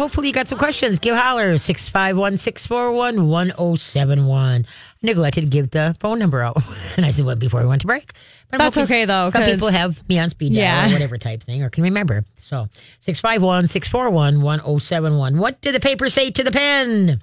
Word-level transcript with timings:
hopefully 0.00 0.28
you 0.28 0.32
got 0.34 0.48
some 0.48 0.58
questions. 0.58 0.98
Give 0.98 1.14
holler 1.14 1.56
651 1.58 2.36
641 2.38 3.28
1071. 3.28 4.64
I 4.66 5.06
neglected 5.06 5.42
to 5.42 5.46
give 5.46 5.70
the 5.70 5.94
phone 6.00 6.18
number 6.18 6.42
out. 6.42 6.56
And 6.96 7.06
I 7.06 7.10
said, 7.10 7.24
what, 7.24 7.38
before 7.38 7.60
we 7.60 7.66
went 7.66 7.82
to 7.82 7.86
break? 7.86 8.12
But 8.50 8.58
That's 8.58 8.76
okay, 8.76 9.04
though, 9.04 9.30
Some 9.30 9.44
people 9.44 9.68
have 9.68 10.06
me 10.08 10.18
on 10.18 10.30
speed 10.30 10.54
dial 10.54 10.62
Yeah. 10.62 10.88
or 10.88 10.92
whatever 10.94 11.18
type 11.18 11.42
thing 11.42 11.62
or 11.62 11.70
can 11.70 11.84
remember. 11.84 12.24
So 12.40 12.68
651 13.00 13.68
641 13.68 14.42
1071. 14.42 15.38
What 15.38 15.60
did 15.60 15.74
the 15.74 15.80
paper 15.80 16.08
say 16.08 16.30
to 16.32 16.42
the 16.42 16.50
pen? 16.50 17.22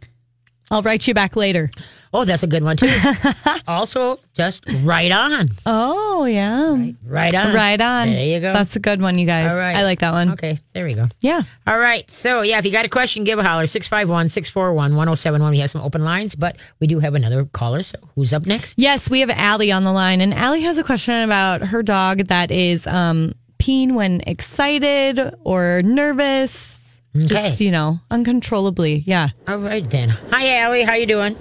I'll 0.70 0.82
write 0.82 1.08
you 1.08 1.14
back 1.14 1.36
later. 1.36 1.72
Oh, 2.14 2.26
that's 2.26 2.44
a 2.44 2.48
good 2.48 2.64
one 2.64 2.78
too. 2.78 2.90
also, 3.68 4.20
just 4.34 4.66
right 4.82 5.12
on. 5.12 5.50
Oh, 5.66 6.26
yeah. 6.26 6.92
Right 7.06 7.34
on. 7.34 7.54
Right 7.54 7.80
on. 7.80 8.10
There 8.10 8.26
you 8.26 8.40
go. 8.40 8.54
That's 8.54 8.76
a 8.76 8.80
good 8.80 9.02
one, 9.02 9.18
you 9.18 9.26
guys. 9.26 9.52
All 9.52 9.58
right. 9.58 9.78
I 9.78 9.84
like 9.84 10.00
that 10.00 10.12
one. 10.12 10.32
Okay, 10.32 10.60
there 10.74 10.86
we 10.86 10.94
go. 10.94 11.08
Yeah. 11.22 11.44
All 11.66 11.80
right. 11.80 12.10
So, 12.10 12.42
yeah, 12.42 12.58
if 12.60 12.66
you 12.66 12.72
got 12.72 12.86
a 12.86 12.90
question, 12.90 13.24
give 13.24 13.40
a 13.40 13.44
holler 13.44 13.68
651 13.68 14.30
641 14.30 14.96
1071. 14.96 15.52
We 15.52 15.60
have 15.60 15.72
some 15.72 15.82
open 15.82 16.04
lines, 16.04 16.36
but 16.36 16.58
we 16.80 16.88
do 16.88 17.00
have 17.00 17.14
another 17.16 17.46
caller. 17.46 17.82
So, 17.82 17.98
who's 18.16 18.34
up 18.34 18.46
next? 18.46 18.78
Yes, 18.78 19.10
we 19.10 19.20
have 19.22 19.30
Allie 19.30 19.72
on 19.72 19.84
the 19.84 19.94
line, 19.94 20.22
and 20.22 20.34
Allie 20.34 20.62
has 20.62 20.78
a 20.78 20.84
question 20.84 21.22
about 21.24 21.62
her 21.62 21.84
dog 21.84 22.28
that 22.28 22.52
is 22.52 22.88
um, 22.88 23.34
peeing 23.60 23.94
when 23.94 24.22
excited 24.22 25.20
or 25.44 25.82
nervous. 25.84 26.87
Okay. 27.18 27.28
Just, 27.28 27.62
you 27.62 27.72
know, 27.72 28.00
uncontrollably. 28.12 29.04
Yeah. 29.06 29.30
All 29.48 29.58
right, 29.58 29.88
then. 29.90 30.10
Hi, 30.32 30.60
Allie. 30.60 30.84
How 30.84 30.94
you 30.94 31.06
doing? 31.06 31.36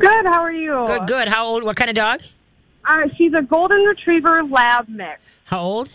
Good. 0.00 0.26
How 0.26 0.40
are 0.42 0.52
you? 0.52 0.84
Good, 0.86 1.06
good. 1.06 1.28
How 1.28 1.44
old? 1.44 1.62
What 1.62 1.76
kind 1.76 1.88
of 1.90 1.96
dog? 1.96 2.20
Uh, 2.84 3.02
she's 3.16 3.32
a 3.32 3.42
golden 3.42 3.82
retriever 3.82 4.42
lab 4.44 4.88
mix. 4.88 5.20
How 5.44 5.60
old? 5.60 5.90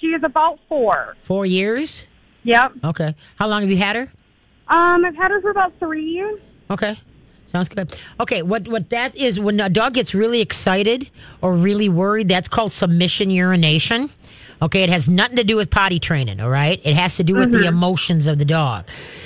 She 0.00 0.08
is 0.08 0.22
about 0.22 0.58
four. 0.68 1.16
Four 1.24 1.46
years? 1.46 2.06
Yep. 2.44 2.72
Okay. 2.84 3.14
How 3.36 3.48
long 3.48 3.62
have 3.62 3.70
you 3.70 3.76
had 3.76 3.96
her? 3.96 4.12
Um, 4.68 5.04
I've 5.04 5.16
had 5.16 5.30
her 5.30 5.40
for 5.40 5.50
about 5.50 5.72
three. 5.78 6.04
years. 6.04 6.40
Okay. 6.70 6.96
Sounds 7.46 7.68
good. 7.68 7.94
Okay, 8.18 8.40
what 8.40 8.66
what 8.66 8.88
that 8.90 9.14
is 9.14 9.38
when 9.38 9.60
a 9.60 9.68
dog 9.68 9.92
gets 9.92 10.14
really 10.14 10.40
excited 10.40 11.10
or 11.42 11.54
really 11.54 11.88
worried, 11.90 12.28
that's 12.28 12.48
called 12.48 12.72
submission 12.72 13.28
urination. 13.30 14.08
Okay, 14.62 14.84
it 14.84 14.90
has 14.90 15.08
nothing 15.08 15.36
to 15.36 15.44
do 15.44 15.56
with 15.56 15.70
potty 15.70 15.98
training, 15.98 16.40
all 16.40 16.48
right? 16.48 16.80
It 16.84 16.94
has 16.94 17.16
to 17.16 17.24
do 17.24 17.34
with 17.34 17.50
the 17.50 17.66
emotions 17.66 18.28
of 18.28 18.38
the 18.38 18.44
dog. 18.44 18.84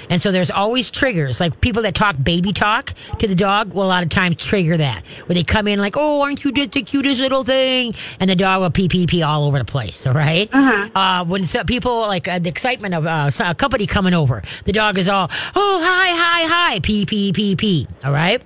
And 0.09 0.23
so 0.23 0.33
there's 0.33 0.51
always 0.51 0.91
triggers, 0.91 1.41
like 1.41 1.61
people 1.61 1.83
that 1.83 1.95
talk 1.95 2.17
baby 2.23 2.53
talk 2.53 2.95
to 3.19 3.27
the 3.27 3.35
dog 3.35 3.75
will 3.75 3.85
a 3.85 3.87
lot 3.87 4.03
of 4.03 4.09
times 4.09 4.37
trigger 4.37 4.79
that. 4.79 5.05
Where 5.27 5.35
they 5.35 5.45
come 5.45 5.69
in 5.69 5.79
like, 5.79 5.95
oh, 5.97 6.23
aren't 6.23 6.43
you 6.43 6.53
just 6.53 6.73
the 6.73 6.83
cutest 6.83 7.21
little 7.21 7.43
thing? 7.43 7.95
And 8.19 8.31
the 8.31 8.37
dog 8.37 8.63
will 8.63 8.71
pee, 8.71 8.89
pee, 8.89 9.07
pee 9.07 9.23
all 9.23 9.45
over 9.45 9.59
the 9.59 9.65
place, 9.65 10.07
all 10.07 10.15
right? 10.15 10.49
Uh, 10.95 11.25
when 11.27 11.45
some 11.45 11.67
people, 11.67 12.01
like 12.01 12.27
uh, 12.29 12.39
the 12.39 12.49
excitement 12.49 12.95
of 12.95 13.05
uh, 13.05 13.31
a 13.45 13.55
company 13.55 13.87
coming 13.87 14.15
over, 14.15 14.43
the 14.65 14.73
dog 14.73 14.97
is 14.97 15.07
all, 15.07 15.29
oh, 15.55 15.81
hi, 15.85 16.09
hi, 16.09 16.47
hi, 16.49 16.81
pee, 16.81 17.05
pee, 17.05 17.33
pee, 17.33 17.55
pee, 17.57 17.87
all 18.03 18.13
right? 18.13 18.41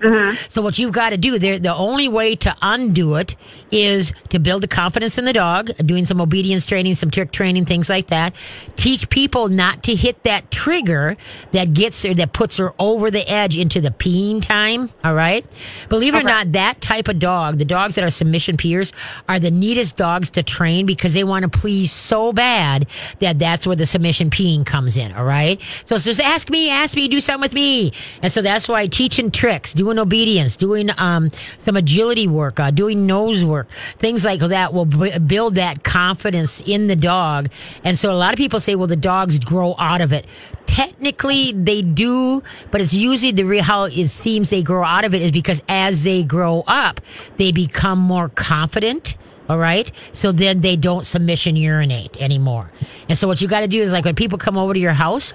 Mm-hmm. 0.00 0.36
So 0.48 0.62
what 0.62 0.78
you've 0.78 0.92
got 0.92 1.10
to 1.10 1.16
do 1.16 1.38
there, 1.38 1.58
the 1.58 1.74
only 1.74 2.08
way 2.08 2.36
to 2.36 2.56
undo 2.62 3.16
it 3.16 3.36
is 3.70 4.12
to 4.30 4.38
build 4.38 4.62
the 4.62 4.68
confidence 4.68 5.18
in 5.18 5.24
the 5.24 5.32
dog, 5.32 5.70
doing 5.84 6.04
some 6.04 6.20
obedience 6.20 6.66
training, 6.66 6.94
some 6.94 7.10
trick 7.10 7.32
training, 7.32 7.64
things 7.64 7.88
like 7.88 8.08
that. 8.08 8.34
Teach 8.76 9.08
people 9.10 9.48
not 9.48 9.82
to 9.84 9.94
hit 9.94 10.22
that 10.24 10.50
trigger 10.50 11.16
that 11.52 11.74
gets 11.74 12.02
her, 12.04 12.14
that 12.14 12.32
puts 12.32 12.56
her 12.58 12.72
over 12.78 13.10
the 13.10 13.28
edge 13.28 13.56
into 13.56 13.80
the 13.80 13.90
peeing 13.90 14.40
time. 14.42 14.90
All 15.04 15.14
right. 15.14 15.44
Believe 15.88 16.14
it 16.14 16.20
or 16.20 16.22
not, 16.22 16.52
that 16.52 16.80
type 16.80 17.08
of 17.08 17.18
dog, 17.18 17.58
the 17.58 17.64
dogs 17.64 17.96
that 17.96 18.04
are 18.04 18.10
submission 18.10 18.56
peers, 18.56 18.92
are 19.28 19.38
the 19.38 19.50
neatest 19.50 19.96
dogs 19.96 20.30
to 20.30 20.42
train 20.42 20.86
because 20.86 21.14
they 21.14 21.24
want 21.24 21.42
to 21.42 21.48
please 21.48 21.90
so 21.90 22.32
bad 22.32 22.88
that 23.20 23.38
that's 23.38 23.66
where 23.66 23.76
the 23.76 23.86
submission 23.86 24.30
peeing 24.30 24.64
comes 24.64 24.96
in. 24.96 25.12
All 25.12 25.24
right. 25.24 25.60
So 25.86 25.96
it's 25.96 26.04
just 26.04 26.20
ask 26.20 26.50
me, 26.50 26.70
ask 26.70 26.96
me, 26.96 27.08
do 27.08 27.20
something 27.20 27.40
with 27.40 27.54
me. 27.54 27.92
And 28.22 28.30
so 28.30 28.42
that's 28.42 28.68
why 28.68 28.86
teaching 28.86 29.30
tricks, 29.30 29.74
doing 29.88 29.98
obedience, 29.98 30.54
doing 30.56 30.90
um, 30.98 31.30
some 31.56 31.74
agility 31.74 32.28
work, 32.28 32.60
uh, 32.60 32.70
doing 32.70 33.06
nose 33.06 33.42
work, 33.42 33.70
things 33.70 34.22
like 34.22 34.40
that 34.40 34.74
will 34.74 34.84
b- 34.84 35.18
build 35.18 35.54
that 35.54 35.82
confidence 35.82 36.60
in 36.66 36.88
the 36.88 36.96
dog. 36.96 37.50
And 37.84 37.96
so 37.96 38.12
a 38.12 38.18
lot 38.18 38.34
of 38.34 38.36
people 38.36 38.60
say, 38.60 38.74
well, 38.74 38.86
the 38.86 38.96
dogs 38.96 39.38
grow 39.38 39.74
out 39.78 40.02
of 40.02 40.12
it. 40.12 40.26
Technically, 40.66 41.52
they 41.52 41.80
do, 41.80 42.42
but 42.70 42.82
it's 42.82 42.92
usually 42.92 43.32
the 43.32 43.44
real 43.44 43.62
how 43.62 43.84
it 43.84 44.08
seems 44.08 44.50
they 44.50 44.62
grow 44.62 44.84
out 44.84 45.06
of 45.06 45.14
it 45.14 45.22
is 45.22 45.30
because 45.30 45.62
as 45.70 46.04
they 46.04 46.22
grow 46.22 46.64
up, 46.66 47.00
they 47.38 47.50
become 47.50 47.98
more 47.98 48.28
confident. 48.28 49.16
All 49.48 49.56
right. 49.56 49.90
So 50.12 50.32
then 50.32 50.60
they 50.60 50.76
don't 50.76 51.06
submission 51.06 51.56
urinate 51.56 52.20
anymore. 52.20 52.70
And 53.08 53.16
so 53.16 53.26
what 53.26 53.40
you 53.40 53.48
got 53.48 53.60
to 53.60 53.68
do 53.68 53.80
is 53.80 53.92
like 53.92 54.04
when 54.04 54.14
people 54.14 54.36
come 54.36 54.58
over 54.58 54.74
to 54.74 54.78
your 54.78 54.92
house, 54.92 55.32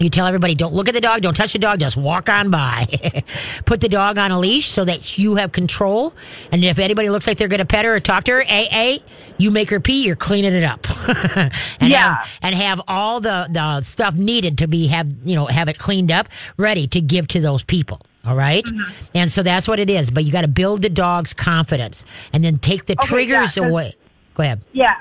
you 0.00 0.10
tell 0.10 0.26
everybody, 0.26 0.54
don't 0.54 0.74
look 0.74 0.88
at 0.88 0.94
the 0.94 1.00
dog, 1.00 1.22
don't 1.22 1.34
touch 1.34 1.52
the 1.52 1.58
dog, 1.58 1.78
just 1.78 1.96
walk 1.96 2.28
on 2.28 2.50
by. 2.50 2.84
Put 3.64 3.80
the 3.80 3.88
dog 3.88 4.18
on 4.18 4.32
a 4.32 4.40
leash 4.40 4.66
so 4.66 4.84
that 4.84 5.18
you 5.18 5.36
have 5.36 5.52
control. 5.52 6.14
And 6.50 6.64
if 6.64 6.78
anybody 6.78 7.10
looks 7.10 7.26
like 7.26 7.38
they're 7.38 7.48
going 7.48 7.58
to 7.58 7.64
pet 7.64 7.84
her 7.84 7.94
or 7.94 8.00
talk 8.00 8.24
to 8.24 8.32
her, 8.32 8.40
hey, 8.40 8.64
hey, 8.64 9.02
you 9.38 9.50
make 9.50 9.70
her 9.70 9.80
pee, 9.80 10.04
you're 10.04 10.16
cleaning 10.16 10.52
it 10.52 10.64
up. 10.64 10.86
and 11.80 11.90
Yeah. 11.90 12.16
Have, 12.16 12.38
and 12.42 12.54
have 12.54 12.80
all 12.88 13.20
the, 13.20 13.48
the 13.50 13.82
stuff 13.82 14.16
needed 14.16 14.58
to 14.58 14.66
be, 14.66 14.88
have, 14.88 15.12
you 15.24 15.36
know, 15.36 15.46
have 15.46 15.68
it 15.68 15.78
cleaned 15.78 16.10
up, 16.10 16.28
ready 16.56 16.86
to 16.88 17.00
give 17.00 17.28
to 17.28 17.40
those 17.40 17.62
people. 17.62 18.00
All 18.26 18.34
right? 18.34 18.64
Mm-hmm. 18.64 19.04
And 19.14 19.30
so 19.30 19.42
that's 19.42 19.68
what 19.68 19.78
it 19.78 19.90
is. 19.90 20.10
But 20.10 20.24
you 20.24 20.32
got 20.32 20.42
to 20.42 20.48
build 20.48 20.82
the 20.82 20.88
dog's 20.88 21.34
confidence 21.34 22.04
and 22.32 22.42
then 22.42 22.56
take 22.56 22.86
the 22.86 22.94
Okay, 22.94 23.06
triggers 23.06 23.56
yeah, 23.56 23.66
away. 23.66 23.94
Go 24.34 24.42
ahead. 24.42 24.64
Yeah. 24.72 24.96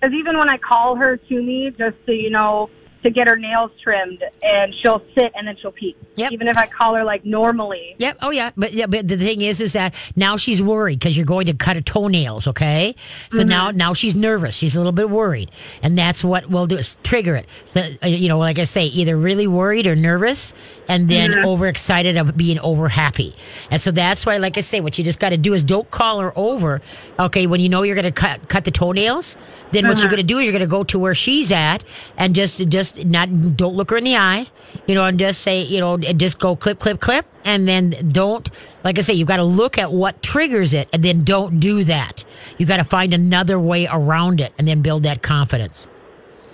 Because 0.00 0.14
even 0.14 0.38
when 0.38 0.48
I 0.48 0.58
call 0.58 0.94
her 0.96 1.16
to 1.16 1.42
me, 1.42 1.74
just 1.76 1.96
to 2.06 2.12
you 2.12 2.30
know, 2.30 2.70
to 3.08 3.14
get 3.14 3.28
her 3.28 3.36
nails 3.36 3.70
trimmed, 3.82 4.22
and 4.42 4.74
she'll 4.80 5.02
sit 5.14 5.32
and 5.34 5.46
then 5.46 5.56
she'll 5.60 5.72
pee. 5.72 5.96
Yep. 6.16 6.32
Even 6.32 6.48
if 6.48 6.56
I 6.56 6.66
call 6.66 6.94
her 6.94 7.04
like 7.04 7.24
normally. 7.24 7.94
Yep. 7.98 8.18
Oh, 8.22 8.30
yeah. 8.30 8.50
But 8.56 8.72
yeah. 8.72 8.86
But 8.86 9.08
the 9.08 9.16
thing 9.16 9.40
is, 9.40 9.60
is 9.60 9.72
that 9.72 9.94
now 10.16 10.36
she's 10.36 10.62
worried 10.62 10.98
because 10.98 11.16
you're 11.16 11.26
going 11.26 11.46
to 11.46 11.54
cut 11.54 11.76
her 11.76 11.82
toenails. 11.82 12.46
Okay. 12.46 12.94
So 13.30 13.38
mm-hmm. 13.38 13.48
now, 13.48 13.70
now 13.70 13.94
she's 13.94 14.16
nervous. 14.16 14.56
She's 14.56 14.76
a 14.76 14.78
little 14.78 14.92
bit 14.92 15.10
worried, 15.10 15.50
and 15.82 15.96
that's 15.96 16.22
what 16.22 16.48
we'll 16.48 16.66
do 16.66 16.76
is 16.76 16.96
trigger 17.02 17.36
it. 17.36 17.48
So 17.64 17.80
uh, 18.02 18.06
you 18.06 18.28
know, 18.28 18.38
like 18.38 18.58
I 18.58 18.64
say, 18.64 18.86
either 18.86 19.16
really 19.16 19.46
worried 19.46 19.86
or 19.86 19.96
nervous, 19.96 20.54
and 20.88 21.08
then 21.08 21.30
mm-hmm. 21.30 21.46
overexcited 21.46 22.16
of 22.16 22.36
being 22.36 22.58
over 22.60 22.88
happy. 22.88 23.34
And 23.70 23.80
so 23.80 23.90
that's 23.90 24.26
why, 24.26 24.36
like 24.38 24.58
I 24.58 24.60
say, 24.60 24.80
what 24.80 24.98
you 24.98 25.04
just 25.04 25.20
got 25.20 25.30
to 25.30 25.36
do 25.36 25.54
is 25.54 25.62
don't 25.62 25.90
call 25.90 26.20
her 26.20 26.32
over. 26.36 26.80
Okay. 27.18 27.46
When 27.46 27.60
you 27.60 27.68
know 27.68 27.82
you're 27.82 27.96
going 27.96 28.04
to 28.04 28.12
cut 28.12 28.48
cut 28.48 28.64
the 28.64 28.70
toenails, 28.70 29.36
then 29.72 29.86
what 29.86 29.98
you're 29.98 30.06
uh-huh. 30.06 30.16
going 30.16 30.26
to 30.26 30.34
do 30.34 30.38
is 30.38 30.44
you're 30.44 30.52
going 30.52 30.60
to 30.60 30.66
go 30.66 30.84
to 30.84 30.98
where 30.98 31.14
she's 31.14 31.52
at 31.52 31.84
and 32.16 32.34
just 32.34 32.68
just 32.68 32.97
not 33.04 33.56
don't 33.56 33.74
look 33.74 33.90
her 33.90 33.96
in 33.96 34.04
the 34.04 34.16
eye, 34.16 34.46
you 34.86 34.94
know, 34.94 35.04
and 35.04 35.18
just 35.18 35.42
say, 35.42 35.62
you 35.62 35.80
know, 35.80 35.96
just 35.96 36.38
go 36.38 36.56
clip, 36.56 36.78
clip, 36.78 37.00
clip, 37.00 37.26
and 37.44 37.66
then 37.66 37.90
don't, 38.12 38.50
like 38.84 38.98
I 38.98 39.02
say, 39.02 39.14
you've 39.14 39.28
got 39.28 39.36
to 39.36 39.44
look 39.44 39.78
at 39.78 39.92
what 39.92 40.22
triggers 40.22 40.74
it, 40.74 40.88
and 40.92 41.02
then 41.02 41.24
don't 41.24 41.58
do 41.58 41.84
that. 41.84 42.24
You 42.58 42.66
got 42.66 42.78
to 42.78 42.84
find 42.84 43.14
another 43.14 43.58
way 43.58 43.86
around 43.86 44.40
it, 44.40 44.52
and 44.58 44.66
then 44.68 44.82
build 44.82 45.02
that 45.04 45.22
confidence. 45.22 45.86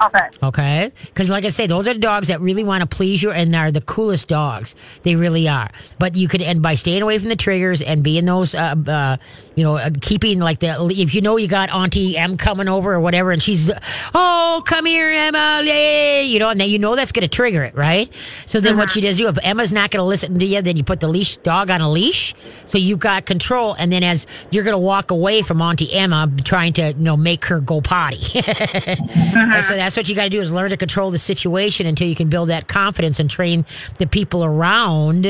Okay. 0.01 0.29
Okay, 0.43 0.93
because 1.07 1.31
like 1.31 1.45
I 1.45 1.49
say, 1.49 1.67
those 1.67 1.87
are 1.87 1.95
the 1.95 2.01
dogs 2.01 2.29
that 2.29 2.41
really 2.41 2.65
want 2.65 2.83
to 2.83 2.87
please 2.87 3.23
you, 3.23 3.31
and 3.31 3.55
are 3.55 3.71
the 3.71 3.81
coolest 3.81 4.29
dogs. 4.29 4.75
They 5.03 5.17
really 5.17 5.49
are. 5.49 5.71
But 5.99 6.17
you 6.17 6.29
could, 6.29 6.43
and 6.43 6.63
by 6.63 6.75
staying 6.75 7.03
away 7.03 7.19
from 7.19 7.29
the 7.29 7.37
triggers 7.37 7.81
and 7.81 8.03
being 8.03 8.25
those, 8.25 8.55
uh, 8.55 8.75
uh, 8.87 9.17
you 9.55 9.65
know, 9.65 9.77
uh, 9.77 9.91
keeping 10.01 10.41
like 10.41 10.59
the, 10.59 10.77
if 10.91 11.15
you 11.15 11.21
know 11.21 11.37
you 11.37 11.47
got 11.47 11.71
Auntie 11.71 12.17
M 12.19 12.37
coming 12.37 12.69
over 12.69 12.93
or 12.93 13.01
whatever, 13.01 13.31
and 13.31 13.43
she's, 13.43 13.71
oh, 14.15 14.63
come 14.67 14.87
here, 14.87 15.11
Emma, 15.11 15.63
yay, 15.65 16.25
you 16.25 16.39
know, 16.39 16.51
and 16.51 16.61
then 16.61 16.69
you 16.69 16.79
know 16.79 16.97
that's 16.97 17.13
going 17.13 17.23
to 17.23 17.29
trigger 17.29 17.63
it, 17.63 17.75
right? 17.75 18.11
So 18.47 18.61
then 18.61 18.77
what 18.77 18.95
you 18.97 19.03
just 19.03 19.19
do, 19.19 19.29
if 19.29 19.39
Emma's 19.43 19.73
not 19.73 19.91
going 19.91 20.01
to 20.01 20.05
listen 20.05 20.39
to 20.39 20.45
you, 20.45 20.61
then 20.61 20.77
you 20.77 20.85
put 20.85 21.01
the 21.01 21.09
leash 21.09 21.37
dog 21.39 21.71
on 21.71 21.81
a 21.81 21.91
leash, 21.91 22.35
so 22.67 22.79
you've 22.79 22.99
got 22.99 23.27
control, 23.27 23.75
and 23.75 23.93
then 23.93 24.03
as 24.03 24.27
you're 24.51 24.65
going 24.65 24.75
to 24.75 24.79
walk 24.79 25.11
away 25.11 25.43
from 25.43 25.63
Auntie 25.63 25.93
Emma, 25.93 26.31
trying 26.45 26.73
to, 26.75 26.89
you 26.89 26.95
know, 26.95 27.17
make 27.17 27.45
her 27.47 27.61
go 27.61 27.81
potty. 27.81 28.21
And 28.35 29.65
so 29.65 29.75
that's 29.85 29.97
what 29.99 30.09
you 30.09 30.15
got 30.15 30.25
to 30.25 30.31
do 30.31 30.41
is 30.41 30.51
learn 30.53 30.71
to 30.71 30.77
control 30.79 31.11
the 31.11 31.19
situation 31.19 31.87
until 31.87 32.09
you 32.09 32.15
can 32.15 32.29
build 32.31 32.49
that 32.49 32.69
confidence 32.69 33.21
and 33.21 33.29
train 33.29 33.67
the 33.99 34.07
people 34.07 34.43
around. 34.45 35.25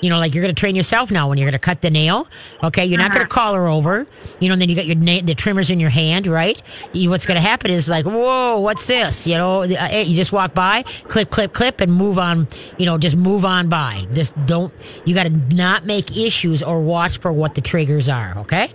You 0.00 0.10
know, 0.10 0.18
like 0.18 0.34
you're 0.34 0.42
going 0.42 0.54
to 0.54 0.58
train 0.58 0.76
yourself 0.76 1.10
now 1.10 1.28
when 1.28 1.38
you're 1.38 1.46
going 1.46 1.58
to 1.58 1.64
cut 1.64 1.82
the 1.82 1.90
nail. 1.90 2.28
Okay, 2.62 2.84
you're 2.86 2.98
not 2.98 3.12
going 3.12 3.26
to 3.26 3.28
call 3.28 3.54
her 3.54 3.66
over. 3.66 4.06
You 4.40 4.48
know, 4.48 4.52
and 4.52 4.62
then 4.62 4.68
you 4.68 4.76
got 4.76 4.86
your 4.86 4.96
na- 4.96 5.22
the 5.24 5.34
trimmers 5.34 5.70
in 5.70 5.80
your 5.80 5.90
hand, 5.90 6.26
right? 6.28 6.60
You, 6.92 7.10
what's 7.10 7.26
going 7.26 7.40
to 7.40 7.46
happen 7.46 7.70
is 7.70 7.88
like, 7.88 8.04
whoa, 8.06 8.60
what's 8.60 8.86
this? 8.86 9.26
You 9.26 9.36
know, 9.38 9.66
the- 9.66 9.76
uh, 9.82 9.88
you 10.02 10.14
just 10.14 10.32
walk 10.32 10.54
by, 10.54 10.82
clip, 11.08 11.30
clip, 11.30 11.52
clip, 11.52 11.80
and 11.80 11.92
move 11.92 12.18
on. 12.18 12.46
You 12.78 12.86
know, 12.86 12.98
just 12.98 13.16
move 13.16 13.44
on 13.44 13.68
by. 13.68 14.06
Just 14.12 14.34
don't. 14.46 14.72
You 15.04 15.14
got 15.14 15.24
to 15.24 15.30
not 15.56 15.84
make 15.84 16.16
issues 16.16 16.62
or 16.62 16.80
watch 16.80 17.18
for 17.18 17.32
what 17.32 17.54
the 17.54 17.60
triggers 17.60 18.08
are. 18.08 18.38
Okay. 18.38 18.72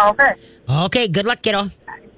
Okay. 0.00 0.34
Okay. 0.68 1.08
Good 1.08 1.26
luck, 1.26 1.42
kiddo. 1.42 1.68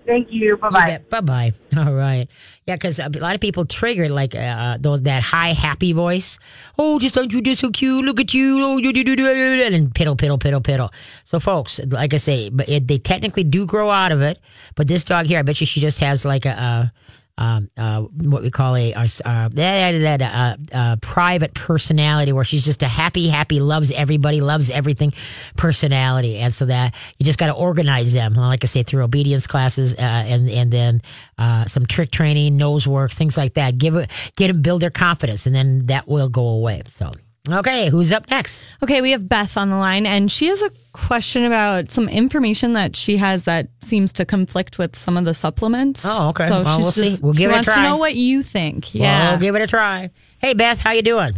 Thank 0.06 0.28
you. 0.30 0.56
Bye 0.58 0.70
bye. 0.70 1.00
Bye 1.08 1.20
bye. 1.20 1.52
All 1.76 1.94
right. 1.94 2.28
Yeah, 2.66 2.76
because 2.76 2.98
a 2.98 3.08
lot 3.08 3.34
of 3.34 3.40
people 3.40 3.64
trigger 3.64 4.08
like 4.08 4.34
uh, 4.34 4.76
those 4.80 5.02
that 5.02 5.22
high 5.22 5.52
happy 5.52 5.92
voice. 5.92 6.38
Oh, 6.78 6.98
just 6.98 7.16
aren't 7.16 7.32
you 7.32 7.40
just 7.40 7.60
so 7.60 7.70
cute? 7.70 8.04
Look 8.04 8.20
at 8.20 8.34
you. 8.34 8.62
Oh, 8.62 8.78
you 8.78 8.92
do 8.92 9.04
do 9.04 9.16
do 9.16 9.26
and 9.26 9.94
piddle 9.94 10.16
piddle 10.16 10.38
piddle 10.38 10.62
piddle. 10.62 10.92
So, 11.24 11.40
folks, 11.40 11.80
like 11.88 12.12
I 12.14 12.18
say, 12.18 12.50
but 12.50 12.68
it, 12.68 12.86
they 12.88 12.98
technically 12.98 13.44
do 13.44 13.66
grow 13.66 13.90
out 13.90 14.12
of 14.12 14.20
it. 14.20 14.38
But 14.74 14.88
this 14.88 15.04
dog 15.04 15.26
here, 15.26 15.38
I 15.38 15.42
bet 15.42 15.60
you 15.60 15.66
she 15.66 15.80
just 15.80 16.00
has 16.00 16.24
like 16.24 16.44
a. 16.44 16.50
a 16.50 16.92
um, 17.36 17.70
uh, 17.76 18.02
what 18.02 18.42
we 18.42 18.50
call 18.50 18.76
a, 18.76 18.92
a, 18.92 19.06
uh, 19.24 19.48
a, 19.54 20.58
a 20.72 20.98
private 21.02 21.54
personality 21.54 22.32
where 22.32 22.44
she's 22.44 22.64
just 22.64 22.82
a 22.82 22.88
happy, 22.88 23.28
happy, 23.28 23.60
loves 23.60 23.90
everybody, 23.90 24.40
loves 24.40 24.70
everything 24.70 25.12
personality. 25.56 26.38
And 26.38 26.54
so 26.54 26.66
that 26.66 26.94
you 27.18 27.24
just 27.24 27.38
got 27.38 27.46
to 27.46 27.54
organize 27.54 28.12
them, 28.12 28.34
like 28.34 28.64
I 28.64 28.66
say, 28.66 28.82
through 28.84 29.02
obedience 29.02 29.46
classes 29.46 29.94
uh, 29.94 30.00
and, 30.00 30.48
and 30.48 30.70
then 30.70 31.02
uh, 31.38 31.64
some 31.66 31.86
trick 31.86 32.10
training, 32.10 32.56
nose 32.56 32.86
works, 32.86 33.16
things 33.16 33.36
like 33.36 33.54
that. 33.54 33.78
Give 33.78 33.96
it, 33.96 34.10
get 34.36 34.48
them, 34.48 34.62
build 34.62 34.82
their 34.82 34.90
confidence, 34.90 35.46
and 35.46 35.54
then 35.54 35.86
that 35.86 36.06
will 36.06 36.28
go 36.28 36.46
away. 36.46 36.82
So. 36.86 37.10
Okay, 37.50 37.90
who's 37.90 38.10
up 38.10 38.30
next? 38.30 38.62
Okay, 38.82 39.02
we 39.02 39.10
have 39.10 39.28
Beth 39.28 39.58
on 39.58 39.68
the 39.68 39.76
line, 39.76 40.06
and 40.06 40.32
she 40.32 40.46
has 40.46 40.62
a 40.62 40.70
question 40.94 41.44
about 41.44 41.90
some 41.90 42.08
information 42.08 42.72
that 42.72 42.96
she 42.96 43.18
has 43.18 43.44
that 43.44 43.68
seems 43.80 44.14
to 44.14 44.24
conflict 44.24 44.78
with 44.78 44.96
some 44.96 45.18
of 45.18 45.26
the 45.26 45.34
supplements. 45.34 46.04
Oh, 46.06 46.30
okay. 46.30 46.48
So 46.48 46.62
well, 46.62 46.76
she's 46.76 46.82
we'll 46.82 46.92
just, 47.06 47.16
see. 47.18 47.22
We'll 47.22 47.32
give 47.34 47.40
she 47.40 47.44
it 47.44 47.48
a 47.48 47.52
wants 47.52 47.66
try. 47.66 47.76
to 47.76 47.82
know 47.82 47.96
what 47.98 48.14
you 48.14 48.42
think. 48.42 48.94
Yeah. 48.94 49.32
We'll 49.32 49.40
give 49.40 49.56
it 49.56 49.60
a 49.62 49.66
try. 49.66 50.08
Hey, 50.38 50.54
Beth, 50.54 50.80
how 50.82 50.92
you 50.92 51.02
doing? 51.02 51.34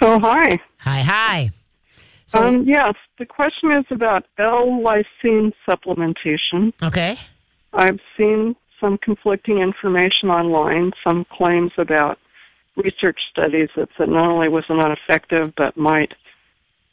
Oh, 0.00 0.18
hi. 0.18 0.58
Hi, 0.78 1.00
hi. 1.02 1.50
So, 2.24 2.38
Um, 2.42 2.64
yes, 2.66 2.94
the 3.18 3.26
question 3.26 3.70
is 3.72 3.84
about 3.90 4.24
L-lysine 4.38 5.52
supplementation. 5.68 6.72
okay. 6.82 7.16
I've 7.74 8.00
seen 8.16 8.56
some 8.80 8.96
conflicting 8.96 9.58
information 9.58 10.30
online, 10.30 10.92
some 11.06 11.26
claims 11.30 11.72
about 11.76 12.18
research 12.82 13.18
studies 13.30 13.68
that 13.76 13.88
said 13.96 14.08
not 14.08 14.28
only 14.30 14.48
was 14.48 14.64
it 14.68 14.74
not 14.74 14.90
effective, 14.92 15.52
but 15.56 15.76
might 15.76 16.12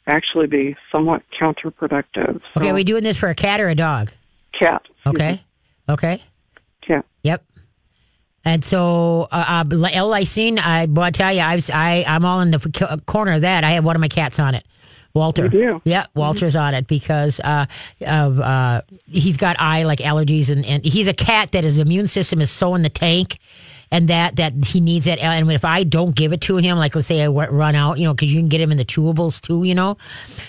actually 0.06 0.46
be 0.46 0.76
somewhat 0.94 1.22
counterproductive. 1.38 2.40
Okay, 2.56 2.68
So, 2.68 2.74
we 2.74 2.84
doing 2.84 3.04
this 3.04 3.18
for 3.18 3.28
a 3.28 3.34
cat 3.34 3.60
or 3.60 3.68
a 3.68 3.74
dog? 3.74 4.10
cat. 4.58 4.82
Okay. 5.06 5.42
Okay. 5.88 6.22
Cat. 6.82 7.04
Yep. 7.22 7.44
And 8.44 8.64
so, 8.64 9.28
uh, 9.30 9.64
uh, 9.70 9.88
L-lysine, 9.92 10.58
I, 10.58 10.86
well, 10.86 11.04
I 11.04 11.10
tell 11.10 11.32
you, 11.32 11.40
I, 11.40 11.54
was, 11.54 11.70
I, 11.70 12.04
I'm 12.06 12.24
all 12.24 12.40
in 12.40 12.50
the 12.50 12.58
c- 12.60 12.96
corner 13.06 13.32
of 13.32 13.42
that. 13.42 13.62
I 13.64 13.70
have 13.70 13.84
one 13.84 13.94
of 13.96 14.00
my 14.00 14.08
cats 14.08 14.38
on 14.38 14.54
it. 14.54 14.64
Walter. 15.14 15.44
You 15.44 15.50
do? 15.50 15.82
Yeah, 15.84 16.06
Walter's 16.14 16.54
on 16.54 16.74
it 16.74 16.86
because 16.86 17.40
uh, 17.40 17.66
of 18.06 18.38
uh, 18.40 18.82
he's 19.06 19.36
got 19.36 19.56
eye 19.58 19.82
like 19.84 19.98
allergies 19.98 20.50
and, 20.50 20.64
and 20.64 20.84
he's 20.84 21.08
a 21.08 21.14
cat 21.14 21.52
that 21.52 21.64
his 21.64 21.78
immune 21.78 22.06
system 22.06 22.40
is 22.40 22.50
so 22.50 22.74
in 22.74 22.82
the 22.82 22.88
tank 22.88 23.38
and 23.90 24.08
that 24.08 24.36
that 24.36 24.52
he 24.66 24.80
needs 24.80 25.06
that 25.06 25.18
and 25.18 25.50
if 25.52 25.64
I 25.64 25.84
don't 25.84 26.14
give 26.14 26.32
it 26.32 26.40
to 26.42 26.56
him 26.56 26.78
like 26.78 26.94
let's 26.94 27.06
say 27.06 27.22
I 27.22 27.28
run 27.28 27.74
out 27.74 27.98
you 27.98 28.04
know 28.04 28.14
because 28.14 28.32
you 28.32 28.38
can 28.40 28.48
get 28.48 28.60
him 28.60 28.70
in 28.70 28.76
the 28.78 28.84
chewables 28.84 29.40
too 29.40 29.64
you 29.64 29.74
know? 29.74 29.96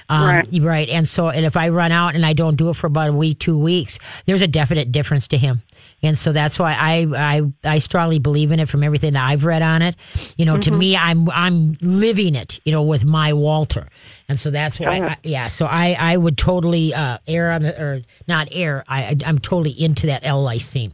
Um, 0.09 0.25
Right. 0.25 0.47
right. 0.62 0.89
And 0.89 1.07
so 1.07 1.30
and 1.30 1.45
if 1.45 1.56
I 1.57 1.69
run 1.69 1.91
out 1.91 2.15
and 2.15 2.25
I 2.25 2.33
don't 2.33 2.56
do 2.56 2.69
it 2.69 2.75
for 2.75 2.88
about 2.88 3.09
a 3.09 3.13
week 3.13 3.39
two 3.39 3.57
weeks 3.57 4.00
there's 4.25 4.41
a 4.41 4.47
definite 4.47 4.91
difference 4.91 5.27
to 5.30 5.38
him. 5.38 5.62
And 6.01 6.18
so 6.18 6.31
that's 6.31 6.57
why 6.59 6.74
I 6.74 7.07
I 7.15 7.41
I 7.75 7.80
strongly 7.80 8.19
believe 8.19 8.51
in 8.51 8.59
it 8.59 8.69
from 8.69 8.83
everything 8.83 9.13
that 9.13 9.25
I've 9.27 9.44
read 9.45 9.62
on 9.62 9.81
it. 9.81 9.95
You 10.38 10.45
know 10.45 10.57
to 10.57 10.71
me 10.71 10.95
I'm 10.97 11.30
I'm 11.30 11.75
living 11.81 12.36
it 12.36 12.59
you 12.65 12.71
know 12.71 12.83
with 12.83 13.06
my 13.06 13.33
Walter. 13.33 13.88
And 14.27 14.38
so 14.38 14.50
that's 14.51 14.80
why 14.80 15.00
I, 15.01 15.18
yeah 15.24 15.47
so 15.47 15.65
I 15.65 15.95
I 16.00 16.18
would 16.18 16.38
totally 16.38 16.94
uh 16.94 17.18
err 17.27 17.51
on 17.51 17.62
the 17.63 17.81
or 17.81 18.01
not 18.27 18.47
err. 18.51 18.83
I 18.88 19.03
I- 19.03 19.18
I'm 19.25 19.39
totally 19.39 19.71
into 19.71 20.07
that 20.07 20.21
L-lysine 20.24 20.91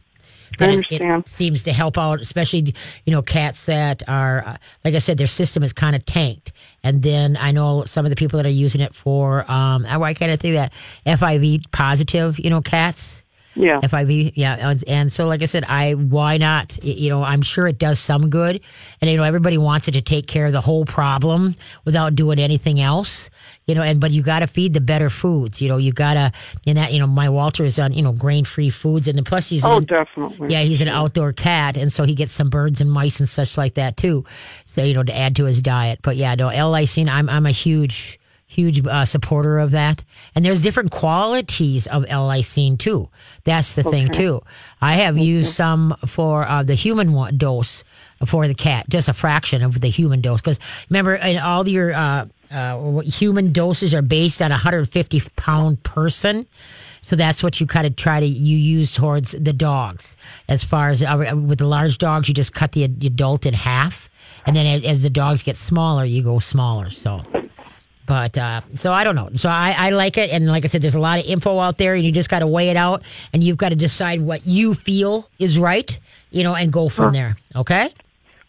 that 0.58 0.68
it- 0.78 0.86
it, 0.96 1.28
seems 1.28 1.62
to 1.64 1.72
help 1.72 1.98
out, 1.98 2.20
especially 2.20 2.74
you 3.04 3.12
know 3.12 3.22
cats 3.22 3.66
that 3.66 4.02
are, 4.08 4.44
uh, 4.46 4.56
like 4.84 4.94
I 4.94 4.98
said, 4.98 5.18
their 5.18 5.26
system 5.26 5.62
is 5.62 5.72
kind 5.72 5.94
of 5.96 6.04
tanked. 6.06 6.52
And 6.82 7.02
then 7.02 7.36
I 7.40 7.50
know 7.50 7.84
some 7.84 8.06
of 8.06 8.10
the 8.10 8.16
people 8.16 8.36
that 8.38 8.46
are 8.46 8.48
using 8.48 8.80
it 8.80 8.94
for, 8.94 9.50
um, 9.50 9.84
why 9.84 10.14
can't 10.14 10.30
I 10.30 10.36
think 10.36 10.54
that 10.54 10.72
FIV 11.04 11.70
positive, 11.72 12.38
you 12.38 12.48
know, 12.50 12.60
cats. 12.62 13.24
Yeah. 13.56 13.80
FIV, 13.80 14.32
yeah, 14.34 14.74
and, 14.86 15.10
so 15.10 15.26
like 15.26 15.42
I 15.42 15.46
said, 15.46 15.64
I 15.64 15.92
why 15.92 16.36
not? 16.36 16.82
You 16.84 17.08
know, 17.08 17.22
I'm 17.22 17.42
sure 17.42 17.66
it 17.66 17.78
does 17.78 17.98
some 17.98 18.28
good, 18.28 18.60
and 19.00 19.10
you 19.10 19.16
know 19.16 19.22
everybody 19.22 19.56
wants 19.56 19.88
it 19.88 19.92
to 19.92 20.02
take 20.02 20.26
care 20.26 20.46
of 20.46 20.52
the 20.52 20.60
whole 20.60 20.84
problem 20.84 21.54
without 21.84 22.14
doing 22.14 22.38
anything 22.38 22.80
else. 22.80 23.30
You 23.66 23.74
know, 23.74 23.82
and 23.82 24.00
but 24.00 24.10
you 24.12 24.22
got 24.22 24.40
to 24.40 24.46
feed 24.46 24.74
the 24.74 24.80
better 24.80 25.10
foods. 25.10 25.60
You 25.60 25.68
know, 25.68 25.78
you 25.78 25.92
got 25.92 26.14
to, 26.14 26.32
and 26.66 26.76
that 26.76 26.92
you 26.92 26.98
know, 26.98 27.06
my 27.06 27.28
Walter 27.28 27.64
is 27.64 27.78
on 27.78 27.92
you 27.92 28.02
know 28.02 28.12
grain 28.12 28.44
free 28.44 28.70
foods, 28.70 29.08
and 29.08 29.24
plus 29.24 29.48
he's 29.48 29.64
oh, 29.64 29.78
in- 29.78 29.84
definitely. 29.84 30.52
yeah, 30.52 30.60
he's 30.60 30.82
an 30.82 30.88
outdoor 30.88 31.32
cat, 31.32 31.76
and 31.76 31.90
so 31.90 32.04
he 32.04 32.14
gets 32.14 32.32
some 32.32 32.50
birds 32.50 32.80
and 32.80 32.90
mice 32.92 33.20
and 33.20 33.28
such 33.28 33.56
like 33.56 33.74
that 33.74 33.96
too. 33.96 34.24
So 34.66 34.84
you 34.84 34.94
know 34.94 35.02
to 35.02 35.16
add 35.16 35.36
to 35.36 35.44
his 35.44 35.62
diet. 35.62 36.00
But 36.02 36.16
yeah, 36.16 36.34
no 36.34 36.48
L-lysine. 36.48 37.08
I'm 37.08 37.28
I'm 37.28 37.46
a 37.46 37.50
huge 37.50 38.20
huge 38.46 38.86
uh, 38.86 39.04
supporter 39.04 39.58
of 39.58 39.72
that. 39.72 40.04
And 40.34 40.44
there's 40.44 40.62
different 40.62 40.90
qualities 40.90 41.86
of 41.86 42.04
L-lysine 42.08 42.78
too. 42.78 43.08
That's 43.44 43.74
the 43.74 43.82
thing 43.82 44.08
too. 44.08 44.42
I 44.80 44.94
have 44.94 45.18
used 45.18 45.52
some 45.52 45.96
for 46.06 46.46
uh, 46.46 46.62
the 46.62 46.74
human 46.74 47.36
dose 47.36 47.84
for 48.24 48.46
the 48.48 48.54
cat, 48.54 48.88
just 48.88 49.08
a 49.08 49.12
fraction 49.12 49.62
of 49.62 49.80
the 49.80 49.88
human 49.88 50.20
dose. 50.20 50.40
Because 50.40 50.58
remember, 50.88 51.16
in 51.16 51.38
all 51.38 51.68
your 51.68 51.92
uh, 51.92 52.26
uh, 52.50 53.00
human 53.00 53.52
doses 53.52 53.94
are 53.94 54.02
based 54.02 54.40
on 54.40 54.50
a 54.50 54.54
150 54.54 55.22
pound 55.36 55.82
person. 55.82 56.46
So 57.00 57.14
that's 57.14 57.42
what 57.42 57.60
you 57.60 57.66
kind 57.66 57.86
of 57.86 57.94
try 57.94 58.18
to 58.20 58.26
you 58.26 58.56
use 58.56 58.92
towards 58.92 59.32
the 59.32 59.52
dogs. 59.52 60.16
As 60.48 60.64
far 60.64 60.88
as 60.88 61.02
uh, 61.02 61.34
with 61.36 61.58
the 61.58 61.66
large 61.66 61.98
dogs, 61.98 62.28
you 62.28 62.34
just 62.34 62.52
cut 62.52 62.72
the 62.72 62.84
adult 62.84 63.46
in 63.46 63.54
half, 63.54 64.10
and 64.44 64.56
then 64.56 64.84
as 64.84 65.02
the 65.02 65.10
dogs 65.10 65.42
get 65.44 65.56
smaller, 65.56 66.04
you 66.04 66.22
go 66.22 66.40
smaller. 66.40 66.90
So, 66.90 67.22
but 68.06 68.38
uh, 68.38 68.60
so 68.74 68.92
I 68.92 69.04
don't 69.04 69.16
know. 69.16 69.30
So 69.34 69.48
I, 69.48 69.74
I 69.76 69.90
like 69.90 70.16
it, 70.16 70.30
and 70.30 70.46
like 70.46 70.64
I 70.64 70.68
said, 70.68 70.82
there's 70.82 70.94
a 70.94 71.00
lot 71.00 71.18
of 71.18 71.26
info 71.26 71.58
out 71.58 71.78
there, 71.78 71.94
and 71.94 72.04
you 72.04 72.12
just 72.12 72.30
got 72.30 72.38
to 72.38 72.46
weigh 72.46 72.70
it 72.70 72.76
out, 72.76 73.02
and 73.32 73.42
you've 73.42 73.56
got 73.56 73.70
to 73.70 73.76
decide 73.76 74.20
what 74.20 74.46
you 74.46 74.74
feel 74.74 75.28
is 75.38 75.58
right, 75.58 75.98
you 76.30 76.42
know, 76.42 76.54
and 76.54 76.72
go 76.72 76.88
from 76.88 77.12
there. 77.12 77.36
Okay. 77.54 77.90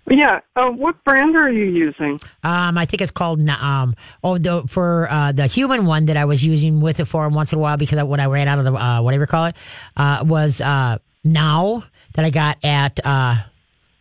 Yeah. 0.10 0.40
Uh, 0.56 0.70
what 0.70 1.04
brand 1.04 1.36
are 1.36 1.52
you 1.52 1.66
using? 1.66 2.20
Um, 2.44 2.78
I 2.78 2.86
think 2.86 3.02
it's 3.02 3.12
called 3.12 3.48
um. 3.50 3.94
Oh, 4.24 4.38
the 4.38 4.64
for 4.68 5.10
uh, 5.12 5.32
the 5.34 5.48
human 5.48 5.86
one 5.86 6.06
that 6.06 6.16
I 6.16 6.26
was 6.26 6.46
using 6.46 6.80
with 6.80 7.00
it 7.00 7.06
for 7.06 7.28
once 7.30 7.52
in 7.52 7.60
a 7.60 7.62
while 7.62 7.78
because 7.78 7.98
I, 7.98 8.04
when 8.04 8.20
I 8.20 8.28
ran 8.28 8.48
out 8.48 8.60
of 8.60 8.66
the 8.66 8.74
uh, 8.74 9.02
whatever 9.02 9.24
you 9.24 9.28
call 9.28 9.46
it, 9.48 9.56
uh, 9.98 10.24
was 10.26 10.62
uh 10.62 11.00
now 11.24 11.84
that 12.14 12.24
I 12.24 12.30
got 12.30 12.64
at 12.64 13.06
uh 13.06 13.36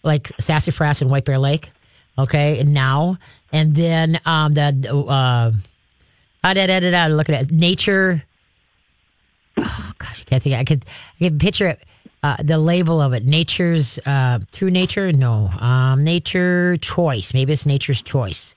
like 0.05 0.29
Sassafras 0.39 1.03
and 1.03 1.11
White 1.11 1.25
Bear 1.25 1.39
Lake. 1.39 1.71
Okay, 2.19 2.61
and 2.61 2.73
now 2.73 3.19
and 3.53 3.75
then 3.75 4.21
um 4.27 4.53
the 4.53 4.91
uh, 4.93 5.53
ah, 6.45 6.55
da, 6.55 6.67
da, 6.67 6.81
da, 6.81 6.91
da, 6.91 7.07
look 7.07 7.29
at 7.29 7.43
it 7.43 7.53
nature. 7.53 8.23
Oh 9.59 9.93
gosh, 9.99 10.21
I 10.21 10.25
can't 10.25 10.43
think. 10.43 10.55
I 10.55 10.65
could 10.65 10.85
I 11.21 11.25
can 11.25 11.39
picture 11.39 11.69
it. 11.69 11.81
Uh, 12.23 12.37
the 12.43 12.59
label 12.59 13.01
of 13.01 13.13
it, 13.13 13.25
nature's 13.25 13.99
uh, 14.05 14.41
through 14.51 14.71
nature. 14.71 15.13
No, 15.13 15.49
um, 15.61 16.03
nature 16.03 16.77
choice. 16.79 17.33
Maybe 17.33 17.53
it's 17.53 17.67
nature's 17.67 18.03
choice. 18.03 18.57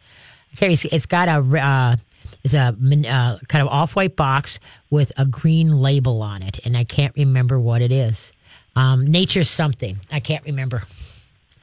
Okay, 0.55 0.73
it's, 0.73 0.85
it's 0.85 1.05
got 1.05 1.27
a 1.27 1.61
uh, 1.61 1.95
it's 2.43 2.53
a 2.53 2.75
uh, 3.07 3.37
kind 3.47 3.61
of 3.61 3.67
off 3.67 3.95
white 3.95 4.15
box 4.15 4.59
with 4.89 5.11
a 5.17 5.25
green 5.25 5.77
label 5.77 6.21
on 6.21 6.41
it, 6.41 6.59
and 6.65 6.75
I 6.75 6.83
can't 6.83 7.13
remember 7.15 7.59
what 7.59 7.81
it 7.81 7.91
is. 7.91 8.33
Um, 8.75 9.05
nature's 9.05 9.49
something. 9.49 9.99
I 10.11 10.19
can't 10.19 10.43
remember. 10.45 10.83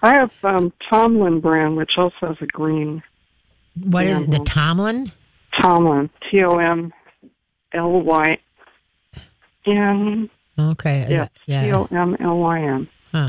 I 0.02 0.12
have 0.12 0.32
um, 0.42 0.72
Tomlyn 0.90 1.40
brand, 1.40 1.76
which 1.76 1.92
also 1.96 2.14
has 2.20 2.36
a 2.40 2.46
green. 2.46 3.02
What 3.82 4.06
is 4.06 4.22
it? 4.22 4.30
The 4.30 4.38
Tomlyn? 4.40 5.12
Tomlyn. 5.60 6.10
T 6.30 6.42
O 6.42 6.58
M 6.58 6.92
L 7.72 8.00
Y 8.02 8.38
N. 9.66 10.30
Okay. 10.58 11.06
Yeah. 11.08 11.26
T 11.26 11.30
Yeah. 11.46 11.76
O 11.76 11.88
M 11.90 12.16
L 12.20 12.38
Y 12.38 12.60
N. 12.62 12.88
Huh. 13.12 13.28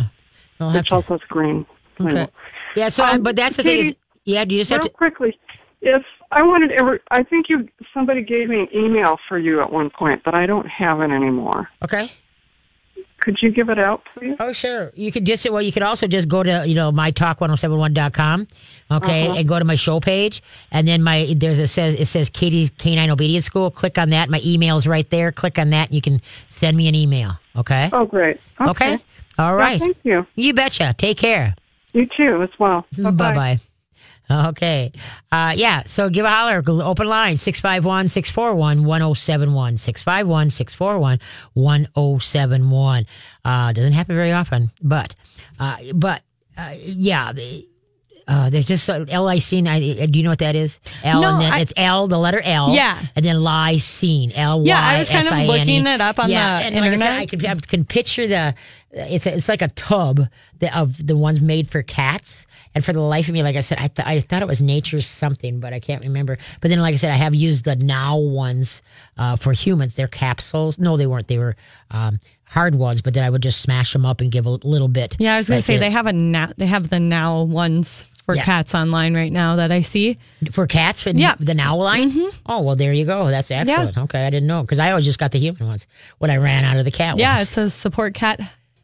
I'll 0.59 0.69
have 0.69 0.79
Which 0.81 0.89
to- 0.89 0.95
also 0.95 1.13
has 1.17 1.21
green. 1.27 1.65
okay. 1.99 2.13
label. 2.13 2.31
Yeah. 2.75 2.89
So, 2.89 3.05
Um, 3.05 3.23
but 3.23 3.35
that's 3.35 3.57
the 3.57 3.63
thing 3.63 3.79
is, 3.79 3.95
yeah. 4.25 4.45
Do 4.45 4.55
you 4.55 4.61
just 4.61 4.71
have 4.71 4.79
Real 4.79 4.89
to? 4.89 4.93
quickly, 4.93 5.39
if 5.81 6.03
I 6.31 6.43
wanted 6.43 6.71
ever, 6.71 6.99
I 7.11 7.23
think 7.23 7.47
you 7.49 7.67
somebody 7.93 8.21
gave 8.23 8.49
me 8.49 8.61
an 8.61 8.67
email 8.73 9.17
for 9.27 9.37
you 9.37 9.61
at 9.61 9.71
one 9.71 9.89
point, 9.89 10.21
but 10.23 10.35
I 10.35 10.45
don't 10.45 10.67
have 10.67 11.01
it 11.01 11.11
anymore. 11.11 11.69
Okay. 11.83 12.09
Could 13.27 13.39
you 13.41 13.51
give 13.51 13.67
it 13.67 13.77
out, 13.77 14.03
please? 14.13 14.37
Oh, 14.39 14.53
sure. 14.53 14.93
You 14.95 15.11
could 15.11 15.25
just, 15.25 15.49
well, 15.51 15.61
you 15.61 15.73
could 15.73 15.83
also 15.83 16.07
just 16.07 16.29
go 16.29 16.43
to, 16.43 16.63
you 16.65 16.75
know, 16.75 16.93
my 16.93 17.11
mytalk1071.com, 17.11 18.47
okay, 18.89 19.27
uh-huh. 19.27 19.39
and 19.39 19.45
go 19.45 19.59
to 19.59 19.65
my 19.65 19.75
show 19.75 19.99
page. 19.99 20.41
And 20.71 20.87
then 20.87 21.03
my, 21.03 21.33
there's 21.35 21.59
a 21.59 21.67
says, 21.67 21.93
it 21.95 22.05
says 22.05 22.29
Katie's 22.29 22.69
Canine 22.69 23.09
Obedience 23.09 23.43
School. 23.43 23.69
Click 23.69 23.97
on 23.97 24.11
that. 24.11 24.29
My 24.29 24.39
email's 24.45 24.87
right 24.87 25.09
there. 25.09 25.33
Click 25.33 25.59
on 25.59 25.71
that 25.71 25.89
and 25.89 25.95
you 25.95 26.01
can 26.01 26.21
send 26.47 26.77
me 26.77 26.87
an 26.87 26.95
email. 26.95 27.33
Okay. 27.57 27.89
Oh, 27.91 28.05
great. 28.05 28.39
Okay. 28.61 28.69
Okay. 28.69 29.03
All 29.37 29.57
Yeah, 29.81 29.87
thank 29.87 29.97
you. 30.03 30.25
You 30.35 30.53
betcha. 30.53 30.95
Take 30.97 31.17
care. 31.17 31.53
You 31.91 32.07
too, 32.15 32.41
as 32.41 32.57
well. 32.57 32.85
Bye 32.97 33.11
bye. 33.11 33.59
Okay. 34.29 34.91
Uh, 35.31 35.53
yeah. 35.55 35.83
So 35.85 36.09
give 36.09 36.25
a 36.25 36.29
holler. 36.29 36.61
Open 36.67 37.07
line 37.07 37.37
651 37.37 38.09
641 38.09 38.83
1071. 38.83 39.77
651 39.77 40.49
641 40.49 41.19
1071. 41.53 43.05
Uh, 43.45 43.71
Doesn't 43.71 43.93
happen 43.93 44.15
very 44.15 44.31
often, 44.33 44.71
but, 44.81 45.15
uh, 45.59 45.77
but, 45.93 46.21
uh, 46.57 46.73
yeah. 46.77 47.31
Uh, 48.27 48.49
there's 48.49 48.67
just 48.67 48.89
uh, 48.89 49.05
L-lysine. 49.07 50.11
Do 50.11 50.19
you 50.19 50.23
know 50.23 50.31
what 50.31 50.39
that 50.39 50.55
is? 50.55 50.79
L 51.03 51.21
No, 51.21 51.33
and 51.33 51.41
then 51.41 51.53
I- 51.53 51.59
it's 51.59 51.73
L, 51.77 52.07
the 52.07 52.19
letter 52.19 52.41
L. 52.43 52.73
Yeah. 52.73 52.99
And 53.15 53.25
then 53.25 53.37
lysine. 53.37 54.33
L 54.35 54.59
Y 54.59 54.65
Yeah, 54.67 54.85
I 54.85 54.99
was 54.99 55.09
kind 55.09 55.25
of 55.25 55.31
I 55.31 55.45
looking 55.45 55.87
it 55.87 56.01
up 56.01 56.19
on 56.19 56.29
yeah, 56.29 56.59
the 56.59 56.65
and 56.65 56.75
like 56.75 56.83
I, 56.83 56.87
said, 56.87 56.93
internet. 56.93 57.19
I 57.21 57.25
can, 57.25 57.45
I 57.45 57.55
can 57.55 57.85
picture 57.85 58.27
the. 58.27 58.53
It's 58.91 59.27
a, 59.27 59.35
it's 59.35 59.47
like 59.47 59.61
a 59.61 59.67
tub 59.69 60.21
that, 60.59 60.75
of 60.75 61.05
the 61.05 61.15
ones 61.15 61.39
made 61.41 61.69
for 61.69 61.83
cats. 61.83 62.47
And 62.75 62.83
for 62.85 62.93
the 62.93 63.01
life 63.01 63.27
of 63.27 63.33
me, 63.33 63.41
like 63.43 63.55
I 63.55 63.61
said, 63.61 63.79
I, 63.79 63.87
th- 63.87 64.07
I 64.07 64.19
thought 64.19 64.41
it 64.41 64.47
was 64.47 64.61
nature's 64.61 65.07
something, 65.07 65.59
but 65.59 65.73
I 65.73 65.79
can't 65.79 66.03
remember. 66.03 66.37
But 66.61 66.69
then, 66.69 66.79
like 66.79 66.93
I 66.93 66.97
said, 66.97 67.11
I 67.11 67.15
have 67.15 67.33
used 67.33 67.65
the 67.65 67.75
now 67.75 68.17
ones 68.17 68.83
uh, 69.17 69.35
for 69.35 69.51
humans. 69.51 69.95
They're 69.95 70.07
capsules. 70.07 70.77
No, 70.77 70.95
they 70.95 71.07
weren't. 71.07 71.27
They 71.27 71.39
were 71.39 71.55
um, 71.91 72.19
hard 72.45 72.75
ones. 72.75 73.01
But 73.01 73.13
then 73.15 73.23
I 73.23 73.29
would 73.29 73.41
just 73.41 73.61
smash 73.61 73.93
them 73.93 74.05
up 74.05 74.21
and 74.21 74.31
give 74.31 74.45
a 74.45 74.49
little 74.49 74.89
bit. 74.89 75.15
Yeah, 75.17 75.35
I 75.35 75.37
was 75.37 75.47
going 75.47 75.57
Right 75.57 75.61
to 75.61 75.65
say 75.65 75.77
they 75.77 75.91
have 75.91 76.05
a 76.07 76.13
now. 76.13 76.51
They 76.57 76.67
have 76.67 76.89
the 76.89 76.99
now 76.99 77.41
ones 77.43 78.05
for 78.27 78.35
Yeah. 78.35 78.43
cats 78.43 78.75
online 78.75 79.15
right 79.15 79.31
now 79.31 79.55
that 79.55 79.71
I 79.71 79.81
see. 79.81 80.17
For 80.51 80.67
cats, 80.67 81.01
for 81.01 81.09
Yeah. 81.09 81.31
Mm-hmm. 81.33 81.45
the 81.45 81.53
now 81.55 81.75
line. 81.77 82.11
Oh 82.45 82.61
well, 82.61 82.75
there 82.75 82.93
you 82.93 83.05
go. 83.05 83.29
That's 83.29 83.49
excellent. 83.49 83.97
Okay, 83.97 84.23
I 84.27 84.29
didn't 84.29 84.47
know 84.47 84.61
because 84.61 84.77
I 84.79 84.91
always 84.91 85.05
just 85.05 85.17
got 85.17 85.31
the 85.31 85.39
human 85.39 85.65
ones 85.65 85.87
when 86.19 86.29
I 86.29 86.37
ran 86.37 86.63
out 86.65 86.77
of 86.77 86.85
the 86.85 86.91
cat 86.91 87.13
ones. 87.15 87.21
Yeah, 87.21 87.37
ones. 87.37 87.47
it 87.47 87.51
says 87.51 87.73
support 87.73 88.13
cat 88.13 88.39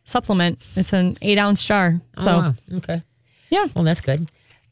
supplement. 0.05 0.65
It's 0.75 0.93
an 0.93 1.17
eight 1.21 1.38
ounce 1.38 1.65
jar. 1.65 2.00
So 2.17 2.25
oh, 2.27 2.38
wow. 2.39 2.53
okay. 2.77 3.03
yeah, 3.50 3.65
Well, 3.75 3.83
that's 3.83 4.01
good. 4.01 4.27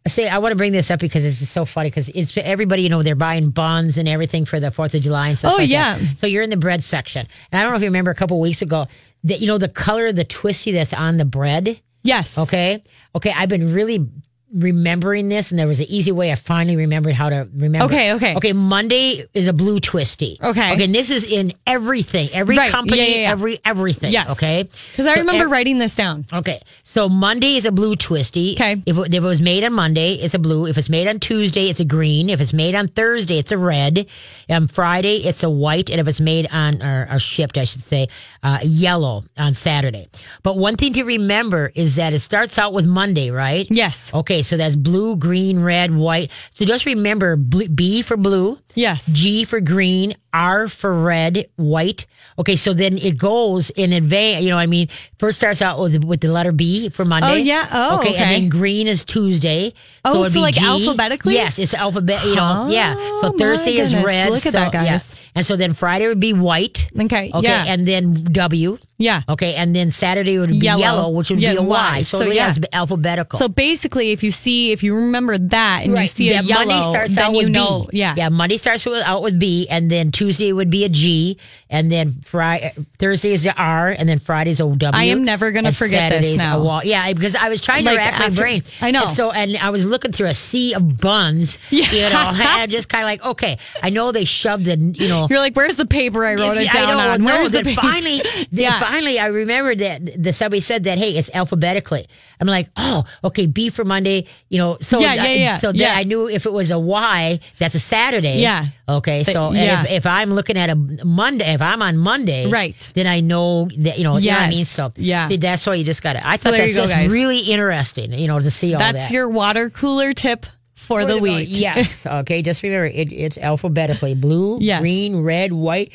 I 0.06 0.10
say 0.10 0.28
I 0.28 0.40
want 0.40 0.52
to 0.52 0.56
bring 0.56 0.72
this 0.72 0.90
up 0.90 1.00
because 1.00 1.22
this 1.22 1.44
is 1.44 1.50
so 1.52 1.64
funny 1.64 1.90
because 1.92 2.10
it's 2.10 2.36
everybody 2.36 2.82
you 2.82 2.90
know 2.90 3.04
they're 3.04 3.14
buying 3.14 3.52
buns 3.52 4.00
and 4.00 4.08
everything 4.10 4.46
for 4.46 4.60
the 4.60 4.72
Fourth 4.72 4.96
of 4.96 5.02
July 5.02 5.30
and 5.30 5.38
stuff. 5.38 5.54
Oh, 5.54 5.58
like 5.58 5.70
yeah. 5.70 5.98
That. 6.00 6.18
So 6.20 6.26
you're 6.28 6.42
in 6.42 6.50
the 6.50 6.58
bread 6.58 6.84
section, 6.84 7.28
and 7.52 7.60
I 7.60 7.64
don't 7.64 7.72
know 7.72 7.76
if 7.78 7.84
you 7.84 7.88
remember 7.90 8.10
a 8.10 8.16
couple 8.16 8.40
weeks 8.40 8.64
ago 8.64 8.88
that 9.26 9.42
you 9.42 9.48
know 9.48 9.60
the 9.60 9.68
color 9.70 10.08
of 10.08 10.16
the 10.16 10.24
twisty 10.24 10.72
that's 10.72 10.94
on 10.94 11.18
the 11.18 11.26
bread. 11.26 11.80
yes, 12.04 12.38
Okay. 12.40 12.82
Okay. 13.14 13.32
I've 13.36 13.50
been 13.50 13.74
really 13.76 14.08
remembering 14.54 15.30
this, 15.30 15.52
and 15.52 15.60
there 15.60 15.68
was 15.68 15.80
an 15.80 15.88
easy 15.90 16.12
way 16.12 16.32
I 16.32 16.36
finally 16.36 16.76
remembered 16.76 17.14
how 17.14 17.30
to 17.30 17.48
remember. 17.56 17.86
Okay, 17.86 18.14
okay. 18.14 18.36
Okay. 18.36 18.54
Monday 18.54 19.26
is 19.34 19.48
a 19.48 19.54
blue 19.54 19.80
twisty. 19.80 20.38
Okay. 20.44 20.74
Okay. 20.74 20.84
And 20.84 20.94
this 20.96 21.10
is 21.12 21.24
in 21.26 21.54
everything, 21.66 22.30
every 22.34 22.58
Right. 22.58 22.72
company, 22.72 23.00
Yeah, 23.02 23.08
yeah, 23.08 23.22
yeah. 23.24 23.32
every 23.32 23.60
everything. 23.66 24.12
Yes. 24.12 24.30
Okay. 24.32 24.68
Because 24.92 25.08
I 25.08 25.16
So 25.16 25.20
remember 25.22 25.46
ev- 25.46 25.52
writing 25.52 25.78
this 25.78 25.96
down. 25.96 26.26
Okay, 26.34 26.62
so 26.84 27.08
Monday 27.10 27.56
is 27.56 27.66
a 27.66 27.72
blue 27.72 27.96
twisty. 27.96 28.54
Okay. 28.54 28.82
If 28.86 28.98
it, 28.98 29.08
if 29.14 29.24
it 29.24 29.28
was 29.28 29.42
made 29.42 29.64
on 29.64 29.74
Monday, 29.74 30.14
it's 30.16 30.34
a 30.34 30.40
blue. 30.40 30.66
If 30.68 30.78
it's 30.78 30.90
made 30.90 31.08
on 31.08 31.20
Tuesday, 31.20 31.70
it's 31.70 31.80
a 31.80 31.86
green. 31.86 32.30
If 32.30 32.42
it's 32.42 32.54
made 32.54 32.76
on 32.76 32.88
Thursday, 32.88 33.38
it's 33.40 33.52
a 33.52 33.58
red. 33.58 34.08
On 34.50 34.68
Friday, 34.68 35.18
it's 35.18 35.44
a 35.44 35.50
white. 35.50 35.90
And 35.90 36.00
if 36.00 36.08
it's 36.08 36.20
made 36.22 36.48
on 36.52 36.82
or, 36.82 37.08
or 37.12 37.20
shipped, 37.20 37.58
I 37.58 37.64
should 37.66 37.82
say, 37.82 38.08
uh, 38.44 38.60
yellow 38.64 39.24
on 39.38 39.54
Saturday. 39.54 40.08
But 40.44 40.58
one 40.58 40.76
thing 40.76 40.94
to 40.94 41.04
remember 41.04 41.72
is 41.76 41.96
that 41.96 42.14
it 42.14 42.20
starts 42.20 42.58
out 42.60 42.74
with 42.74 42.86
Monday, 42.86 43.30
right? 43.32 43.68
Yes. 43.70 44.14
Okay, 44.14 44.41
so 44.44 44.58
that's 44.58 44.76
blue, 44.76 45.16
green, 45.16 45.62
red, 45.62 45.96
white. 45.96 46.32
So 46.54 46.66
just 46.66 46.86
remember 46.86 47.36
blue, 47.36 47.68
B 47.70 48.02
for 48.02 48.18
blue, 48.18 48.60
Yes. 48.76 49.06
G 49.12 49.44
for 49.44 49.60
green, 49.60 50.16
R 50.34 50.68
for 50.68 50.94
red, 50.94 51.50
white. 51.56 52.06
Okay, 52.40 52.56
so 52.56 52.74
then 52.74 52.98
it 52.98 53.18
goes 53.18 53.70
in 53.72 53.94
advance. 53.94 54.44
You 54.44 54.50
know, 54.50 54.56
what 54.56 54.62
I 54.62 54.68
mean, 54.68 54.88
first 55.20 55.38
starts 55.38 55.62
out 55.62 55.80
with 55.80 56.04
with 56.04 56.22
the 56.22 56.32
letter 56.32 56.52
B 56.52 56.90
for 56.90 57.04
oh, 57.04 57.06
Monday. 57.06 57.32
Oh, 57.32 57.36
yeah. 57.36 57.68
Oh, 57.72 58.00
okay, 58.00 58.10
okay. 58.10 58.18
And 58.18 58.32
then 58.44 58.50
green 58.50 58.88
is 58.88 59.06
Tuesday. 59.06 59.74
Oh, 60.06 60.22
it'd 60.22 60.34
so 60.34 60.42
like 60.42 60.56
G. 60.56 60.66
alphabetically? 60.66 61.34
Yes, 61.34 61.60
it's 61.60 61.74
alphabet. 61.74 62.24
You 62.26 62.36
know, 62.36 62.66
oh, 62.68 62.72
yeah. 62.72 62.96
Oh, 62.98 63.20
So 63.22 63.32
my 63.34 63.38
Thursday 63.38 63.78
is 63.78 63.96
red. 63.96 64.30
Look 64.30 64.46
at 64.46 64.52
so, 64.54 64.60
that, 64.60 64.74
yeah. 64.74 64.86
guys. 64.86 65.20
And 65.36 65.46
so 65.46 65.56
then 65.56 65.74
Friday 65.74 66.08
would 66.08 66.20
be 66.20 66.34
white. 66.34 66.90
Okay, 67.00 67.32
Okay, 67.34 67.48
yeah. 67.48 67.66
and 67.68 67.88
then 67.88 68.24
W. 68.26 68.78
Yeah. 68.98 69.24
Okay, 69.28 69.56
and 69.56 69.76
then 69.76 69.90
Saturday 69.90 70.38
would 70.38 70.50
be 70.52 70.58
Yellow. 70.58 70.80
yellow, 70.80 71.10
which 71.10 71.32
would 71.32 71.42
Yeah, 71.42 71.54
be 71.54 71.58
a 71.58 71.62
Y. 71.64 71.92
Y. 71.98 72.02
So, 72.02 72.20
So, 72.20 72.26
yeah, 72.26 72.34
yeah. 72.34 72.50
it's 72.50 72.60
alphabetical. 72.72 73.40
So 73.40 73.48
basically, 73.48 74.12
if 74.12 74.22
you 74.24 74.30
see, 74.32 74.72
if 74.72 74.84
you 74.84 74.94
remember 74.96 75.38
that 75.40 75.82
and 75.84 75.98
you 75.98 76.08
see 76.08 76.30
a 76.30 76.42
yellow, 76.44 76.66
Monday 76.66 76.82
starts 76.84 77.16
then 77.16 77.26
out 77.26 77.34
you 77.36 77.50
know, 77.50 77.88
B. 77.90 77.98
yeah, 77.98 78.14
yeah. 78.16 78.30
Monday 78.30 78.58
starts 78.58 78.86
with, 78.86 79.02
out 79.04 79.24
with 79.24 79.40
B, 79.40 79.68
and 79.70 79.90
then 79.90 80.12
Tuesday 80.12 80.21
would 80.54 80.70
be 80.70 80.84
a 80.84 80.90
G, 80.90 81.38
and 81.70 81.92
then 81.92 82.14
Friday, 82.24 82.74
Thursday 83.00 83.32
is 83.34 83.48
R, 83.48 83.90
and 83.90 84.08
then 84.08 84.20
Friday's 84.20 84.60
a 84.60 84.64
W. 84.64 84.90
I 84.94 85.06
am 85.06 85.24
never 85.24 85.52
gonna 85.52 85.70
and 85.70 85.78
forget 85.78 86.12
this 86.12 86.38
now. 86.38 86.60
A 86.60 86.64
wall. 86.64 86.82
Yeah, 86.84 87.12
because 87.14 87.36
I 87.36 87.50
was 87.50 87.62
trying 87.62 87.84
to 87.86 87.92
Like, 87.92 87.98
wrap 87.98 88.20
my 88.20 88.30
brain. 88.30 88.64
I 88.82 88.92
know. 88.92 89.02
And 89.04 89.10
so, 89.12 89.32
and 89.32 89.58
I 89.58 89.70
was 89.70 89.86
looking 89.86 90.12
through 90.12 90.28
a 90.28 90.34
sea 90.34 90.74
of 90.74 90.98
buns. 91.00 91.60
Yeah. 91.72 91.86
You 91.92 92.02
know, 92.14 92.30
and 92.34 92.42
I'm 92.42 92.70
just 92.70 92.90
kind 92.90 93.04
of 93.04 93.08
like, 93.08 93.32
okay, 93.34 93.58
I 93.82 93.90
know 93.90 94.12
they 94.12 94.26
shoved 94.26 94.66
the, 94.66 94.76
you 94.78 95.08
know. 95.08 95.28
You're 95.30 95.40
like, 95.40 95.56
where's 95.56 95.78
the 95.78 95.86
paper 95.86 96.26
I 96.26 96.36
wrote 96.36 96.58
it 96.58 96.70
I 96.70 96.74
down 96.74 96.98
know, 96.98 97.14
on? 97.14 97.22
no, 97.22 97.26
Where's 97.26 97.52
the 97.52 97.64
paper? 97.64 97.82
finally, 97.82 98.22
Yeah. 98.52 98.80
finally, 98.80 99.18
I 99.20 99.28
remembered 99.28 99.80
that 99.80 100.22
the 100.24 100.34
somebody 100.34 100.60
said 100.60 100.84
that, 100.84 100.98
hey, 100.98 101.12
it's 101.18 101.30
alphabetically. 101.34 102.08
I'm 102.42 102.48
like, 102.48 102.70
oh, 102.76 103.04
okay, 103.24 103.46
B 103.46 103.70
for 103.70 103.86
Monday, 103.86 104.26
you 104.50 104.58
know. 104.58 104.78
So 104.82 105.00
Yeah, 105.00 105.14
yeah, 105.14 105.34
yeah, 105.34 105.58
So 105.60 105.72
then 105.72 105.82
yeah. 105.82 105.96
I 105.96 106.04
knew 106.04 106.28
if 106.28 106.46
it 106.46 106.52
was 106.52 106.72
a 106.72 106.80
Y, 106.80 107.40
that's 107.60 107.76
a 107.76 107.80
Saturday. 107.80 108.40
Yeah. 108.40 108.66
Okay, 108.90 109.24
so 109.24 109.48
and 109.50 109.58
yeah. 109.58 109.84
if, 109.84 109.92
if 109.92 110.06
I'm 110.08 110.34
looking 110.34 110.58
at 110.58 110.70
a 110.72 110.76
Monday, 111.06 111.54
if 111.54 111.62
I'm 111.62 111.82
on 111.82 111.98
Monday, 111.98 112.50
Right. 112.50 112.92
then 112.96 113.08
I 113.08 113.22
know 113.22 113.70
that 113.78 113.98
you 114.00 114.04
know, 114.04 114.18
you 114.18 114.32
know 114.32 114.38
what 114.38 114.44
I 114.44 114.50
mean. 114.50 114.66
So 114.66 114.92
Yeah. 114.98 115.30
that's 115.38 115.66
why 115.68 115.76
you 115.76 115.84
just 115.86 116.02
got 116.02 116.16
it. 116.16 116.24
I 116.26 116.38
thought 116.38 116.52
there 116.52 116.62
that's 116.62 116.76
just 116.76 116.92
guys. 116.92 117.12
really 117.12 117.40
interesting, 117.40 118.12
you 118.14 118.28
know, 118.28 118.40
to 118.40 118.52
see 118.52 118.74
all 118.74 118.80
That's 118.80 118.94
that. 118.94 118.98
That's 119.00 119.12
your 119.12 119.30
water 119.30 119.70
cooler 119.70 120.12
tip 120.14 120.46
for, 120.74 121.06
the 121.06 121.20
week. 121.20 121.48
Yes. 121.50 122.06
Okay. 122.22 122.42
Just 122.42 122.64
remember, 122.64 122.88
it, 122.88 123.12
it's 123.14 123.38
alphabetically 123.38 124.16
blue, 124.16 124.58
Yes. 124.60 124.82
green, 124.82 125.22
red, 125.22 125.54
white, 125.54 125.92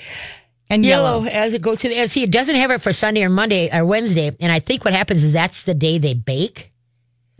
and 0.70 0.84
yellow, 0.84 1.20
yellow. 1.22 1.26
as 1.30 1.54
it 1.54 1.62
goes 1.62 1.80
to 1.80 1.88
the 1.88 1.96
and 1.96 2.10
see 2.10 2.22
it 2.22 2.30
doesn't 2.30 2.56
have 2.56 2.70
it 2.70 2.82
for 2.82 2.92
sunday 2.92 3.22
or 3.22 3.28
monday 3.28 3.70
or 3.76 3.84
wednesday 3.84 4.30
and 4.40 4.50
i 4.52 4.58
think 4.58 4.84
what 4.84 4.92
happens 4.94 5.22
is 5.24 5.32
that's 5.32 5.64
the 5.64 5.74
day 5.74 5.98
they 5.98 6.14
bake 6.14 6.70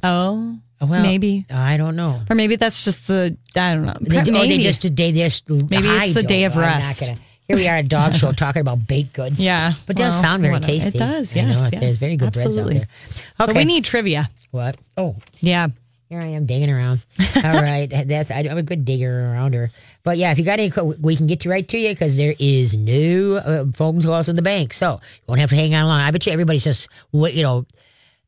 Oh, 0.02 0.59
oh 0.80 0.87
well 0.87 1.02
maybe, 1.02 1.47
i 1.50 1.76
don't 1.76 1.97
know 1.97 2.21
or 2.28 2.37
maybe 2.37 2.56
that's 2.56 2.85
just 2.85 3.06
the 3.06 3.37
I 3.56 3.75
don't 3.75 3.87
know. 3.87 3.97
they, 4.00 4.18
or 4.18 4.25
they 4.25 4.30
maybe. 4.30 4.59
just 4.59 4.83
they 4.95 5.12
just 5.12 5.49
Maybe 5.49 5.87
it's 5.88 6.14
the 6.14 6.23
day 6.23 6.45
of 6.45 6.54
know. 6.54 6.62
I'm 6.62 6.68
not 6.68 6.76
rest. 6.78 7.00
gonna- 7.00 7.21
here 7.49 7.56
we 7.56 7.68
are 7.68 7.76
at 7.76 7.85
a 7.85 7.88
dog 7.88 8.14
show 8.16 8.33
talking 8.33 8.61
about 8.61 8.87
baked 8.88 9.12
goods 9.14 9.40
Yeah, 9.42 9.75
but 9.87 9.97
it 9.97 10.02
does 10.02 10.21
sound 10.21 10.42
very 10.42 10.52
whatever. 10.52 10.88
It 10.88 10.95
does, 10.95 11.35
know 11.35 11.42
yes, 11.42 11.71
yes, 11.73 11.80
there's 11.80 11.97
very 11.97 12.16
good 12.16 12.26
absolutely. 12.37 12.75
breads 12.75 12.88
out 13.38 13.47
there 13.47 13.47
okay 13.47 13.52
But 13.52 13.56
we 13.56 13.64
need 13.64 13.85
trivia. 13.85 14.28
what 14.50 14.76
oh 14.97 15.14
Yeah. 15.40 15.68
Here 16.09 16.21
I 16.21 16.26
am 16.26 16.47
digging 16.47 16.71
around. 16.71 17.04
All 17.18 17.42
right, 17.62 17.87
that's 17.88 18.30
I, 18.30 18.40
I'm 18.49 18.59
a 18.59 18.62
good 18.62 18.85
digger 18.85 19.11
around 19.33 19.54
her. 19.54 19.71
But 20.06 20.18
yeah, 20.18 20.30
if 20.30 20.38
you 20.38 20.44
got 20.44 20.60
any, 20.60 20.72
we 21.00 21.16
can 21.16 21.26
get 21.26 21.44
you 21.44 21.50
right 21.50 21.66
to 21.66 21.76
you 21.76 21.88
because 21.88 22.16
there 22.16 22.36
is 22.38 22.75
new 22.75 23.38
uh, 23.38 23.64
phone 23.75 24.00
calls 24.00 24.28
in 24.28 24.36
the 24.36 24.40
bank, 24.40 24.72
so 24.72 25.00
you 25.02 25.25
won't 25.26 25.40
have 25.40 25.50
to 25.50 25.56
hang 25.56 25.75
on 25.75 25.88
long. 25.88 26.00
I 26.00 26.12
bet 26.12 26.25
you 26.26 26.32
everybody's 26.32 26.62
just 26.62 26.88
you 27.12 27.42
know 27.42 27.66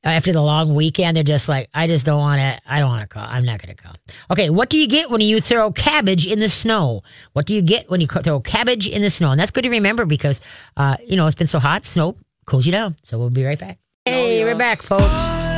after 0.02 0.32
the 0.32 0.42
long 0.42 0.74
weekend, 0.74 1.16
they're 1.16 1.22
just 1.22 1.48
like, 1.48 1.68
I 1.72 1.86
just 1.86 2.04
don't 2.04 2.18
want 2.18 2.40
to. 2.40 2.60
I 2.66 2.80
don't 2.80 2.88
want 2.88 3.02
to 3.02 3.06
call. 3.06 3.24
I'm 3.24 3.44
not 3.44 3.62
going 3.62 3.76
to 3.76 3.80
call. 3.80 3.94
Okay, 4.28 4.50
what 4.50 4.70
do 4.70 4.76
you 4.76 4.88
get 4.88 5.08
when 5.08 5.20
you 5.20 5.40
throw 5.40 5.70
cabbage 5.70 6.26
in 6.26 6.40
the 6.40 6.48
snow? 6.48 7.04
What 7.34 7.46
do 7.46 7.54
you 7.54 7.62
get 7.62 7.88
when 7.88 8.00
you 8.00 8.08
throw 8.08 8.40
cabbage 8.40 8.88
in 8.88 9.00
the 9.00 9.10
snow? 9.10 9.30
And 9.30 9.38
that's 9.38 9.52
good 9.52 9.62
to 9.62 9.70
remember 9.70 10.04
because 10.04 10.40
uh, 10.76 10.96
you 11.06 11.14
know 11.14 11.28
it's 11.28 11.36
been 11.36 11.46
so 11.46 11.60
hot. 11.60 11.84
Snow 11.84 12.16
cools 12.44 12.66
you 12.66 12.72
down. 12.72 12.96
So 13.04 13.20
we'll 13.20 13.30
be 13.30 13.44
right 13.44 13.56
back. 13.56 13.78
Hey, 14.04 14.42
we're 14.42 14.58
back, 14.58 14.82
folks. 14.82 15.57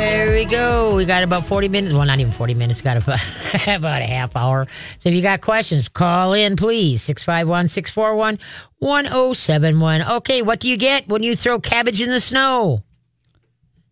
There 0.00 0.32
we 0.32 0.46
go. 0.46 0.94
We 0.96 1.04
got 1.04 1.22
about 1.22 1.44
40 1.44 1.68
minutes. 1.68 1.92
Well, 1.92 2.06
not 2.06 2.18
even 2.20 2.32
40 2.32 2.54
minutes. 2.54 2.80
Got 2.80 2.96
about, 2.96 3.20
about 3.66 4.00
a 4.00 4.06
half 4.06 4.34
hour. 4.34 4.66
So 4.98 5.10
if 5.10 5.14
you 5.14 5.20
got 5.20 5.42
questions, 5.42 5.90
call 5.90 6.32
in, 6.32 6.56
please. 6.56 7.02
651 7.02 7.68
641 7.68 8.38
1071. 8.78 10.02
Okay, 10.02 10.40
what 10.40 10.58
do 10.58 10.70
you 10.70 10.78
get 10.78 11.06
when 11.06 11.22
you 11.22 11.36
throw 11.36 11.60
cabbage 11.60 12.00
in 12.00 12.08
the 12.08 12.18
snow? 12.18 12.82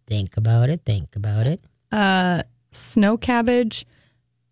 Think 0.07 0.39
about 0.39 0.71
it. 0.71 0.81
Think 0.87 1.15
about 1.15 1.47
it. 1.47 1.61
Uh, 1.93 2.43
snow 2.71 3.19
cabbage, 3.19 3.85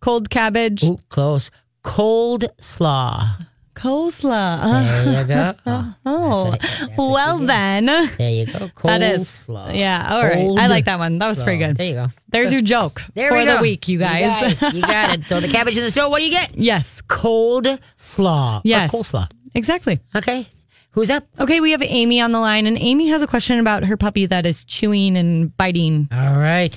cold 0.00 0.28
cabbage, 0.28 0.84
Ooh, 0.84 0.98
close. 1.08 1.50
Cold 1.82 2.44
slaw. 2.60 3.30
Coleslaw. 3.76 4.58
Uh, 4.60 5.04
There 5.04 5.20
you 5.22 5.26
go. 5.28 5.54
Oh, 5.66 5.94
oh, 6.04 6.44
what 6.50 6.60
that's 6.60 6.80
what 6.96 7.10
well 7.10 7.38
then. 7.38 7.86
There 7.86 8.30
you 8.30 8.46
go. 8.46 8.68
Cold 8.74 8.74
That 8.90 9.02
is, 9.02 9.28
slaw. 9.28 9.70
yeah. 9.70 10.06
All 10.10 10.22
right, 10.24 10.34
Cold 10.34 10.58
I 10.58 10.66
like 10.66 10.86
that 10.86 10.98
one. 10.98 11.18
That 11.18 11.28
was 11.28 11.42
pretty 11.42 11.58
good. 11.58 11.76
There 11.76 11.86
you 11.86 11.94
go. 11.94 12.06
There's 12.28 12.52
your 12.52 12.62
joke 12.62 13.02
There 13.14 13.30
for 13.30 13.38
we 13.38 13.44
the 13.44 13.58
week, 13.60 13.86
you 13.88 13.98
guys. 13.98 14.20
You 14.22 14.56
got 14.56 14.62
it. 14.70 14.74
You 14.76 14.82
got 14.82 15.18
it. 15.18 15.24
Throw 15.26 15.40
the 15.40 15.48
cabbage 15.48 15.76
in 15.76 15.82
the 15.84 15.90
snow. 15.90 16.08
What 16.08 16.18
do 16.20 16.24
you 16.24 16.30
get? 16.32 16.54
yes, 16.56 17.00
Cold 17.02 17.66
slaw. 17.96 18.60
Yes. 18.64 18.92
Or 18.94 18.98
coleslaw. 19.02 19.30
exactly. 19.54 20.00
Okay. 20.14 20.48
Who's 20.92 21.10
up? 21.10 21.24
Okay, 21.38 21.60
we 21.60 21.72
have 21.72 21.82
Amy 21.82 22.22
on 22.22 22.32
the 22.32 22.40
line, 22.40 22.66
and 22.66 22.78
Amy 22.78 23.08
has 23.08 23.20
a 23.20 23.26
question 23.26 23.58
about 23.58 23.84
her 23.84 23.98
puppy 23.98 24.24
that 24.26 24.46
is 24.46 24.64
chewing 24.64 25.16
and 25.18 25.54
biting. 25.58 26.08
All 26.10 26.38
right. 26.38 26.74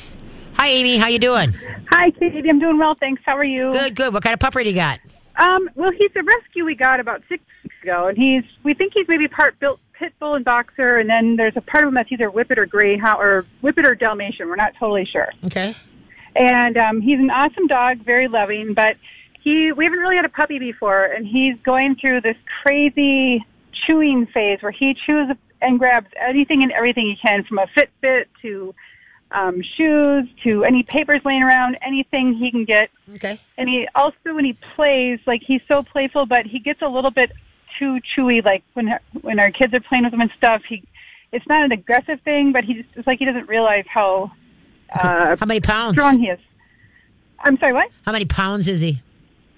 Hi, 0.56 0.68
Amy. 0.68 0.98
How 0.98 1.08
you 1.08 1.20
doing? 1.20 1.54
Hi, 1.90 2.12
Katie. 2.12 2.44
I'm 2.50 2.60
doing 2.60 2.78
well, 2.78 2.96
thanks. 3.00 3.22
How 3.26 3.38
are 3.38 3.46
you? 3.46 3.72
Good, 3.72 3.96
good. 3.96 4.14
What 4.14 4.22
kind 4.24 4.34
of 4.34 4.40
pupper 4.42 4.62
do 4.62 4.70
you 4.70 4.76
got? 4.76 5.00
Um, 5.40 5.70
well, 5.76 5.92
he's 5.92 6.12
a 6.16 6.24
rescue 6.24 6.66
we 6.66 6.76
got 6.76 7.00
about 7.00 7.22
six 7.30 7.42
weeks 7.64 7.76
ago, 7.82 8.08
and 8.08 8.18
he's 8.18 8.44
we 8.64 8.74
think 8.74 8.92
he's 8.94 9.08
maybe 9.08 9.28
part 9.28 9.58
built 9.60 9.80
pit 9.94 10.14
bull 10.20 10.36
and 10.36 10.44
boxer, 10.44 10.98
and 10.98 11.10
then 11.10 11.38
there's 11.38 11.56
a 11.56 11.62
part 11.62 11.84
of 11.84 11.88
him 11.88 11.94
that's 11.96 12.12
either 12.12 12.30
whippet 12.30 12.58
or 12.58 12.66
greyhound 12.66 13.20
or 13.20 13.46
whippet 13.62 13.86
or 13.86 13.96
Dalmatian. 13.96 14.48
We're 14.50 14.58
not 14.58 14.74
totally 14.78 15.06
sure. 15.06 15.30
Okay. 15.46 15.74
And 16.36 16.78
um, 16.78 17.02
he's 17.02 17.20
an 17.20 17.32
awesome 17.32 17.68
dog, 17.68 18.00
very 18.00 18.28
loving, 18.28 18.74
but 18.74 18.98
he 19.42 19.72
we 19.72 19.86
haven't 19.86 20.00
really 20.00 20.18
had 20.18 20.26
a 20.26 20.30
puppy 20.30 20.60
before, 20.60 21.06
and 21.06 21.26
he's 21.26 21.56
going 21.64 21.96
through 21.96 22.22
this 22.22 22.38
crazy 22.64 23.46
chewing 23.88 24.28
phase 24.28 24.62
where 24.62 24.74
he 24.74 24.94
chews 25.06 25.30
and 25.62 25.80
grabs 25.80 26.08
anything 26.20 26.64
and 26.64 26.72
everything 26.72 27.08
he 27.08 27.28
can, 27.28 27.44
from 27.46 27.60
a 27.60 27.68
Fitbit 27.78 28.26
to 28.42 28.76
um, 29.32 29.62
shoes 29.78 30.28
to 30.44 30.64
any 30.64 30.84
papers 30.84 31.22
laying 31.24 31.44
around, 31.44 31.78
anything 31.82 32.34
he 32.34 32.52
can 32.52 32.66
get. 32.66 32.90
Okay. 33.16 33.40
And 33.58 33.70
he 33.70 33.88
also, 33.96 34.16
when 34.34 34.46
he 34.46 34.58
plays, 34.76 35.20
like 35.28 35.42
he's 35.46 35.62
so 35.68 35.84
playful, 35.84 36.26
but 36.26 36.46
he 36.46 36.60
gets 36.60 36.82
a 36.82 36.88
little 36.88 37.12
bit 37.12 37.32
too 37.78 38.00
chewy. 38.18 38.44
Like 38.44 38.64
when 38.74 38.90
when 39.22 39.40
our 39.40 39.52
kids 39.52 39.74
are 39.74 39.80
playing 39.82 40.06
with 40.06 40.14
him 40.14 40.22
and 40.22 40.32
stuff, 40.38 40.62
he 40.68 40.84
it's 41.32 41.46
not 41.48 41.64
an 41.64 41.72
aggressive 41.72 42.20
thing, 42.22 42.52
but 42.52 42.64
he 42.64 42.74
just 42.76 42.90
it's 42.96 43.08
like 43.08 43.20
he 43.20 43.26
doesn't 43.26 43.48
realize 43.48 43.86
how 43.88 44.32
uh, 44.94 45.36
How 45.40 45.46
many 45.46 45.60
pounds? 45.62 45.96
strong 45.96 46.20
he 46.20 46.28
is. 46.28 46.40
I'm 47.42 47.58
sorry, 47.58 47.74
what? 47.74 47.90
How 48.06 48.12
many 48.12 48.26
pounds 48.26 48.68
is 48.68 48.82
he? 48.82 49.02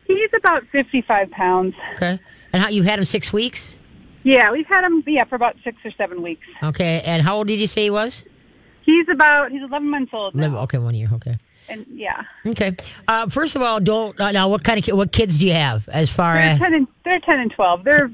He's 0.05 0.29
about 0.37 0.63
55 0.71 1.31
pounds. 1.31 1.73
Okay. 1.95 2.19
And 2.53 2.61
how 2.61 2.69
you 2.69 2.83
had 2.83 2.99
him 2.99 3.05
six 3.05 3.31
weeks? 3.31 3.79
Yeah, 4.23 4.51
we've 4.51 4.67
had 4.67 4.83
him, 4.83 5.03
yeah, 5.07 5.23
for 5.23 5.35
about 5.35 5.55
six 5.63 5.77
or 5.85 5.91
seven 5.91 6.21
weeks. 6.21 6.45
Okay. 6.61 7.01
And 7.05 7.23
how 7.23 7.37
old 7.37 7.47
did 7.47 7.59
you 7.59 7.65
say 7.67 7.83
he 7.83 7.89
was? 7.89 8.23
He's 8.83 9.07
about, 9.11 9.51
he's 9.51 9.61
11 9.63 9.89
months 9.89 10.11
old 10.13 10.35
now. 10.35 10.57
Okay, 10.63 10.77
one 10.77 10.95
year. 10.95 11.09
Okay. 11.13 11.37
And 11.69 11.85
yeah, 11.93 12.23
Okay. 12.45 12.75
Uh, 13.07 13.27
first 13.29 13.55
of 13.55 13.61
all, 13.61 13.79
don't 13.79 14.19
uh, 14.19 14.31
now. 14.31 14.49
What 14.49 14.63
kind 14.63 14.77
of 14.77 14.83
ki- 14.83 14.91
what 14.93 15.11
kids 15.11 15.39
do 15.39 15.47
you 15.47 15.53
have? 15.53 15.87
As 15.89 16.09
far 16.09 16.33
they're 16.33 16.43
as 16.43 16.59
10 16.59 16.73
and, 16.73 16.87
they're 17.05 17.19
10 17.19 17.39
and 17.39 17.51
12. 17.51 17.83
They're, 17.85 18.11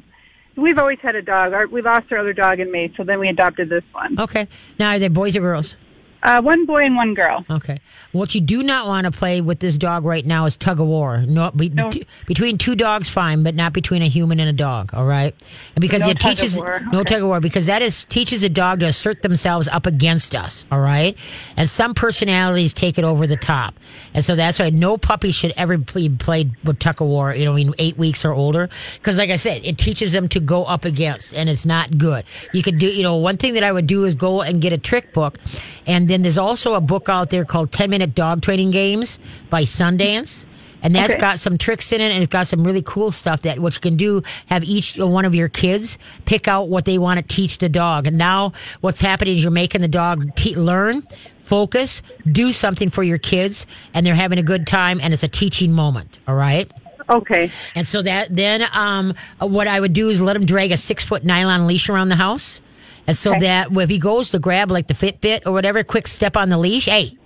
we've 0.55 0.77
always 0.77 0.99
had 1.01 1.15
a 1.15 1.21
dog. 1.23 1.53
Our, 1.53 1.65
we 1.67 1.81
lost 1.81 2.11
our 2.11 2.19
other 2.19 2.33
dog 2.33 2.59
in 2.59 2.71
May, 2.71 2.93
so 2.95 3.03
then 3.03 3.19
we 3.19 3.29
adopted 3.29 3.69
this 3.69 3.83
one. 3.93 4.19
okay. 4.19 4.47
Now 4.77 4.91
are 4.91 4.99
they 4.99 5.07
boys 5.07 5.35
or 5.35 5.39
girls? 5.39 5.77
Uh, 6.23 6.41
one 6.41 6.65
boy 6.65 6.83
and 6.85 6.95
one 6.95 7.13
girl. 7.13 7.45
Okay. 7.49 7.77
What 8.11 8.33
you 8.33 8.41
do 8.41 8.63
not 8.63 8.87
want 8.87 9.05
to 9.05 9.11
play 9.11 9.39
with 9.41 9.59
this 9.59 9.77
dog 9.77 10.03
right 10.03 10.25
now 10.25 10.45
is 10.45 10.55
tug 10.57 10.79
of 10.79 10.87
war. 10.87 11.23
No, 11.27 11.51
be, 11.51 11.69
No. 11.69 11.91
t- 11.91 12.05
between 12.25 12.57
two 12.57 12.75
dogs, 12.75 13.07
fine, 13.07 13.43
but 13.43 13.53
not 13.53 13.71
between 13.73 14.01
a 14.01 14.07
human 14.07 14.39
and 14.39 14.49
a 14.49 14.53
dog. 14.53 14.91
All 14.93 15.05
right. 15.05 15.35
And 15.75 15.81
because 15.81 16.01
No 16.01 16.09
it 16.09 16.19
tug 16.19 16.31
of 16.33 16.37
teaches 16.39 16.59
no 16.59 16.99
Okay. 17.01 17.03
tug 17.03 17.21
of 17.21 17.27
war 17.27 17.39
because 17.39 17.67
that 17.67 17.81
is 17.81 18.03
teaches 18.05 18.43
a 18.43 18.49
dog 18.49 18.79
to 18.79 18.87
assert 18.87 19.21
themselves 19.21 19.67
up 19.67 19.85
against 19.85 20.33
us. 20.35 20.65
All 20.71 20.79
right. 20.79 21.15
And 21.55 21.69
some 21.69 21.93
personalities 21.93 22.73
take 22.73 22.97
it 22.97 23.03
over 23.03 23.27
the 23.27 23.35
top, 23.37 23.75
and 24.13 24.25
so 24.25 24.35
that's 24.35 24.59
why 24.59 24.69
no 24.71 24.97
puppy 24.97 25.31
should 25.31 25.53
ever 25.55 25.77
be 25.77 26.09
played 26.09 26.51
with 26.63 26.79
tug 26.79 27.01
of 27.01 27.07
war. 27.07 27.35
You 27.35 27.45
know, 27.45 27.55
in 27.55 27.73
eight 27.77 27.97
weeks 27.97 28.25
or 28.25 28.33
older, 28.33 28.69
because 28.95 29.17
like 29.17 29.29
I 29.29 29.35
said, 29.35 29.61
it 29.63 29.77
teaches 29.77 30.13
them 30.13 30.27
to 30.29 30.39
go 30.39 30.63
up 30.63 30.83
against, 30.85 31.33
and 31.35 31.47
it's 31.49 31.65
not 31.65 31.97
good. 31.97 32.25
You 32.53 32.63
could 32.63 32.79
do, 32.79 32.87
you 32.87 33.03
know, 33.03 33.17
one 33.17 33.37
thing 33.37 33.53
that 33.53 33.63
I 33.63 33.71
would 33.71 33.85
do 33.87 34.05
is 34.05 34.15
go 34.15 34.41
and 34.41 34.61
get 34.61 34.73
a 34.73 34.77
trick 34.77 35.13
book, 35.13 35.37
and 35.85 36.06
then 36.09 36.21
there's 36.21 36.37
also 36.37 36.73
a 36.75 36.81
book 36.81 37.09
out 37.09 37.29
there 37.29 37.45
called 37.45 37.71
10 37.71 37.89
Minute 37.89 38.15
Dog 38.15 38.41
Training 38.41 38.71
Games 38.71 39.19
by 39.49 39.63
Sundance. 39.63 40.45
And 40.83 40.93
that's 40.95 41.13
Okay. 41.13 41.21
got 41.21 41.39
some 41.39 41.57
tricks 41.57 41.91
in 41.91 42.01
it 42.01 42.11
and 42.11 42.21
it's 42.23 42.31
got 42.31 42.45
some 42.45 42.63
really 42.63 42.83
cool 42.83 43.11
stuff 43.11 43.41
that 43.41 43.57
what 43.59 43.73
you 43.73 43.81
can 43.81 43.95
do, 43.95 44.21
have 44.45 44.63
each 44.63 44.97
one 44.97 45.25
of 45.25 45.33
your 45.33 45.49
kids 45.49 45.97
pick 46.25 46.47
out 46.47 46.69
what 46.69 46.85
they 46.85 46.99
want 46.99 47.19
to 47.19 47.35
teach 47.35 47.57
the 47.57 47.67
dog. 47.67 48.05
And 48.05 48.17
now 48.17 48.53
what's 48.81 49.01
happening 49.01 49.37
is 49.37 49.43
you're 49.43 49.51
making 49.51 49.81
the 49.81 49.87
dog 49.87 50.35
te- 50.35 50.55
learn, 50.55 51.01
focus, 51.43 52.03
do 52.31 52.51
something 52.51 52.89
for 52.91 53.01
your 53.03 53.17
kids 53.17 53.65
and 53.95 54.05
they're 54.05 54.13
having 54.15 54.37
a 54.37 54.43
good 54.43 54.67
time 54.67 54.99
and 55.01 55.13
it's 55.13 55.23
a 55.23 55.27
teaching 55.27 55.73
moment. 55.73 56.19
All 56.27 56.35
right. 56.35 56.71
Okay. 57.09 57.51
And 57.73 57.87
so 57.87 58.01
that 58.03 58.35
then 58.35 58.63
um, 58.73 59.13
what 59.39 59.67
I 59.67 59.79
would 59.79 59.93
do 59.93 60.09
is 60.09 60.21
let 60.21 60.33
them 60.33 60.45
drag 60.45 60.71
a 60.71 60.77
six 60.77 61.03
foot 61.03 61.23
nylon 61.23 61.65
leash 61.65 61.89
around 61.89 62.09
the 62.09 62.15
house. 62.17 62.61
And 63.07 63.15
so 63.15 63.31
Okay. 63.31 63.39
that 63.41 63.71
if 63.71 63.89
he 63.89 63.97
goes 63.97 64.29
to 64.31 64.39
grab 64.39 64.69
like 64.69 64.87
the 64.87 64.93
Fitbit 64.93 65.41
or 65.45 65.51
whatever, 65.53 65.83
quick 65.83 66.07
step 66.07 66.35
on 66.37 66.49
the 66.49 66.57
leash, 66.57 66.85
hey, 66.85 67.17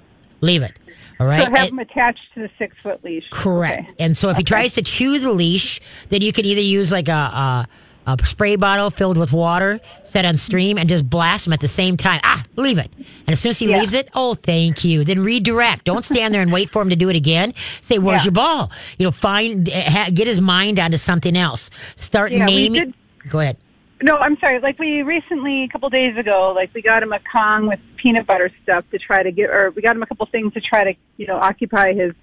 leave 0.42 0.62
it. 0.62 0.74
All 1.20 1.28
right. 1.28 1.44
So 1.46 1.52
have 1.52 1.70
him 1.70 1.80
attached 1.80 2.34
to 2.36 2.42
the 2.42 2.50
six 2.58 2.76
foot 2.82 3.04
leash. 3.04 3.26
Correct. 3.32 3.90
Okay. 3.90 3.96
And 4.04 4.16
so 4.16 4.30
if 4.30 4.38
he 4.38 4.44
tries 4.44 4.74
to 4.74 4.82
chew 4.82 5.20
the 5.20 5.32
leash, 5.32 5.80
then 6.10 6.22
you 6.22 6.32
can 6.34 6.46
either 6.46 6.62
use 6.62 6.92
like 6.92 7.08
a, 7.08 7.12
a 7.12 7.68
a 8.08 8.18
spray 8.26 8.56
bottle 8.56 8.90
filled 8.90 9.16
with 9.16 9.32
water, 9.32 9.80
set 10.04 10.26
on 10.26 10.36
stream, 10.36 10.80
and 10.80 10.90
just 10.90 11.08
blast 11.08 11.46
him 11.46 11.54
at 11.54 11.60
the 11.60 11.68
same 11.68 11.98
time. 11.98 12.20
Ah, 12.24 12.44
leave 12.56 12.80
it. 12.80 12.90
And 12.98 13.30
as 13.30 13.40
soon 13.40 13.52
as 13.52 13.60
he 13.60 13.70
Yeah. 13.70 13.80
leaves 13.80 13.94
it, 13.94 14.10
oh, 14.16 14.34
thank 14.34 14.84
you. 14.84 15.04
Then 15.04 15.20
redirect. 15.20 15.86
Don't 15.86 16.04
stand 16.04 16.34
there 16.34 16.42
and 16.42 16.52
wait 16.52 16.72
for 16.72 16.82
him 16.82 16.90
to 16.90 16.96
do 16.96 17.10
it 17.10 17.16
again. 17.16 17.54
Say, 17.82 18.00
"Where's 18.00 18.22
Yeah. 18.22 18.26
your 18.26 18.32
ball?" 18.34 18.72
You 18.98 19.06
know, 19.06 19.12
find 19.12 19.68
ha, 19.72 20.10
get 20.12 20.26
his 20.26 20.42
mind 20.42 20.80
onto 20.80 20.98
something 20.98 21.38
else. 21.38 21.70
Start 21.96 22.32
Yeah, 22.32 22.46
naming. 22.46 22.86
did- 22.86 22.94
Go 23.30 23.40
ahead. 23.40 23.58
No, 24.04 24.18
I'm 24.18 24.38
sorry. 24.40 24.60
Like 24.60 24.80
we 24.80 25.04
recently, 25.04 25.64
a 25.64 25.68
couple 25.68 25.90
days 25.90 26.18
ago, 26.18 26.54
like 26.56 26.74
we 26.74 26.82
got 26.82 27.04
him 27.04 27.14
a 27.14 27.20
Kong 27.20 27.68
with 27.68 27.80
peanut 27.98 28.26
butter 28.26 28.50
stuff 28.64 28.84
to 28.92 28.98
try 28.98 29.22
to 29.22 29.32
get, 29.32 29.50
or 29.50 29.72
we 29.76 29.82
got 29.82 29.96
him 29.96 30.04
a 30.04 30.08
couple 30.08 30.26
things 30.26 30.54
to 30.54 30.62
try 30.62 30.84
to, 30.84 30.94
you 31.18 31.28
know, 31.28 31.38
occupy 31.38 31.94
his, 31.94 32.14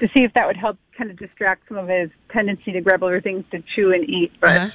to 0.00 0.08
see 0.16 0.24
if 0.24 0.32
that 0.34 0.46
would 0.46 0.56
help 0.56 0.78
kind 0.96 1.10
of 1.10 1.18
distract 1.18 1.68
some 1.68 1.76
of 1.76 1.88
his 1.88 2.10
tendency 2.30 2.72
to 2.72 2.80
grab 2.80 3.02
other 3.02 3.20
things 3.20 3.44
to 3.50 3.62
chew 3.74 3.92
and 3.92 4.08
eat. 4.08 4.32
But 4.40 4.56
Uh-huh. 4.56 4.70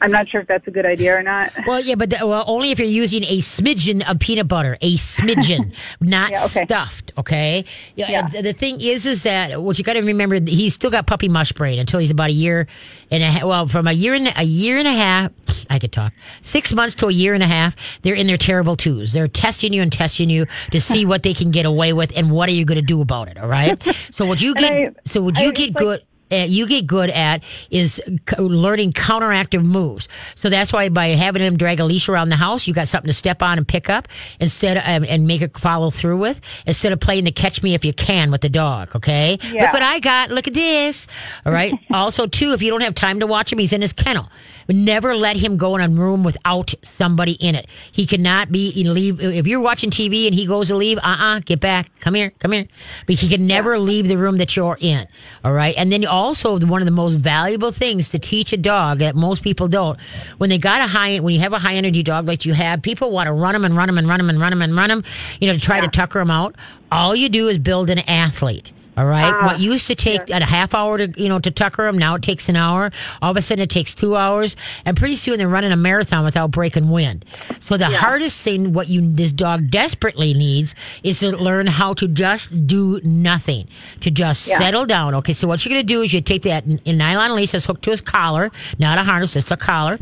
I'm 0.00 0.10
not 0.12 0.28
sure 0.28 0.40
if 0.40 0.46
that's 0.46 0.66
a 0.66 0.70
good 0.70 0.86
idea 0.86 1.16
or 1.16 1.22
not. 1.22 1.52
Well, 1.66 1.80
yeah, 1.80 1.96
but 1.96 2.10
the, 2.10 2.26
well, 2.26 2.44
only 2.46 2.70
if 2.70 2.78
you're 2.78 2.88
using 2.88 3.24
a 3.24 3.38
smidgen 3.38 4.08
of 4.08 4.18
peanut 4.20 4.48
butter, 4.48 4.78
a 4.80 4.94
smidgen, 4.94 5.74
not 6.00 6.30
Yeah, 6.30 6.44
okay. 6.46 6.64
stuffed. 6.64 7.12
Okay. 7.18 7.64
Yeah. 7.96 8.10
Yeah. 8.10 8.28
and 8.34 8.46
The 8.46 8.52
thing 8.52 8.80
is, 8.80 9.06
is 9.06 9.24
that 9.24 9.60
what 9.60 9.76
you 9.78 9.84
got 9.84 9.94
to 9.94 10.00
remember, 10.02 10.38
he's 10.40 10.74
still 10.74 10.90
got 10.90 11.06
puppy 11.06 11.28
mush 11.28 11.52
brain 11.52 11.78
until 11.78 12.00
he's 12.00 12.10
about 12.10 12.30
a 12.30 12.32
year 12.32 12.66
and 13.10 13.22
a 13.22 13.26
half. 13.26 13.42
Well, 13.44 13.66
from 13.66 13.86
a 13.88 13.92
year 13.92 14.14
and 14.14 14.32
a 14.36 14.44
year 14.44 14.78
and 14.78 14.86
a 14.88 14.92
half, 14.92 15.32
I 15.70 15.78
could 15.78 15.92
talk 15.92 16.12
six 16.40 16.72
months 16.72 16.94
to 16.96 17.08
a 17.08 17.12
year 17.12 17.34
and 17.34 17.42
a 17.42 17.46
half. 17.46 18.00
They're 18.02 18.14
in 18.14 18.26
their 18.26 18.38
terrible 18.38 18.76
twos. 18.76 19.12
They're 19.12 19.28
testing 19.28 19.72
you 19.72 19.82
and 19.82 19.92
testing 19.92 20.30
you 20.30 20.46
to 20.70 20.80
see 20.80 21.04
what 21.10 21.22
they 21.24 21.34
can 21.34 21.50
get 21.50 21.66
away 21.66 21.92
with 21.92 22.16
and 22.16 22.30
what 22.30 22.48
are 22.48 22.52
you 22.52 22.64
going 22.64 22.76
to 22.80 22.86
do 22.86 23.00
about 23.02 23.28
it. 23.28 23.36
All 23.36 23.48
right. 23.48 23.80
So 24.12 24.24
would 24.26 24.40
you 24.40 24.54
get, 24.54 24.72
I- 24.72 24.90
so 25.04 25.20
I 25.20 25.40
you 25.42 25.48
was 25.50 25.58
get 25.58 25.74
like- 25.74 25.76
good 25.76 26.02
uh, 26.30 26.36
you 26.48 26.66
get 26.66 26.86
good 26.86 27.10
at 27.10 27.44
is 27.70 28.00
learning 28.38 28.92
counteractive 28.92 29.64
moves. 29.64 30.08
So 30.34 30.48
that's 30.48 30.72
why 30.72 30.88
by 30.88 31.08
having 31.08 31.42
him 31.42 31.56
drag 31.56 31.80
a 31.80 31.84
leash 31.84 32.08
around 32.08 32.28
the 32.28 32.36
house, 32.36 32.66
you 32.66 32.74
got 32.74 32.88
something 32.88 33.08
to 33.08 33.14
step 33.14 33.42
on 33.42 33.58
and 33.58 33.66
pick 33.66 33.88
up 33.88 34.08
instead 34.40 34.76
of, 34.76 34.82
um, 34.84 35.04
and 35.08 35.26
make 35.26 35.42
it 35.42 35.56
follow 35.58 35.90
through 35.90 36.18
with 36.18 36.40
instead 36.66 36.92
of 36.92 37.00
playing 37.00 37.24
the 37.24 37.32
catch 37.32 37.62
me 37.62 37.74
if 37.74 37.84
you 37.84 37.92
can 37.92 38.30
with 38.30 38.40
the 38.40 38.48
dog. 38.48 38.94
Okay. 38.96 39.38
Yeah. 39.52 39.64
Look 39.64 39.74
what 39.74 39.82
I 39.82 39.98
got. 40.00 40.30
Look 40.30 40.46
at 40.46 40.54
this. 40.54 41.06
All 41.44 41.52
right. 41.52 41.72
also, 41.90 42.26
too, 42.26 42.52
if 42.52 42.62
you 42.62 42.70
don't 42.70 42.82
have 42.82 42.94
time 42.94 43.20
to 43.20 43.26
watch 43.26 43.52
him, 43.52 43.58
he's 43.58 43.72
in 43.72 43.80
his 43.80 43.92
kennel. 43.92 44.28
Never 44.70 45.16
let 45.16 45.38
him 45.38 45.56
go 45.56 45.76
in 45.76 45.80
a 45.80 45.88
room 45.88 46.24
without 46.24 46.74
somebody 46.82 47.32
in 47.32 47.54
it. 47.54 47.66
He 47.90 48.04
cannot 48.04 48.52
be 48.52 48.70
you 48.70 48.84
know, 48.84 48.92
leave 48.92 49.18
if 49.18 49.46
you're 49.46 49.60
watching 49.60 49.90
TV 49.90 50.26
and 50.26 50.34
he 50.34 50.44
goes 50.44 50.68
to 50.68 50.76
leave. 50.76 50.98
Uh 50.98 51.16
uh 51.18 51.40
get 51.40 51.58
back. 51.58 51.90
Come 52.00 52.14
here. 52.14 52.32
Come 52.38 52.52
here. 52.52 52.68
But 53.06 53.16
he 53.16 53.28
can 53.30 53.46
never 53.46 53.78
leave 53.78 54.08
the 54.08 54.18
room 54.18 54.36
that 54.38 54.56
you're 54.56 54.76
in. 54.78 55.08
All 55.42 55.54
right. 55.54 55.74
And 55.78 55.90
then 55.90 56.04
also 56.18 56.58
one 56.58 56.82
of 56.82 56.86
the 56.86 56.92
most 56.92 57.14
valuable 57.14 57.72
things 57.72 58.10
to 58.10 58.18
teach 58.18 58.52
a 58.52 58.56
dog 58.56 58.98
that 58.98 59.14
most 59.14 59.42
people 59.42 59.68
don't. 59.68 59.98
When 60.38 60.50
they 60.50 60.58
got 60.58 60.80
a 60.80 60.86
high, 60.86 61.18
when 61.20 61.34
you 61.34 61.40
have 61.40 61.52
a 61.52 61.58
high 61.58 61.74
energy 61.74 62.02
dog 62.02 62.26
like 62.26 62.44
you 62.44 62.52
have, 62.54 62.82
people 62.82 63.10
want 63.10 63.28
to 63.28 63.32
run 63.32 63.54
them 63.54 63.64
and 63.64 63.76
run 63.76 63.86
them 63.86 63.98
and 63.98 64.08
run 64.08 64.18
them 64.18 64.28
and 64.28 64.40
run 64.40 64.50
them 64.50 64.62
and 64.62 64.76
run 64.76 64.88
them. 64.88 65.04
You 65.40 65.48
know, 65.48 65.54
to 65.54 65.60
try 65.60 65.80
to 65.80 65.88
tucker 65.88 66.18
them 66.18 66.30
out. 66.30 66.56
All 66.90 67.14
you 67.14 67.28
do 67.28 67.48
is 67.48 67.58
build 67.58 67.90
an 67.90 68.00
athlete. 68.00 68.72
All 68.98 69.06
right. 69.06 69.32
Ah, 69.32 69.46
what 69.46 69.60
used 69.60 69.86
to 69.86 69.94
take 69.94 70.28
a 70.28 70.44
half 70.44 70.74
hour 70.74 70.98
to 70.98 71.22
you 71.22 71.28
know 71.28 71.38
to 71.38 71.52
tucker 71.52 71.84
them, 71.84 71.96
now 71.96 72.16
it 72.16 72.22
takes 72.22 72.48
an 72.48 72.56
hour. 72.56 72.90
All 73.22 73.30
of 73.30 73.36
a 73.36 73.42
sudden, 73.42 73.62
it 73.62 73.70
takes 73.70 73.94
two 73.94 74.16
hours, 74.16 74.56
and 74.84 74.96
pretty 74.96 75.14
soon 75.14 75.38
they're 75.38 75.48
running 75.48 75.70
a 75.70 75.76
marathon 75.76 76.24
without 76.24 76.50
breaking 76.50 76.88
wind. 76.88 77.24
So 77.60 77.76
the 77.76 77.86
hardest 77.86 78.42
thing, 78.42 78.72
what 78.72 78.88
you 78.88 79.08
this 79.14 79.32
dog 79.32 79.70
desperately 79.70 80.34
needs, 80.34 80.74
is 81.04 81.20
to 81.20 81.30
learn 81.36 81.68
how 81.68 81.94
to 81.94 82.08
just 82.08 82.66
do 82.66 83.00
nothing, 83.04 83.68
to 84.00 84.10
just 84.10 84.48
Yeah. 84.48 84.58
settle 84.58 84.84
down. 84.84 85.14
Okay. 85.14 85.32
So 85.32 85.46
what 85.46 85.64
you're 85.64 85.70
gonna 85.70 85.84
do 85.84 86.02
is 86.02 86.12
you 86.12 86.20
take 86.20 86.42
that 86.42 86.64
nylon 86.84 87.36
leash 87.36 87.52
that's 87.52 87.66
hooked 87.66 87.82
to 87.82 87.90
his 87.92 88.00
collar, 88.00 88.50
not 88.80 88.98
a 88.98 89.04
harness, 89.04 89.36
it's 89.36 89.52
a 89.52 89.56
collar. 89.56 90.00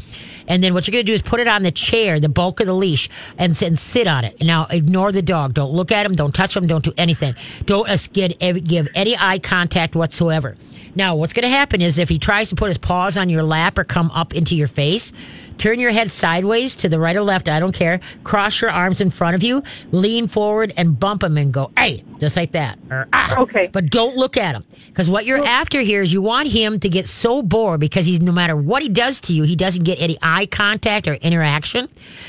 And 0.49 0.63
then 0.63 0.75
what 0.75 0.87
you're 0.87 0.93
going 0.93 1.05
to 1.05 1.11
do 1.11 1.15
is 1.15 1.23
put 1.23 1.41
it 1.41 1.49
on 1.49 1.63
the 1.63 1.73
chair, 1.73 2.21
the 2.21 2.29
bulk 2.29 2.61
of 2.61 2.67
the 2.67 2.75
leash, 2.75 3.09
and, 3.39 3.61
and 3.63 3.79
sit 3.79 4.07
on 4.07 4.25
it. 4.25 4.41
Now, 4.41 4.67
ignore 4.71 5.13
the 5.13 5.23
dog. 5.23 5.55
Don't 5.55 5.73
look 5.73 5.93
at 5.93 6.07
him. 6.07 6.15
Don't 6.15 6.35
touch 6.35 6.57
him. 6.57 6.67
Don't 6.67 6.85
do 6.85 6.93
anything. 6.97 7.35
Don't 7.65 7.89
get, 8.13 8.39
give 8.65 8.89
any 8.95 9.17
eye 9.17 9.39
contact 9.39 9.95
whatsoever. 9.95 10.57
Now, 10.95 11.17
what's 11.17 11.35
going 11.35 11.43
to 11.43 11.51
happen 11.51 11.83
is 11.83 11.99
if 11.99 12.09
he 12.09 12.19
tries 12.19 12.49
to 12.49 12.55
put 12.55 12.69
his 12.69 12.79
paws 12.79 13.19
on 13.19 13.29
your 13.29 13.43
lap 13.43 13.77
or 13.77 13.85
come 13.85 14.11
up 14.13 14.35
into 14.35 14.57
your 14.57 14.67
face, 14.67 15.13
turn 15.59 15.79
your 15.79 15.91
head 15.91 16.11
sideways 16.11 16.75
to 16.77 16.89
the 16.89 16.99
right 16.99 17.17
or 17.17 17.23
left. 17.23 17.49
I 17.49 17.61
don't 17.61 17.75
care. 17.75 18.01
Cross 18.25 18.61
your 18.61 18.71
arms 18.71 19.01
in 19.01 19.11
front 19.11 19.35
of 19.35 19.43
you, 19.43 19.63
lean 19.93 20.29
forward, 20.29 20.73
and 20.77 20.99
bump 20.99 21.23
him 21.23 21.37
and 21.37 21.53
go, 21.53 21.71
hey, 21.77 22.05
just 22.19 22.37
like 22.37 22.53
that. 22.53 22.79
Or, 22.91 23.09
ah. 23.13 23.41
Okay. 23.41 23.69
But 23.69 23.91
don't 23.91 24.17
look 24.17 24.37
at 24.37 24.55
him. 24.55 24.65
Because 24.89 25.11
what 25.11 25.27
you're 25.27 25.45
after 25.45 25.81
here 25.81 26.03
is 26.03 26.13
you 26.13 26.23
want 26.23 26.49
him 26.49 26.81
to 26.81 26.89
get 26.89 27.07
so 27.07 27.43
bored 27.43 27.81
because 27.81 28.07
he's 28.07 28.21
no 28.21 28.33
matter 28.33 28.57
what 28.57 28.83
he 28.83 28.89
does 28.89 29.21
to 29.21 29.33
you, 29.35 29.43
he 29.43 29.57
doesn't 29.57 29.85
get 29.85 30.01
any 30.01 30.17
eye 30.23 30.47
contact 30.47 31.07
or 31.07 31.15
interaction 31.15 31.89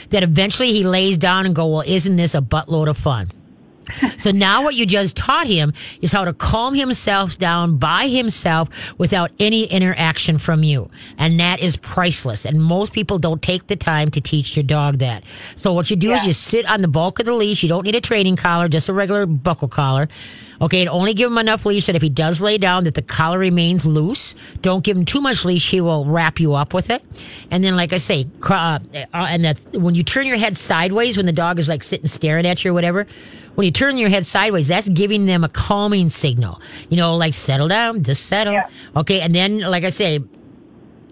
that 0.10 0.24
eventually 0.24 0.74
he 0.74 0.84
lays 0.84 1.18
down 1.18 1.46
and 1.46 1.56
go, 1.56 1.68
well, 1.68 1.84
isn't 1.86 2.16
this 2.16 2.36
a 2.36 2.42
buttload 2.42 2.88
of 2.88 2.98
fun? 2.98 3.30
So 4.20 4.32
now 4.32 4.64
what 4.64 4.76
you 4.76 4.86
just 4.86 5.16
taught 5.16 5.48
him 5.48 5.74
is 6.02 6.12
how 6.12 6.26
to 6.26 6.34
calm 6.34 6.74
himself 6.74 7.38
down 7.38 7.78
by 7.78 8.08
himself 8.08 8.98
without 8.98 9.32
any 9.40 9.64
interaction 9.66 10.38
from 10.38 10.64
you. 10.64 10.90
And 11.18 11.40
that 11.40 11.62
is 11.62 11.78
priceless. 11.78 12.46
And 12.46 12.62
most 12.62 12.94
people 12.94 13.20
don't 13.20 13.42
take 13.42 13.68
the 13.68 13.76
time 13.76 14.10
to 14.12 14.22
teach 14.22 14.56
your 14.56 14.64
dog 14.64 14.98
that. 15.00 15.24
So 15.56 15.74
what 15.74 15.90
you 15.90 15.96
do 15.96 16.12
is 16.12 16.26
you 16.26 16.34
sit 16.34 16.70
on 16.70 16.82
the 16.82 16.88
bulk 16.88 17.20
of 17.20 17.26
the 17.26 17.34
leash. 17.34 17.64
You 17.64 17.70
don't 17.70 17.84
need 17.84 17.96
a 17.96 18.02
training 18.02 18.36
collar, 18.36 18.68
just 18.68 18.90
a 18.90 18.94
regular 18.94 19.26
buckle 19.26 19.68
collar. 19.68 20.08
Okay, 20.62 20.82
and 20.82 20.90
only 20.90 21.14
give 21.14 21.32
him 21.32 21.38
enough 21.38 21.66
leash 21.66 21.86
that 21.86 21.96
if 21.96 22.02
he 22.02 22.10
does 22.10 22.42
lay 22.42 22.58
down, 22.58 22.84
that 22.86 22.96
the 22.96 23.02
collar 23.02 23.38
remains 23.38 23.86
loose. 23.86 24.36
Don't 24.62 24.84
give 24.84 24.98
him 24.98 25.06
too 25.06 25.22
much 25.22 25.46
leash; 25.46 25.70
he 25.70 25.82
will 25.82 26.06
wrap 26.06 26.40
you 26.40 26.54
up 26.54 26.74
with 26.74 26.90
it. 26.90 27.04
And 27.52 27.64
then, 27.64 27.76
like 27.76 27.94
I 27.94 27.98
say, 27.98 28.28
uh, 28.50 28.80
uh, 28.96 29.08
and 29.14 29.46
that 29.46 29.60
when 29.74 29.96
you 29.96 30.04
turn 30.04 30.26
your 30.26 30.38
head 30.38 30.58
sideways, 30.58 31.18
when 31.18 31.26
the 31.26 31.34
dog 31.34 31.60
is 31.60 31.70
like 31.70 31.84
sitting 31.84 32.08
staring 32.08 32.46
at 32.46 32.64
you 32.64 32.72
or 32.72 32.74
whatever, 32.74 33.06
when 33.56 33.66
you 33.66 33.72
turn 33.72 33.98
your 33.98 34.10
head 34.10 34.26
sideways, 34.26 34.68
that's 34.68 34.90
giving 34.90 35.26
them 35.26 35.44
a 35.44 35.50
calming 35.50 36.10
signal. 36.10 36.62
You 36.90 36.98
know, 36.98 37.16
like 37.18 37.34
settle 37.34 37.68
down, 37.68 38.04
just 38.04 38.26
settle. 38.26 38.54
Yeah. 38.54 38.70
Okay, 38.96 39.22
and 39.22 39.34
then, 39.34 39.60
like 39.60 39.84
I 39.84 39.90
say, 39.90 40.20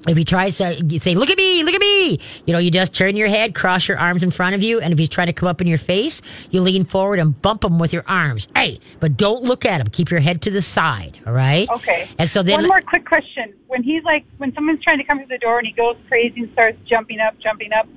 if 0.07 0.17
he 0.17 0.23
tries 0.23 0.57
to 0.57 0.99
say, 0.99 1.15
look 1.15 1.29
at 1.29 1.37
me, 1.37 1.63
look 1.63 1.73
at 1.73 1.81
me, 1.81 2.19
you 2.45 2.53
know, 2.53 2.59
you 2.59 2.71
just 2.71 2.93
turn 2.93 3.15
your 3.15 3.27
head, 3.27 3.55
cross 3.55 3.87
your 3.87 3.97
arms 3.97 4.23
in 4.23 4.31
front 4.31 4.55
of 4.55 4.63
you. 4.63 4.79
And 4.79 4.93
if 4.93 4.99
he's 4.99 5.09
trying 5.09 5.27
to 5.27 5.33
come 5.33 5.47
up 5.47 5.61
in 5.61 5.67
your 5.67 5.77
face, 5.77 6.21
you 6.51 6.61
lean 6.61 6.85
forward 6.85 7.19
and 7.19 7.39
bump 7.41 7.63
him 7.63 7.79
with 7.79 7.93
your 7.93 8.03
arms. 8.07 8.47
Hey, 8.55 8.79
but 8.99 9.17
don't 9.17 9.43
look 9.43 9.65
at 9.65 9.81
him. 9.81 9.87
Keep 9.87 10.11
your 10.11 10.19
head 10.19 10.41
to 10.43 10.51
the 10.51 10.61
side. 10.61 11.19
All 11.25 11.33
right. 11.33 11.69
Okay. 11.69 12.07
And 12.19 12.27
so 12.27 12.43
then, 12.43 12.59
One 12.59 12.67
more 12.67 12.81
quick 12.81 13.05
question. 13.05 13.53
When 13.67 13.83
he's 13.83 14.03
like, 14.03 14.25
when 14.37 14.53
someone's 14.53 14.83
trying 14.83 14.99
to 14.99 15.03
come 15.03 15.19
to 15.19 15.25
the 15.25 15.37
door 15.37 15.57
and 15.57 15.67
he 15.67 15.73
goes 15.73 15.97
crazy 16.07 16.41
and 16.41 16.51
starts 16.53 16.77
jumping 16.87 17.19
up, 17.19 17.37
jumping 17.39 17.73
up, 17.73 17.87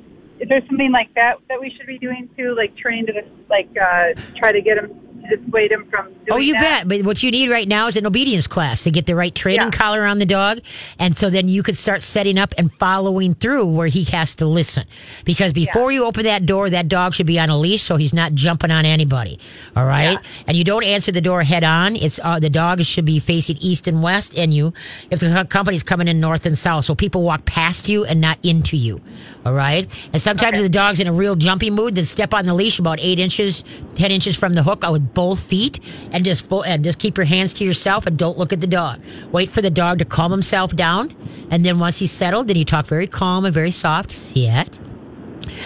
is 0.41 0.49
there 0.49 0.61
something 0.67 0.93
like 0.93 1.13
that 1.15 1.37
that 1.49 1.61
we 1.61 1.71
should 1.77 1.87
be 1.87 1.99
doing 1.99 2.29
too, 2.37 2.55
like 2.57 2.73
turning 2.81 3.07
to 3.07 3.13
the, 3.13 3.25
like, 3.51 3.69
uh, 3.77 4.21
try 4.37 4.53
to 4.53 4.61
get 4.61 4.79
him 4.79 5.08
dissuade 5.29 5.71
him 5.73 5.87
from 5.91 6.07
doing 6.07 6.17
Oh, 6.31 6.37
you 6.39 6.55
that? 6.55 6.85
bet. 6.87 6.89
But 6.89 7.07
what 7.07 7.23
you 7.23 7.31
need 7.31 7.51
right 7.51 7.69
now 7.69 7.87
is 7.87 7.97
an 7.97 8.07
obedience 8.07 8.47
class 8.47 8.85
to 8.85 8.91
get 8.91 9.07
the 9.07 9.15
right 9.15 9.35
training 9.35 9.67
Yeah. 9.67 9.71
collar 9.71 10.05
on 10.05 10.19
the 10.19 10.27
dog. 10.27 10.61
And 10.99 11.17
so 11.17 11.31
then 11.31 11.49
you 11.49 11.63
could 11.63 11.77
start 11.77 12.03
setting 12.03 12.39
up 12.39 12.55
and 12.59 12.73
following 12.73 13.35
through 13.35 13.67
where 13.67 13.87
he 13.89 14.05
has 14.05 14.35
to 14.37 14.47
listen. 14.47 14.85
Because 15.25 15.53
before 15.53 15.93
you 15.93 16.05
open 16.05 16.25
that 16.25 16.47
door, 16.47 16.71
that 16.71 16.89
dog 16.89 17.15
should 17.15 17.27
be 17.27 17.39
on 17.39 17.51
a 17.51 17.59
leash 17.59 17.83
so 17.83 17.97
he's 17.97 18.15
not 18.15 18.35
jumping 18.35 18.71
on 18.71 18.85
anybody. 18.85 19.39
All 19.77 19.87
right. 19.87 20.13
Yeah. 20.13 20.19
And 20.47 20.57
you 20.57 20.65
don't 20.65 20.85
answer 20.85 21.13
the 21.13 21.21
door 21.21 21.43
head 21.43 21.65
on. 21.65 21.97
It's 21.97 22.19
uh, 22.23 22.39
the 22.39 22.51
dog 22.51 22.83
should 22.83 23.05
be 23.05 23.19
facing 23.19 23.57
east 23.59 23.87
and 23.89 24.03
west 24.03 24.37
and 24.37 24.53
you 24.55 24.73
if 25.11 25.21
the 25.21 25.47
company's 25.49 25.83
coming 25.83 26.09
in 26.09 26.21
north 26.21 26.47
and 26.47 26.57
south. 26.57 26.85
So 26.85 26.95
people 26.95 27.23
walk 27.23 27.45
past 27.45 27.89
you 27.89 28.05
and 28.05 28.21
not 28.21 28.39
into 28.43 28.77
you. 28.77 29.01
All 29.45 29.53
right. 29.53 29.85
And 30.13 30.21
sometimes 30.21 30.55
Okay. 30.55 30.63
the 30.63 30.69
dog's 30.69 31.01
in 31.01 31.07
a 31.07 31.13
real 31.13 31.37
jumpy 31.37 31.71
mood, 31.71 31.95
then 31.95 32.05
step 32.05 32.35
on 32.35 32.47
the 32.47 32.55
leash 32.55 32.79
about 32.79 32.99
eight 33.01 33.19
inches, 33.19 33.65
ten 33.95 34.11
inches 34.11 34.37
from 34.37 34.55
the 34.55 34.63
hook 34.63 34.85
uh, 34.87 34.91
with 34.93 35.15
both 35.19 35.41
feet, 35.53 35.81
and 36.13 36.25
just 36.25 36.43
fo- 36.43 36.63
and 36.63 36.85
just 36.85 37.01
keep 37.01 37.17
your 37.19 37.27
hands 37.27 37.53
to 37.55 37.65
yourself 37.65 38.07
and 38.07 38.17
don't 38.17 38.39
look 38.39 38.53
at 38.53 38.61
the 38.61 38.69
dog. 38.69 39.01
Wait 39.33 39.49
for 39.49 39.61
the 39.61 39.71
dog 39.83 39.99
to 39.99 40.05
calm 40.05 40.31
himself 40.31 40.77
down, 40.77 41.05
and 41.51 41.65
then 41.67 41.81
once 41.81 41.99
he's 41.99 42.13
settled, 42.13 42.47
then 42.47 42.57
you 42.57 42.65
talk 42.65 42.87
very 42.87 43.09
calm 43.09 43.45
and 43.45 43.53
very 43.53 43.73
soft. 43.73 44.13
Sit. 44.13 44.79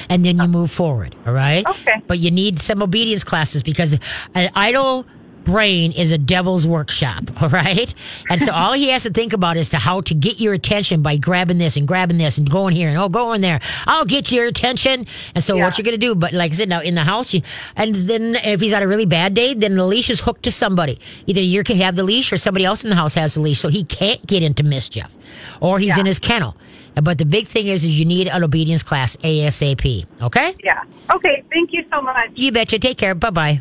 And 0.08 0.24
then 0.24 0.38
you 0.38 0.48
move 0.48 0.70
forward, 0.70 1.14
all 1.26 1.34
right? 1.34 1.66
Okay. 1.66 2.00
But 2.06 2.18
you 2.18 2.30
need 2.30 2.58
some 2.58 2.82
obedience 2.82 3.24
classes 3.24 3.62
because 3.62 3.98
an 4.34 4.50
idle 4.54 5.04
brain 5.44 5.92
is 5.92 6.12
a 6.12 6.18
devil's 6.18 6.66
workshop, 6.66 7.24
all 7.42 7.48
right? 7.48 7.92
And 8.30 8.42
so 8.42 8.52
all 8.52 8.72
he 8.72 8.88
has 8.90 9.02
to 9.04 9.10
think 9.10 9.32
about 9.32 9.56
is 9.56 9.70
to 9.70 9.78
how 9.78 10.00
to 10.02 10.14
get 10.14 10.40
your 10.40 10.54
attention 10.54 11.02
by 11.02 11.16
grabbing 11.16 11.58
this 11.58 11.76
and 11.76 11.86
grabbing 11.86 12.18
this 12.18 12.38
and 12.38 12.50
going 12.50 12.74
here 12.74 12.88
and 12.88 12.98
oh 12.98 13.08
going 13.08 13.40
there. 13.40 13.60
I'll 13.86 14.04
get 14.04 14.30
your 14.32 14.46
attention. 14.46 15.06
And 15.34 15.42
so 15.44 15.56
Yeah. 15.56 15.64
what 15.64 15.78
you're 15.78 15.84
gonna 15.84 15.98
do, 15.98 16.14
but 16.14 16.32
like 16.32 16.52
I 16.52 16.54
said, 16.54 16.68
now 16.68 16.80
in 16.80 16.94
the 16.94 17.04
house, 17.04 17.34
you, 17.34 17.42
and 17.76 17.94
then 17.94 18.36
if 18.36 18.60
he's 18.60 18.72
on 18.72 18.82
a 18.82 18.88
really 18.88 19.06
bad 19.06 19.34
day, 19.34 19.54
then 19.54 19.76
the 19.76 19.86
leash 19.86 20.10
is 20.10 20.20
hooked 20.20 20.44
to 20.44 20.50
somebody. 20.50 20.98
Either 21.26 21.40
you 21.40 21.62
can 21.64 21.76
have 21.78 21.96
the 21.96 22.04
leash 22.04 22.32
or 22.32 22.36
somebody 22.36 22.64
else 22.64 22.84
in 22.84 22.90
the 22.90 22.96
house 22.96 23.14
has 23.14 23.34
the 23.34 23.40
leash, 23.40 23.58
so 23.58 23.68
he 23.68 23.84
can't 23.84 24.24
get 24.26 24.42
into 24.42 24.62
mischief, 24.62 25.14
or 25.60 25.78
he's 25.78 25.96
Yeah. 25.96 26.00
in 26.00 26.06
his 26.06 26.18
kennel. 26.18 26.56
But 26.94 27.16
the 27.18 27.24
big 27.24 27.46
thing 27.46 27.68
is, 27.68 27.84
is 27.84 27.98
you 27.98 28.04
need 28.04 28.28
an 28.28 28.44
obedience 28.44 28.82
class 28.82 29.16
ASAP. 29.24 30.04
Okay. 30.20 30.54
Yeah. 30.62 30.82
Okay. 31.14 31.42
Thank 31.50 31.72
you 31.72 31.84
so 31.90 32.02
much. 32.02 32.30
You 32.34 32.52
betcha. 32.52 32.78
Take 32.78 32.98
care. 32.98 33.14
Bye 33.14 33.30
bye. 33.30 33.60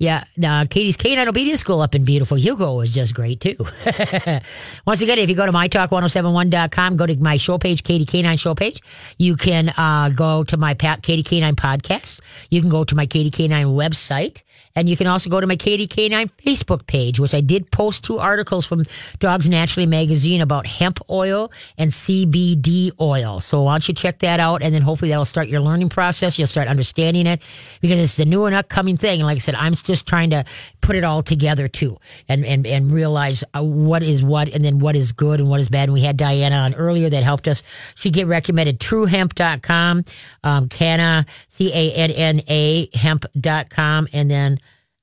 Yeah, 0.00 0.24
uh, 0.42 0.64
Katie's 0.64 0.96
Canine 0.96 1.28
Obedience 1.28 1.60
School 1.60 1.82
up 1.82 1.94
in 1.94 2.06
beautiful 2.06 2.38
Hugo 2.38 2.80
is 2.80 2.94
just 2.94 3.14
great 3.14 3.38
too. 3.38 3.56
Once 4.86 5.02
again, 5.02 5.18
if 5.18 5.28
you 5.28 5.36
go 5.36 5.44
to 5.44 5.52
mytalk1071.com, 5.52 6.96
go 6.96 7.04
to 7.04 7.20
my 7.20 7.36
show 7.36 7.58
page, 7.58 7.84
Katie 7.84 8.06
Canine 8.06 8.38
show 8.38 8.54
page. 8.54 8.80
You 9.18 9.36
can 9.36 9.68
uh, 9.76 10.08
go 10.08 10.42
to 10.44 10.56
my 10.56 10.72
Pat 10.72 11.02
Katie 11.02 11.22
Canine 11.22 11.54
podcast. 11.54 12.22
You 12.48 12.62
can 12.62 12.70
go 12.70 12.82
to 12.82 12.94
my 12.94 13.04
Katie 13.04 13.30
Canine 13.30 13.66
website. 13.66 14.42
And 14.76 14.88
you 14.88 14.96
can 14.96 15.06
also 15.06 15.28
go 15.30 15.40
to 15.40 15.46
my 15.46 15.56
Katie 15.56 15.86
Canine 15.86 16.28
Facebook 16.28 16.86
page, 16.86 17.18
which 17.18 17.34
I 17.34 17.40
did 17.40 17.70
post 17.70 18.04
two 18.04 18.18
articles 18.18 18.64
from 18.64 18.84
Dogs 19.18 19.48
Naturally 19.48 19.86
magazine 19.86 20.40
about 20.40 20.66
hemp 20.66 21.00
oil 21.10 21.50
and 21.76 21.90
CBD 21.90 22.92
oil. 23.00 23.40
So 23.40 23.62
why 23.62 23.74
don't 23.74 23.88
you 23.88 23.94
check 23.94 24.20
that 24.20 24.40
out? 24.40 24.62
And 24.62 24.74
then 24.74 24.82
hopefully 24.82 25.10
that'll 25.10 25.24
start 25.24 25.48
your 25.48 25.60
learning 25.60 25.88
process. 25.88 26.38
You'll 26.38 26.46
start 26.46 26.68
understanding 26.68 27.26
it 27.26 27.42
because 27.80 27.98
it's 27.98 28.16
the 28.16 28.24
new 28.24 28.44
and 28.44 28.54
upcoming 28.54 28.96
thing. 28.96 29.20
And 29.20 29.26
like 29.26 29.36
I 29.36 29.40
said, 29.40 29.54
I'm 29.56 29.74
just 29.74 30.06
trying 30.06 30.30
to 30.30 30.44
put 30.80 30.96
it 30.96 31.04
all 31.04 31.22
together 31.22 31.68
too 31.68 31.98
and, 32.28 32.44
and, 32.44 32.66
and 32.66 32.92
realize 32.92 33.42
uh, 33.54 33.62
what 33.62 34.02
is 34.02 34.22
what 34.22 34.48
and 34.48 34.64
then 34.64 34.78
what 34.78 34.94
is 34.96 35.12
good 35.12 35.40
and 35.40 35.48
what 35.48 35.60
is 35.60 35.68
bad. 35.68 35.84
And 35.84 35.92
we 35.92 36.02
had 36.02 36.16
Diana 36.16 36.56
on 36.56 36.74
earlier 36.74 37.10
that 37.10 37.22
helped 37.22 37.48
us. 37.48 37.62
She 37.96 38.10
get 38.10 38.26
recommended 38.26 38.78
truehemp.com, 38.78 40.04
um, 40.44 40.68
Canna, 40.68 41.26
C-A-N-N-A 41.48 42.88
hemp.com. 42.96 44.08
And 44.12 44.30
then, 44.30 44.60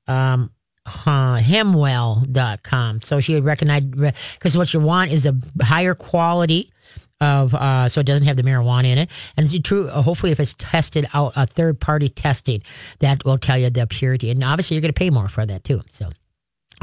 um, 0.07 0.51
uh, 0.85 1.37
hemwell.com. 1.37 3.01
So 3.01 3.19
she 3.19 3.33
would 3.33 3.45
recognize, 3.45 3.83
because 3.83 4.57
what 4.57 4.73
you 4.73 4.79
want 4.79 5.11
is 5.11 5.25
a 5.25 5.35
higher 5.61 5.93
quality 5.93 6.71
of, 7.19 7.53
uh, 7.53 7.89
so 7.89 8.01
it 8.01 8.05
doesn't 8.05 8.25
have 8.25 8.37
the 8.37 8.43
marijuana 8.43 8.85
in 8.85 8.97
it. 8.99 9.09
And 9.35 9.45
it's 9.51 9.67
true, 9.67 9.89
uh, 9.89 10.01
hopefully 10.01 10.31
if 10.31 10.39
it's 10.39 10.53
tested 10.53 11.07
out, 11.13 11.33
a 11.35 11.45
third 11.45 11.79
party 11.79 12.09
testing, 12.09 12.61
that 12.99 13.25
will 13.25 13.37
tell 13.37 13.57
you 13.57 13.69
the 13.69 13.87
purity. 13.87 14.29
And 14.31 14.43
obviously 14.43 14.75
you're 14.75 14.81
going 14.81 14.93
to 14.93 14.97
pay 14.97 15.09
more 15.09 15.27
for 15.27 15.45
that 15.45 15.63
too. 15.63 15.81
So, 15.89 16.09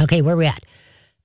okay, 0.01 0.23
where 0.23 0.37
we 0.37 0.47
at? 0.47 0.65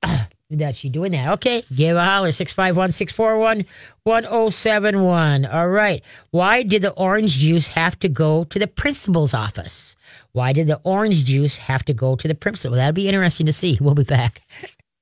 that 0.52 0.76
she 0.76 0.90
doing 0.90 1.12
that. 1.12 1.34
Okay. 1.34 1.64
Give 1.76 1.96
a 1.96 2.04
holler. 2.04 2.32
651 2.32 2.92
641 2.92 3.66
1071. 4.04 5.46
All 5.46 5.70
right. 5.70 6.04
Why 6.32 6.64
did 6.64 6.82
the 6.82 6.92
orange 6.92 7.38
juice 7.38 7.68
have 7.68 8.00
to 8.00 8.10
go 8.10 8.44
to 8.46 8.60
the 8.60 8.68
principal's 8.68 9.34
office? 9.34 9.89
Why 10.32 10.54
did 10.54 10.68
the 10.68 10.80
orange 10.84 11.24
juice 11.26 11.58
have 11.58 11.84
to 11.86 11.94
go 11.94 12.16
to 12.16 12.28
the 12.28 12.36
principal? 12.36 12.72
Well, 12.72 12.80
That'll 12.80 12.94
be 12.94 13.08
interesting 13.08 13.46
to 13.46 13.54
see. 13.54 13.78
We'll 13.90 13.96
be 13.96 14.04
back. 14.04 14.42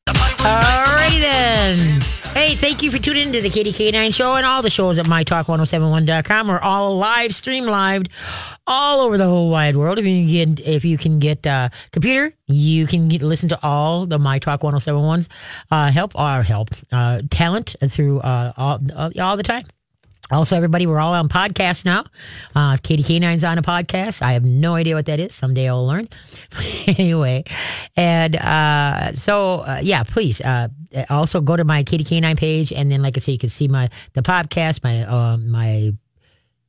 Alrighty 0.07 1.19
then. 1.19 2.01
Hey, 2.33 2.55
thank 2.55 2.83
you 2.83 2.91
for 2.91 2.99
tuning 2.99 3.27
into 3.27 3.41
the 3.41 3.49
Katie 3.49 3.71
K9 3.71 4.13
show 4.13 4.35
and 4.35 4.45
all 4.45 4.61
the 4.61 4.69
shows 4.69 4.99
at 4.99 5.07
mytalk1071.com. 5.07 6.47
We're 6.47 6.59
all 6.59 6.95
live, 6.97 7.33
stream 7.33 7.65
live 7.65 8.03
all 8.67 9.01
over 9.01 9.17
the 9.17 9.25
whole 9.25 9.49
wide 9.49 9.75
world. 9.75 9.97
If 9.97 10.05
you 10.05 10.23
can 10.23 10.55
get, 10.55 10.65
if 10.67 10.85
you 10.85 10.97
can 10.97 11.19
get 11.19 11.47
uh, 11.47 11.69
computer, 11.91 12.31
you 12.45 12.85
can 12.85 13.07
get, 13.09 13.23
listen 13.23 13.49
to 13.49 13.59
all 13.63 14.05
the 14.05 14.19
My 14.19 14.37
Talk 14.39 14.61
1071's 14.61 15.27
uh, 15.71 15.91
help 15.91 16.17
our 16.17 16.43
help 16.43 16.69
uh, 16.91 17.23
talent 17.31 17.75
through 17.89 18.19
uh, 18.19 18.53
all, 18.55 18.79
all 19.19 19.35
the 19.35 19.43
time. 19.43 19.63
Also, 20.29 20.57
everybody, 20.57 20.85
we're 20.85 20.99
all 20.99 21.13
on 21.13 21.29
podcast 21.29 21.85
now. 21.85 22.03
Uh, 22.53 22.75
Katie 22.83 23.03
K9's 23.03 23.45
on 23.45 23.57
a 23.57 23.61
podcast. 23.61 24.21
I 24.21 24.33
have 24.33 24.43
no 24.43 24.75
idea 24.75 24.95
what 24.95 25.05
that 25.05 25.19
is. 25.19 25.33
Someday 25.33 25.69
I'll 25.69 25.87
learn. 25.87 26.09
anyway, 26.87 27.45
and 27.95 28.35
uh, 28.35 29.13
so 29.13 29.61
uh, 29.61 29.79
yeah, 29.81 30.03
please 30.03 30.41
uh, 30.41 30.67
also 31.09 31.39
go 31.39 31.55
to 31.55 31.63
my 31.63 31.83
Katie 31.83 32.03
K9 32.03 32.37
page, 32.37 32.73
and 32.73 32.91
then, 32.91 33.01
like 33.01 33.17
I 33.17 33.21
said, 33.21 33.31
you 33.31 33.37
can 33.37 33.49
see 33.49 33.69
my 33.69 33.89
the 34.13 34.21
podcast, 34.21 34.83
my 34.83 35.03
uh, 35.03 35.37
my 35.37 35.93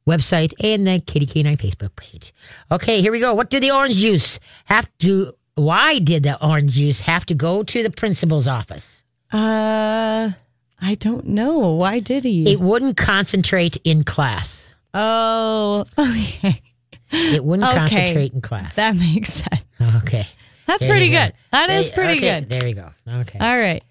website, 0.06 0.52
and 0.60 0.86
the 0.86 1.02
Katie 1.04 1.26
K9 1.26 1.56
Facebook 1.58 1.96
page. 1.96 2.32
Okay, 2.70 3.00
here 3.00 3.10
we 3.10 3.18
go. 3.18 3.34
What 3.34 3.50
did 3.50 3.62
the 3.64 3.72
orange 3.72 3.96
juice 3.96 4.38
have 4.66 4.88
to? 4.98 5.32
Why 5.56 5.98
did 5.98 6.22
the 6.22 6.44
orange 6.44 6.74
juice 6.74 7.00
have 7.00 7.26
to 7.26 7.34
go 7.34 7.64
to 7.64 7.82
the 7.82 7.90
principal's 7.90 8.46
office? 8.46 9.02
Uh, 9.32 10.30
I 10.80 10.94
don't 10.94 11.26
know. 11.26 11.58
Why 11.74 11.98
did 12.00 12.24
he? 12.24 12.50
It 12.52 12.60
wouldn't 12.60 12.96
concentrate 12.96 13.76
in 13.84 14.04
class. 14.04 14.74
oh, 14.94 15.84
okay. 15.98 16.62
It 17.10 17.42
wouldn't 17.44 17.66
Okay. 17.68 17.78
concentrate 17.78 18.32
in 18.34 18.40
class. 18.42 18.76
That 18.76 18.94
makes 18.96 19.32
sense. 19.32 19.64
okay. 20.02 20.26
That's 20.66 20.80
There 20.84 20.90
pretty 20.90 21.06
you 21.06 21.12
go. 21.12 21.24
good. 21.24 21.32
That 21.52 21.70
is 21.70 21.90
pretty 21.90 22.18
okay, 22.18 22.40
good. 22.40 22.48
There 22.50 22.66
you 22.68 22.74
go. 22.74 22.90
Okay. 23.08 23.38
All 23.38 23.58
right. 23.58 23.82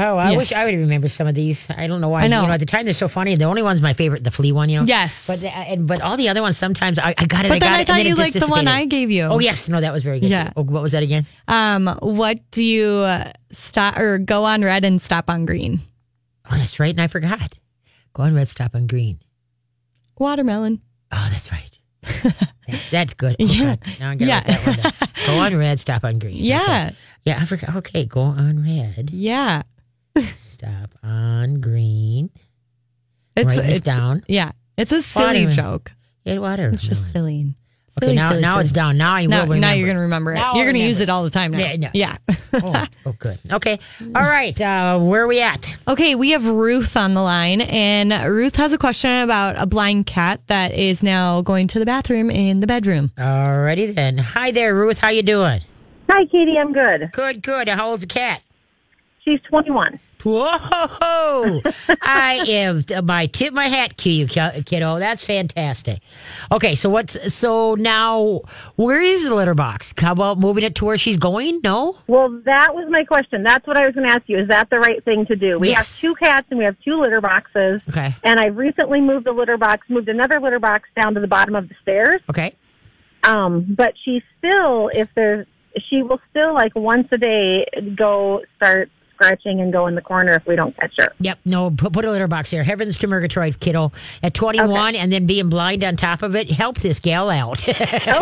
oh, 0.00 0.16
I 0.16 0.30
yes. 0.30 0.36
wish 0.38 0.52
I 0.52 0.64
would 0.64 0.74
remember 0.74 1.06
some 1.08 1.26
of 1.26 1.34
these. 1.34 1.68
I 1.70 1.86
don't 1.86 2.00
know 2.00 2.08
why. 2.08 2.22
I 2.22 2.28
know. 2.28 2.40
You 2.40 2.46
know, 2.48 2.54
at 2.54 2.60
the 2.60 2.66
time 2.66 2.86
they're 2.86 2.94
so 2.94 3.06
funny. 3.06 3.36
The 3.36 3.44
only 3.44 3.62
one's 3.62 3.82
my 3.82 3.92
favorite, 3.92 4.24
the 4.24 4.30
flea 4.30 4.50
one. 4.52 4.70
You 4.70 4.78
know. 4.80 4.86
Yes. 4.86 5.26
But 5.26 5.40
the, 5.40 5.54
and 5.54 5.86
but 5.86 6.00
all 6.00 6.16
the 6.16 6.30
other 6.30 6.40
ones 6.40 6.56
sometimes 6.56 6.98
I, 6.98 7.14
I 7.18 7.26
got 7.26 7.44
it. 7.44 7.48
But 7.48 7.56
I 7.56 7.58
then 7.58 7.72
I 7.74 7.80
it, 7.82 7.86
thought 7.86 7.96
then 7.96 8.06
you 8.06 8.14
liked 8.14 8.32
the 8.40 8.46
one. 8.46 8.66
I 8.66 8.86
gave 8.86 9.10
you. 9.10 9.24
Oh 9.24 9.38
yes, 9.40 9.68
no, 9.68 9.80
that 9.82 9.92
was 9.92 10.02
very 10.02 10.18
good. 10.20 10.30
Yeah. 10.30 10.50
Oh, 10.56 10.64
what 10.64 10.82
was 10.82 10.92
that 10.92 11.02
again? 11.02 11.26
Um, 11.48 11.86
what 12.00 12.38
do 12.50 12.64
you 12.64 12.88
uh, 12.88 13.30
stop 13.52 13.98
or 13.98 14.16
go 14.18 14.44
on 14.44 14.62
red 14.62 14.84
and 14.86 15.00
stop 15.02 15.28
on 15.28 15.44
green? 15.44 15.80
Oh, 16.50 16.56
that's 16.56 16.78
right, 16.80 16.90
and 16.90 17.00
I 17.00 17.06
forgot. 17.08 17.58
Go 18.12 18.22
on 18.22 18.34
red, 18.34 18.48
stop 18.48 18.74
on 18.74 18.86
green. 18.86 19.18
Watermelon. 20.18 20.80
Oh, 21.12 21.28
that's 21.32 21.50
right. 21.52 21.70
That- 22.66 22.88
that's 22.90 23.14
good. 23.14 23.36
Oh, 23.38 23.44
Yeah. 23.44 23.76
God. 23.76 23.96
Now 24.00 24.10
I 24.10 24.14
got 24.14 24.26
Yeah. 24.28 24.40
that 24.40 24.66
one 24.66 24.76
down. 24.76 24.92
Go 25.26 25.38
on 25.38 25.56
red, 25.58 25.78
stop 25.78 26.02
on 26.04 26.18
green. 26.18 26.36
Yeah. 26.36 26.62
Okay. 26.88 26.96
Yeah, 27.26 27.38
I 27.40 27.44
forgot. 27.44 27.76
Okay, 27.76 28.04
go 28.06 28.20
on 28.22 28.62
red, 28.62 29.10
Yeah. 29.12 29.62
stop 30.34 30.90
on 31.02 31.60
green. 31.60 32.30
It's 33.36 33.48
Write 33.56 33.62
this 33.66 33.76
it's 33.78 33.80
down. 33.84 34.22
Yeah. 34.28 34.52
It's 34.78 34.92
a 34.92 35.02
silly 35.02 35.46
Watermelon. 35.46 35.52
joke. 35.56 35.92
Yeah, 36.24 36.38
water. 36.38 36.68
It's 36.70 36.82
just 36.86 37.12
silly. 37.12 37.54
Okay, 37.96 38.06
Silly, 38.08 38.16
now, 38.16 38.28
silly, 38.30 38.40
now 38.42 38.52
silly. 38.54 38.62
it's 38.64 38.72
down. 38.72 38.96
Now 38.98 39.14
I 39.14 39.26
Now, 39.26 39.36
will 39.42 39.42
remember. 39.54 39.60
now 39.60 39.72
you're 39.72 39.86
going 39.86 39.96
to 39.96 40.02
remember 40.02 40.32
it. 40.32 40.36
Now 40.36 40.54
you're 40.56 40.64
going 40.64 40.74
to 40.74 40.80
use 40.82 40.98
it 41.00 41.08
all 41.08 41.22
the 41.22 41.30
time 41.30 41.52
now. 41.52 41.58
Yeah, 41.58 41.76
no. 41.76 41.90
yeah. 41.94 42.16
oh, 42.54 42.84
oh, 43.06 43.12
good. 43.18 43.38
Okay. 43.52 43.78
All 44.00 44.22
right. 44.22 44.60
Uh, 44.60 44.98
where 44.98 45.22
are 45.22 45.26
we 45.28 45.40
at? 45.40 45.76
Okay, 45.86 46.14
we 46.16 46.30
have 46.30 46.44
Ruth 46.46 46.96
on 46.96 47.14
the 47.14 47.22
line, 47.22 47.60
and 47.60 48.12
Ruth 48.28 48.56
has 48.56 48.72
a 48.72 48.78
question 48.78 49.10
about 49.20 49.56
a 49.60 49.66
blind 49.66 50.06
cat 50.06 50.40
that 50.48 50.72
is 50.74 51.02
now 51.04 51.40
going 51.42 51.68
to 51.68 51.78
the 51.78 51.86
bathroom 51.86 52.30
in 52.30 52.58
the 52.60 52.66
bedroom. 52.66 53.12
All 53.16 53.58
righty 53.60 53.86
then. 53.92 54.18
Hi 54.18 54.50
there, 54.50 54.74
Ruth. 54.74 54.98
How 54.98 55.10
you 55.10 55.22
doing? 55.22 55.60
Hi, 56.10 56.24
Katie. 56.26 56.56
I'm 56.58 56.72
good. 56.72 57.10
Good, 57.12 57.42
good. 57.42 57.68
How 57.68 57.90
old's 57.90 58.02
the 58.02 58.08
cat? 58.08 58.42
She's 59.24 59.40
21. 59.48 59.98
Whoa! 60.24 61.60
I 62.02 62.44
am. 62.48 62.82
My 63.04 63.26
tip 63.26 63.52
my 63.52 63.68
hat 63.68 63.96
to 63.98 64.10
you, 64.10 64.26
kiddo. 64.26 64.98
That's 64.98 65.24
fantastic. 65.24 66.00
Okay, 66.50 66.74
so 66.74 66.88
what's 66.90 67.32
so 67.34 67.74
now? 67.74 68.40
Where 68.76 69.00
is 69.00 69.24
the 69.28 69.34
litter 69.34 69.54
box? 69.54 69.92
How 69.96 70.12
about 70.12 70.38
moving 70.38 70.64
it 70.64 70.74
to 70.76 70.84
where 70.84 70.98
she's 70.98 71.16
going? 71.18 71.60
No. 71.62 71.98
Well, 72.06 72.30
that 72.44 72.74
was 72.74 72.86
my 72.90 73.04
question. 73.04 73.42
That's 73.42 73.66
what 73.66 73.76
I 73.76 73.86
was 73.86 73.94
going 73.94 74.06
to 74.06 74.12
ask 74.12 74.22
you. 74.26 74.38
Is 74.38 74.48
that 74.48 74.70
the 74.70 74.78
right 74.78 75.04
thing 75.04 75.26
to 75.26 75.36
do? 75.36 75.58
We 75.58 75.68
Yes. 75.68 76.00
have 76.00 76.00
two 76.00 76.14
cats 76.16 76.46
and 76.50 76.58
we 76.58 76.64
have 76.64 76.76
two 76.84 77.00
litter 77.00 77.20
boxes. 77.20 77.82
Okay. 77.88 78.14
And 78.24 78.40
I've 78.40 78.56
recently 78.56 79.00
moved 79.00 79.26
the 79.26 79.32
litter 79.32 79.56
box, 79.58 79.88
moved 79.88 80.08
another 80.08 80.40
litter 80.40 80.58
box 80.58 80.88
down 80.96 81.14
to 81.14 81.20
the 81.20 81.26
bottom 81.28 81.54
of 81.54 81.68
the 81.68 81.74
stairs. 81.82 82.20
Okay. 82.30 82.54
Um, 83.24 83.64
but 83.76 83.94
she 84.04 84.22
still, 84.38 84.88
if 84.92 85.08
there's, 85.14 85.46
she 85.90 86.02
will 86.02 86.20
still 86.30 86.54
like 86.54 86.72
once 86.76 87.08
a 87.12 87.18
day 87.18 87.66
go 87.96 88.42
start 88.56 88.90
scratching 89.14 89.60
and 89.60 89.72
go 89.72 89.86
in 89.86 89.94
the 89.94 90.00
corner 90.02 90.34
if 90.34 90.46
we 90.46 90.56
don't 90.56 90.76
catch 90.76 90.94
her. 90.98 91.12
Yep. 91.20 91.38
No. 91.44 91.70
Put, 91.70 91.92
put 91.92 92.04
a 92.04 92.10
litter 92.10 92.28
box 92.28 92.50
there. 92.50 92.62
Heavens 92.64 92.98
to 92.98 93.06
Murgatroyd, 93.06 93.60
kiddo. 93.60 93.92
At 94.22 94.34
21 94.34 94.94
and 94.96 95.12
then 95.12 95.26
being 95.26 95.48
blind 95.48 95.82
on 95.84 95.96
top 95.96 96.22
of 96.22 96.34
it, 96.36 96.50
help 96.50 96.76
this 96.78 97.00
gal 97.00 97.30
out. 97.30 97.64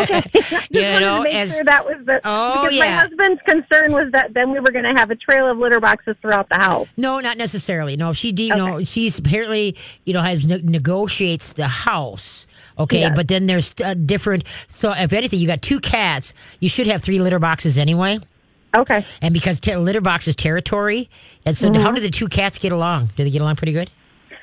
Okay. 0.03 0.23
You 0.69 0.81
know, 0.99 1.21
as- 1.23 1.55
sure 1.55 1.65
that 1.65 1.85
was 1.85 1.97
the 2.05 2.19
Oh, 2.23 2.63
because 2.63 2.73
yeah. 2.77 2.85
my 2.85 2.91
husband's 3.01 3.41
concern 3.47 3.91
was 3.93 4.11
that 4.13 4.33
then 4.33 4.51
we 4.51 4.59
were 4.59 4.71
going 4.71 4.85
to 4.85 4.93
have 4.99 5.11
a 5.11 5.15
trail 5.15 5.49
of 5.49 5.57
litter 5.57 5.79
boxes 5.79 6.15
throughout 6.21 6.49
the 6.49 6.55
house. 6.57 6.87
No, 6.97 7.19
not 7.19 7.37
necessarily. 7.37 7.95
No, 7.95 8.11
she, 8.13 8.31
de- 8.31 8.47
you 8.47 8.55
know, 8.55 8.83
she's 8.83 9.19
apparently, 9.19 9.75
you 10.05 10.13
know, 10.13 10.21
has 10.21 10.45
ne- 10.45 10.61
negotiates 10.63 11.53
the 11.53 11.67
house. 11.67 12.47
Okay, 12.79 13.01
Yes. 13.01 13.13
but 13.15 13.27
then 13.27 13.45
there's 13.45 13.73
uh, 13.83 13.93
different. 13.93 14.45
So 14.67 14.91
if 14.93 15.13
anything, 15.13 15.39
you 15.39 15.45
got 15.47 15.61
two 15.61 15.79
cats. 15.79 16.33
You 16.59 16.69
should 16.69 16.87
have 16.87 17.03
three 17.03 17.19
litter 17.19 17.39
boxes 17.39 17.77
anyway. 17.77 18.19
Okay. 18.75 19.05
And 19.21 19.33
because 19.33 19.59
ter- 19.59 19.77
litter 19.77 20.01
box 20.01 20.27
is 20.27 20.35
territory, 20.35 21.09
and 21.45 21.55
so 21.55 21.67
how 21.67 21.73
mm-hmm. 21.73 21.95
do 21.95 22.01
the 22.01 22.09
two 22.09 22.27
cats 22.27 22.57
get 22.57 22.71
along? 22.71 23.09
Do 23.15 23.23
they 23.23 23.29
get 23.29 23.41
along 23.41 23.55
pretty 23.55 23.73
good? 23.73 23.89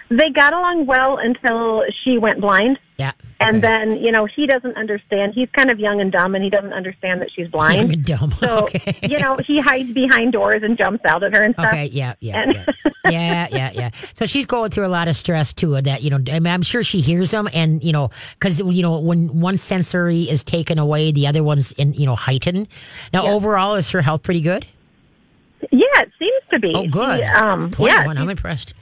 They 0.08 0.30
got 0.30 0.52
along 0.52 0.86
well 0.86 1.18
until 1.18 1.82
she 2.02 2.18
went 2.18 2.40
blind. 2.40 2.78
Yeah. 2.96 3.12
And 3.42 3.62
then, 3.64 3.96
you 3.96 4.12
know, 4.12 4.26
he 4.26 4.46
doesn't 4.46 4.76
understand. 4.76 5.32
He's 5.34 5.48
kind 5.50 5.70
of 5.70 5.80
young 5.80 5.98
and 6.00 6.12
dumb 6.12 6.34
and 6.34 6.44
he 6.44 6.50
doesn't 6.50 6.74
understand 6.74 7.22
that 7.22 7.30
she's 7.34 7.48
blind. 7.48 7.76
Young 7.78 7.92
and 7.94 8.04
dumb. 8.04 8.30
So, 8.32 8.58
Okay. 8.64 8.98
you 9.02 9.18
know, 9.18 9.38
he 9.46 9.60
hides 9.60 9.90
behind 9.92 10.32
doors 10.32 10.62
and 10.62 10.76
jumps 10.76 11.04
out 11.06 11.22
at 11.22 11.34
her 11.34 11.42
and 11.42 11.54
stuff. 11.54 11.68
Okay, 11.68 11.86
yeah, 11.86 12.14
yeah, 12.20 12.42
And- 12.42 12.54
yeah, 12.54 12.68
yeah, 13.10 13.48
yeah, 13.50 13.70
yeah. 13.72 13.90
So 14.12 14.26
she's 14.26 14.44
going 14.44 14.70
through 14.70 14.84
a 14.86 14.88
lot 14.92 15.08
of 15.08 15.16
stress 15.16 15.54
too. 15.54 15.80
That 15.80 16.02
you 16.02 16.10
know, 16.10 16.18
I 16.30 16.38
mean, 16.38 16.52
I'm 16.52 16.60
sure 16.62 16.82
she 16.82 17.00
hears 17.00 17.30
them, 17.30 17.48
and 17.54 17.82
you 17.82 17.92
know, 17.92 18.10
because 18.38 18.60
you 18.60 18.82
know, 18.82 19.00
when 19.00 19.40
one 19.40 19.56
sensory 19.56 20.24
is 20.24 20.42
taken 20.42 20.78
away, 20.78 21.10
the 21.10 21.26
other 21.26 21.42
one's 21.42 21.72
in 21.72 21.94
you 21.94 22.04
know 22.04 22.14
heightened. 22.14 22.68
Now, 23.14 23.26
overall, 23.26 23.74
is 23.76 23.90
her 23.90 24.02
health 24.02 24.22
pretty 24.22 24.42
good? 24.42 24.66
Yeah, 25.72 25.86
it 26.02 26.10
seems 26.18 26.42
to 26.50 26.58
be. 26.58 26.72
Oh, 26.74 26.86
good. 26.88 27.20
She, 27.20 27.24
um, 27.24 27.74
yeah, 27.78 28.04
I'm 28.06 28.28
impressed. 28.28 28.74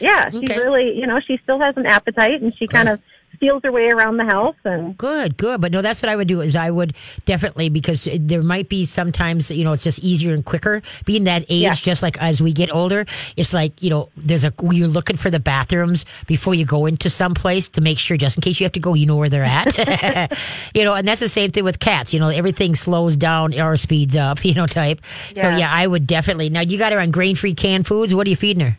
yeah, 0.00 0.28
she 0.30 0.38
Okay. 0.38 0.58
really, 0.58 0.98
you 0.98 1.06
know, 1.06 1.20
she 1.24 1.38
still 1.42 1.60
has 1.60 1.76
an 1.76 1.86
appetite 1.86 2.42
and 2.42 2.52
she 2.58 2.66
kind 2.66 2.88
of 2.88 3.00
feels 3.42 3.60
her 3.64 3.72
way 3.72 3.88
around 3.90 4.18
the 4.18 4.24
house 4.24 4.54
and 4.64 4.96
Good, 4.96 5.36
good. 5.36 5.60
But 5.60 5.72
no, 5.72 5.82
that's 5.82 6.00
what 6.00 6.08
I 6.08 6.14
would 6.14 6.28
do 6.28 6.40
is 6.40 6.54
I 6.54 6.70
would 6.70 6.94
definitely 7.26 7.68
because 7.70 8.06
there 8.20 8.40
might 8.42 8.68
be 8.68 8.84
sometimes 8.84 9.50
you 9.50 9.64
know 9.64 9.72
it's 9.72 9.82
just 9.82 9.98
easier 10.04 10.32
and 10.32 10.44
quicker. 10.44 10.80
Being 11.04 11.24
that 11.24 11.42
age, 11.48 11.62
Yeah. 11.62 11.72
just 11.74 12.02
like 12.04 12.16
as 12.22 12.40
we 12.40 12.52
get 12.52 12.72
older, 12.72 13.04
it's 13.36 13.52
like 13.52 13.72
you 13.82 13.90
know 13.90 14.10
there's 14.16 14.44
a 14.44 14.52
you're 14.70 14.86
looking 14.86 15.16
for 15.16 15.28
the 15.28 15.40
bathrooms 15.40 16.04
before 16.28 16.54
you 16.54 16.64
go 16.64 16.86
into 16.86 17.10
some 17.10 17.34
place 17.34 17.68
to 17.70 17.80
make 17.80 17.98
sure 17.98 18.16
just 18.16 18.36
in 18.38 18.42
case 18.42 18.60
you 18.60 18.64
have 18.64 18.72
to 18.78 18.80
go, 18.80 18.94
you 18.94 19.06
know 19.06 19.16
where 19.16 19.28
they're 19.28 19.42
at. 19.42 19.74
you 20.74 20.84
know, 20.84 20.94
and 20.94 21.08
that's 21.08 21.20
the 21.20 21.28
same 21.28 21.50
thing 21.50 21.64
with 21.64 21.80
cats. 21.80 22.14
You 22.14 22.20
know, 22.20 22.28
everything 22.28 22.76
slows 22.76 23.16
down 23.16 23.58
or 23.58 23.76
speeds 23.76 24.14
up. 24.16 24.38
You 24.52 24.54
know, 24.54 24.66
type. 24.66 25.00
yeah. 25.34 25.42
So 25.42 25.48
Yeah. 25.48 25.58
yeah, 25.58 25.70
I 25.72 25.86
would 25.86 26.06
definitely. 26.06 26.50
Now 26.50 26.60
you 26.60 26.78
got 26.78 26.92
her 26.92 27.00
on 27.00 27.10
grain 27.10 27.34
free 27.36 27.54
canned 27.54 27.86
foods. 27.86 28.14
What 28.14 28.26
are 28.26 28.30
you 28.30 28.36
feeding 28.36 28.60
her? 28.66 28.76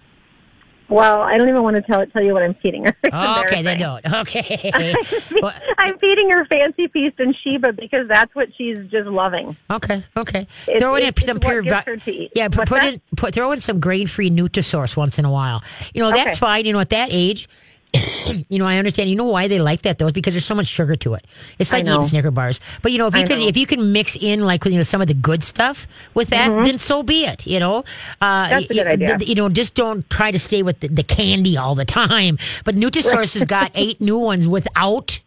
Well, 0.90 1.22
I 1.22 1.38
don't 1.38 1.50
even 1.50 1.64
want 1.64 1.76
to 1.76 1.82
tell 1.82 2.06
tell 2.08 2.22
you 2.24 2.34
what 2.34 2.44
I'm 2.44 2.54
feeding 2.56 2.86
her. 2.86 2.96
It's 3.04 3.14
oh, 3.14 3.42
okay, 3.46 3.62
then 3.62 3.80
don't. 3.80 4.06
Okay. 4.14 4.72
I'm 5.78 5.98
feeding 6.00 6.30
her 6.30 6.46
Fancy 6.46 6.88
Feast 6.88 7.20
and 7.20 7.36
Sheba 7.44 7.74
because 7.74 8.08
that's 8.08 8.34
what 8.36 8.50
she's 8.56 8.78
just 8.90 9.08
loving. 9.08 9.56
Okay, 9.70 10.04
okay. 10.18 10.48
It's- 10.68 10.80
throw 10.82 10.96
in 10.96 11.16
some 11.18 11.40
pure, 11.40 11.62
vi- 11.64 11.82
her 11.86 11.98
to 11.98 12.12
eat. 12.12 12.32
yeah. 12.36 12.48
Put, 12.48 12.68
put 12.68 12.84
in, 12.84 13.02
put 13.16 13.34
throw 13.34 13.52
in 13.52 13.60
some 13.60 13.80
grain 13.80 14.08
free 14.08 14.30
Nutrisource 14.30 14.96
once 14.98 15.20
in 15.20 15.26
a 15.26 15.32
while. 15.32 15.64
You 15.94 16.02
know 16.02 16.10
that's 16.12 16.30
Okay. 16.30 16.38
fine. 16.38 16.66
You 16.66 16.74
know 16.74 16.80
at 16.80 16.90
that 16.90 17.10
age, 17.12 17.48
you 18.50 18.58
know 18.60 18.66
I 18.66 18.78
understand. 18.78 19.10
You 19.10 19.16
know 19.16 19.26
why 19.26 19.48
they 19.48 19.60
like 19.60 19.84
that 19.84 19.98
though? 20.00 20.08
Is 20.08 20.14
because 20.14 20.34
there's 20.34 20.46
so 20.46 20.56
much 20.56 20.68
sugar 20.68 20.96
to 20.98 21.14
it. 21.14 21.26
It's 21.60 21.72
like 21.72 21.86
eating 21.86 22.02
Snicker 22.02 22.32
bars. 22.32 22.60
But 22.82 22.92
you 22.92 22.98
know 22.98 23.08
if 23.08 23.14
you 23.16 23.22
I 23.22 23.24
know. 23.26 23.48
if 23.48 23.56
you 23.56 23.66
can 23.68 23.92
mix 23.92 24.16
in 24.20 24.42
like 24.42 24.66
you 24.66 24.72
know 24.72 24.84
some 24.84 25.02
of 25.02 25.08
the 25.08 25.14
good 25.14 25.44
stuff 25.44 25.88
with 26.14 26.30
that, 26.30 26.50
then 26.66 26.80
so 26.80 27.04
be 27.04 27.26
it. 27.26 27.46
You 27.46 27.60
know, 27.60 27.84
uh, 28.22 28.44
Mm-hmm. 28.44 28.50
That's 28.50 28.70
a 28.70 28.74
good 28.74 28.88
idea. 28.88 29.18
You 29.20 29.36
know, 29.36 29.50
just 29.50 29.76
don't 29.76 30.10
try 30.10 30.32
to 30.32 30.40
stay 30.40 30.64
with 30.64 30.80
the, 30.80 30.88
the 30.88 31.04
candy 31.04 31.58
all 31.58 31.76
the 31.76 31.86
time. 31.86 32.38
But 32.66 32.76
Nutrisource 32.76 33.34
has 33.36 33.44
got 33.44 33.72
eight 33.76 34.02
new 34.02 34.18
ones 34.18 34.48
without 34.48 35.20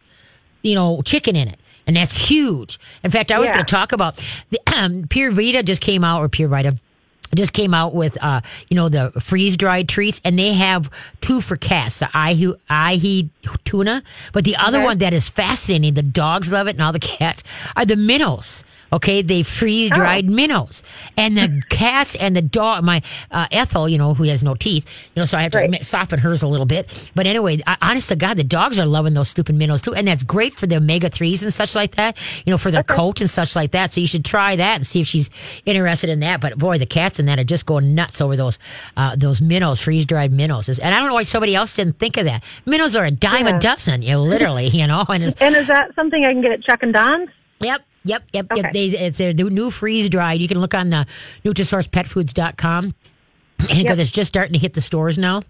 you 0.63 0.75
know, 0.75 1.01
chicken 1.03 1.35
in 1.35 1.47
it. 1.47 1.59
And 1.85 1.95
that's 1.95 2.17
huge. 2.29 2.77
In 3.03 3.11
fact, 3.11 3.31
I 3.31 3.39
was 3.39 3.47
Yeah. 3.47 3.53
going 3.53 3.65
to 3.65 3.71
talk 3.73 3.93
about 3.93 4.21
the 4.49 4.59
um, 4.75 5.03
Pure 5.09 5.31
Vita 5.31 5.63
just 5.63 5.81
came 5.81 6.03
out, 6.03 6.21
or 6.21 6.27
Pure 6.27 6.49
Vita 6.49 6.75
just 7.35 7.53
came 7.53 7.73
out 7.73 7.93
with, 7.93 8.17
uh, 8.23 8.41
you 8.69 8.75
know, 8.75 8.89
the 8.89 9.11
freeze 9.19 9.57
dried 9.57 9.87
treats, 9.89 10.21
and 10.23 10.37
they 10.37 10.53
have 10.53 10.89
two 11.21 11.41
for 11.41 11.55
cats, 11.57 11.99
the 11.99 12.09
ahi, 12.13 12.53
ahi 12.69 13.29
tuna. 13.65 14.03
But 14.33 14.43
the 14.43 14.55
other 14.55 14.77
Okay. 14.79 14.85
one 14.85 14.97
that 14.99 15.13
is 15.13 15.29
fascinating, 15.29 15.93
the 15.93 16.03
dogs 16.03 16.51
love 16.51 16.67
it, 16.67 16.71
and 16.71 16.81
all 16.81 16.91
the 16.93 16.99
cats 16.99 17.43
are 17.75 17.85
the 17.85 17.95
minnows. 17.95 18.63
Okay, 18.93 19.21
they 19.21 19.43
freeze 19.43 19.89
dried 19.89 20.29
minnows, 20.29 20.83
and 21.17 21.37
the 21.37 21.61
cats 21.69 22.15
and 22.15 22.35
the 22.35 22.41
dog. 22.41 22.83
My 22.83 23.01
uh, 23.31 23.47
Ethel, 23.51 23.89
you 23.89 23.97
know, 23.97 24.13
who 24.13 24.23
has 24.23 24.43
no 24.43 24.55
teeth, 24.55 25.09
you 25.15 25.19
know, 25.21 25.25
so 25.25 25.37
I 25.37 25.41
have 25.43 25.51
to 25.51 25.57
Right. 25.57 25.83
soften 25.85 26.19
hers 26.19 26.43
a 26.43 26.47
little 26.47 26.65
bit. 26.65 27.11
But 27.15 27.25
anyway, 27.27 27.59
I, 27.67 27.77
honest 27.81 28.09
to 28.09 28.15
God, 28.15 28.37
the 28.37 28.43
dogs 28.43 28.79
are 28.79 28.85
loving 28.85 29.13
those 29.13 29.29
stupid 29.29 29.55
minnows 29.55 29.81
too, 29.81 29.93
and 29.93 30.07
that's 30.07 30.23
great 30.23 30.53
for 30.53 30.67
the 30.67 30.77
omega 30.77 31.09
threes 31.09 31.43
and 31.43 31.53
such 31.53 31.75
like 31.75 31.95
that. 31.95 32.17
You 32.45 32.51
know, 32.51 32.57
for 32.57 32.71
their 32.71 32.83
coat 32.83 33.19
and 33.21 33.29
such 33.29 33.55
like 33.55 33.71
that. 33.71 33.93
So 33.93 34.01
you 34.01 34.07
should 34.07 34.23
try 34.25 34.55
that 34.55 34.75
and 34.77 34.87
see 34.87 35.01
if 35.01 35.07
she's 35.07 35.29
interested 35.65 36.09
in 36.09 36.19
that. 36.21 36.39
But 36.41 36.57
boy, 36.57 36.77
the 36.77 36.85
cats 36.85 37.19
and 37.19 37.27
that 37.27 37.39
are 37.39 37.43
just 37.43 37.65
going 37.65 37.95
nuts 37.95 38.21
over 38.21 38.35
those 38.35 38.59
uh, 38.95 39.15
those 39.15 39.41
minnows, 39.41 39.79
freeze 39.79 40.05
dried 40.05 40.31
minnows. 40.31 40.69
And 40.79 40.93
I 40.93 40.99
don't 40.99 41.07
know 41.09 41.13
why 41.15 41.23
somebody 41.23 41.55
else 41.55 41.73
didn't 41.73 41.99
think 41.99 42.17
of 42.17 42.25
that. 42.25 42.43
Minnows 42.65 42.95
are 42.95 43.05
a 43.05 43.11
dime 43.11 43.47
Yeah. 43.47 43.55
a 43.57 43.59
dozen, 43.59 44.01
you 44.01 44.11
know, 44.11 44.23
literally, 44.23 44.67
you 44.67 44.87
know. 44.87 45.03
And 45.09 45.23
it's, 45.23 45.35
And 45.41 45.55
is 45.55 45.67
that 45.67 45.95
something 45.95 46.23
I 46.25 46.31
can 46.33 46.41
get 46.41 46.51
at 46.51 46.63
Chuck 46.63 46.83
and 46.83 46.93
Don's? 46.93 47.29
Yep, 47.59 47.81
yep, 48.03 48.23
yep, 48.33 48.47
Okay. 48.51 48.61
yep. 48.61 48.73
They, 48.73 48.85
it's 48.87 49.17
their 49.17 49.33
new, 49.33 49.71
freeze 49.71 50.09
dried. 50.09 50.41
You 50.41 50.47
can 50.47 50.59
look 50.59 50.73
on 50.73 50.89
the 50.89 51.05
NutrisourcePetFoods.com 51.45 52.93
because 53.57 53.99
it's 53.99 54.11
just 54.11 54.27
starting 54.27 54.53
to 54.53 54.59
hit 54.59 54.73
the 54.73 54.81
stores 54.81 55.17
now. 55.17 55.41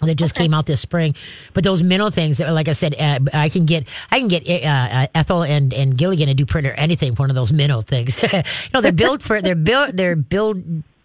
that 0.00 0.16
just 0.16 0.34
came 0.34 0.52
out 0.52 0.66
this 0.66 0.80
spring, 0.80 1.14
but 1.52 1.62
those 1.62 1.80
minnow 1.80 2.10
things, 2.10 2.40
like 2.40 2.66
I 2.66 2.72
said, 2.72 2.96
uh, 2.98 3.20
I 3.32 3.48
can 3.48 3.66
get, 3.66 3.86
I 4.10 4.18
can 4.18 4.26
get 4.26 4.48
uh, 4.48 4.66
uh, 4.66 5.06
Ethel 5.14 5.44
and 5.44 5.72
and 5.72 5.96
Gilligan 5.96 6.26
to 6.26 6.34
do 6.34 6.44
pretty 6.44 6.70
anything. 6.76 7.14
for 7.14 7.22
One 7.22 7.30
of 7.30 7.36
those 7.36 7.52
minnow 7.52 7.80
things, 7.82 8.20
you 8.32 8.42
know, 8.74 8.80
they're 8.80 8.90
built 8.90 9.22
for 9.22 9.40
they're 9.40 9.54
built 9.54 9.96
they're 9.96 10.16
built 10.16 10.56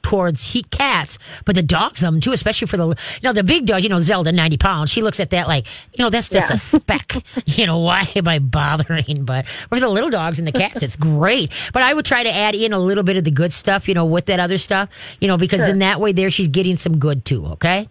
towards 0.07 0.53
heat 0.53 0.71
cats, 0.71 1.19
but 1.45 1.55
the 1.55 1.61
dogs 1.63 1.99
them 1.99 2.19
too, 2.21 2.31
especially 2.31 2.67
for 2.67 2.77
the 2.77 2.87
you 2.87 2.95
know 3.23 3.33
the 3.33 3.43
big 3.43 3.65
dog. 3.65 3.83
You 3.83 3.89
know, 3.89 3.99
Zelda, 3.99 4.31
ninety 4.31 4.57
pounds. 4.57 4.89
She 4.89 5.01
looks 5.01 5.19
at 5.19 5.31
that 5.31 5.47
like 5.47 5.67
you 5.93 6.03
know 6.03 6.09
that's 6.09 6.29
just 6.29 6.49
Yeah. 6.49 6.55
a 6.55 6.57
speck. 6.81 7.23
you 7.45 7.65
know, 7.67 7.79
why 7.79 8.07
am 8.15 8.27
I 8.27 8.39
bothering? 8.39 9.25
But 9.25 9.47
for 9.47 9.79
the 9.79 9.89
little 9.89 10.09
dogs 10.09 10.39
and 10.39 10.47
the 10.47 10.51
cats, 10.53 10.81
it's 10.81 10.95
great. 10.95 11.51
But 11.73 11.83
I 11.83 11.93
would 11.93 12.05
try 12.05 12.23
to 12.23 12.31
add 12.33 12.55
in 12.55 12.71
a 12.73 12.79
little 12.79 13.03
bit 13.03 13.17
of 13.17 13.23
the 13.25 13.31
good 13.31 13.51
stuff, 13.51 13.87
you 13.87 13.93
know, 13.93 14.05
with 14.05 14.27
that 14.27 14.39
other 14.39 14.57
stuff, 14.57 14.89
you 15.19 15.27
know, 15.27 15.37
because 15.37 15.67
in 15.67 15.79
that 15.79 15.99
way 15.99 16.11
there 16.13 16.29
she's 16.29 16.47
getting 16.47 16.77
some 16.77 16.97
good 16.99 17.25
too. 17.25 17.45
Okay. 17.47 17.89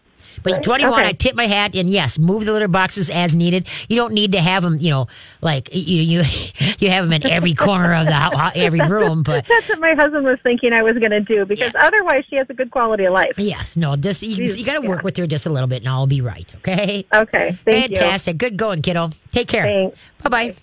But 0.52 0.62
21, 0.62 0.92
Okay. 0.92 1.08
I 1.08 1.12
tip 1.12 1.34
my 1.34 1.46
hat, 1.46 1.74
and 1.74 1.90
yes, 1.90 2.18
move 2.18 2.44
the 2.44 2.52
litter 2.52 2.68
boxes 2.68 3.10
as 3.10 3.34
needed. 3.34 3.68
You 3.88 3.96
don't 3.96 4.12
need 4.14 4.32
to 4.32 4.40
have 4.40 4.62
them, 4.62 4.76
you 4.80 4.90
know, 4.90 5.08
like 5.40 5.68
you 5.74 6.00
you 6.00 6.22
you 6.78 6.90
have 6.90 7.08
them 7.08 7.12
in 7.12 7.26
every 7.26 7.54
corner 7.54 7.94
of 7.94 8.06
the 8.06 8.52
every 8.54 8.80
room. 8.80 9.22
But 9.22 9.46
That's 9.48 9.68
what 9.68 9.80
my 9.80 9.94
husband 9.94 10.26
was 10.26 10.38
thinking 10.42 10.72
I 10.72 10.82
was 10.82 10.96
going 10.98 11.10
to 11.10 11.20
do 11.20 11.44
because 11.44 11.72
otherwise 11.78 12.24
she 12.28 12.36
has 12.36 12.48
a 12.50 12.54
good 12.54 12.70
quality 12.70 13.04
of 13.04 13.12
life. 13.12 13.38
yes, 13.38 13.76
no, 13.76 13.96
just 13.96 14.22
you, 14.22 14.44
you 14.44 14.64
got 14.64 14.80
to 14.80 14.88
work 14.88 15.00
yeah. 15.00 15.04
with 15.04 15.16
her 15.18 15.26
just 15.26 15.46
a 15.46 15.50
little 15.50 15.68
bit, 15.68 15.82
and 15.82 15.88
I'll 15.88 16.06
be 16.06 16.20
right. 16.20 16.52
Okay. 16.56 17.04
Okay, 17.12 17.58
thank 17.64 17.96
Fantastic. 17.96 18.38
Good 18.38 18.56
going, 18.56 18.82
kiddo. 18.82 19.10
Take 19.32 19.48
care. 19.48 19.90
Bye 20.22 20.28
bye. 20.28 20.54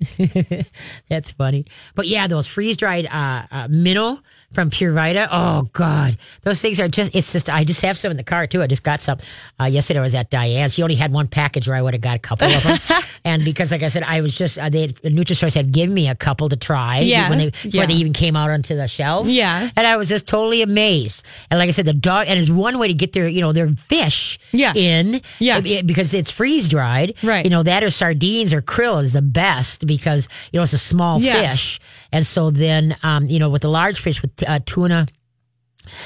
That's 1.08 1.30
funny. 1.30 1.66
But 1.94 2.08
yeah, 2.08 2.26
those 2.26 2.46
freeze 2.46 2.76
dried 2.76 3.06
uh, 3.06 3.46
uh, 3.50 3.68
minnow 3.68 4.20
from 4.52 4.70
Pure 4.70 4.92
Vita. 4.92 5.28
Oh 5.30 5.68
God, 5.72 6.16
those 6.42 6.60
things 6.60 6.78
are 6.80 6.88
just. 6.88 7.14
It's 7.14 7.32
just. 7.32 7.48
I 7.50 7.64
just 7.64 7.80
have 7.82 7.96
some 7.98 8.10
in 8.10 8.16
the 8.16 8.22
car 8.24 8.46
too. 8.46 8.62
I 8.62 8.66
just 8.66 8.84
got 8.84 9.00
some 9.00 9.18
uh, 9.60 9.64
yesterday. 9.64 10.00
I 10.00 10.02
was 10.02 10.14
at 10.14 10.30
Diane's. 10.30 10.74
She 10.74 10.82
only 10.82 10.94
had 10.94 11.12
one 11.12 11.26
package 11.26 11.68
where 11.68 11.76
I 11.76 11.82
would 11.82 11.94
have 11.94 12.00
got 12.00 12.16
a 12.16 12.18
couple 12.20 12.48
of 12.48 12.62
them. 12.62 13.02
and 13.24 13.44
because, 13.44 13.72
like 13.72 13.82
I 13.82 13.88
said, 13.88 14.02
I 14.02 14.20
was 14.20 14.36
just. 14.36 14.58
Uh, 14.58 14.68
they 14.68 14.88
Nutrisource 14.88 15.54
had 15.54 15.72
given 15.72 15.94
me 15.94 16.08
a 16.08 16.14
couple 16.14 16.48
to 16.48 16.56
try. 16.56 17.00
Yeah. 17.00 17.28
When 17.28 17.38
they 17.38 17.50
before 17.50 17.70
Yeah. 17.82 17.86
they 17.86 17.94
even 17.94 18.12
came 18.12 18.36
out 18.36 18.50
onto 18.50 18.76
the 18.76 18.88
shelves. 18.88 19.34
Yeah. 19.34 19.70
And 19.76 19.86
I 19.86 19.96
was 19.96 20.08
just 20.08 20.26
totally 20.28 20.62
amazed. 20.62 21.24
And 21.50 21.58
like 21.58 21.68
I 21.68 21.70
said, 21.72 21.86
the 21.86 21.92
dog. 21.94 22.26
And 22.28 22.38
it's 22.38 22.50
one 22.50 22.78
way 22.78 22.88
to 22.88 22.94
get 22.94 23.12
their 23.12 23.28
you 23.28 23.40
know 23.40 23.52
their 23.52 23.68
fish. 23.68 24.38
Yeah. 24.52 24.72
In. 24.74 25.20
Yeah. 25.38 25.58
It- 25.58 25.66
it- 25.66 25.86
because 25.86 26.14
it's 26.14 26.30
freeze 26.30 26.68
dried. 26.68 27.14
Right. 27.22 27.44
You 27.44 27.50
know 27.50 27.62
that 27.62 27.82
or 27.84 27.90
sardines 27.90 28.52
or 28.52 28.62
krill 28.62 29.02
is 29.02 29.12
the 29.14 29.22
best 29.22 29.86
because 29.86 30.28
you 30.52 30.58
know 30.58 30.62
it's 30.62 30.72
a 30.72 30.78
small 30.78 31.20
Yeah. 31.20 31.50
fish. 31.50 31.80
And 32.12 32.26
so 32.26 32.50
then, 32.50 32.96
um, 33.02 33.26
you 33.26 33.38
know, 33.38 33.48
with 33.48 33.62
the 33.62 33.70
large 33.70 34.00
fish, 34.00 34.20
with 34.22 34.30
uh, 34.46 34.60
tuna 34.66 35.06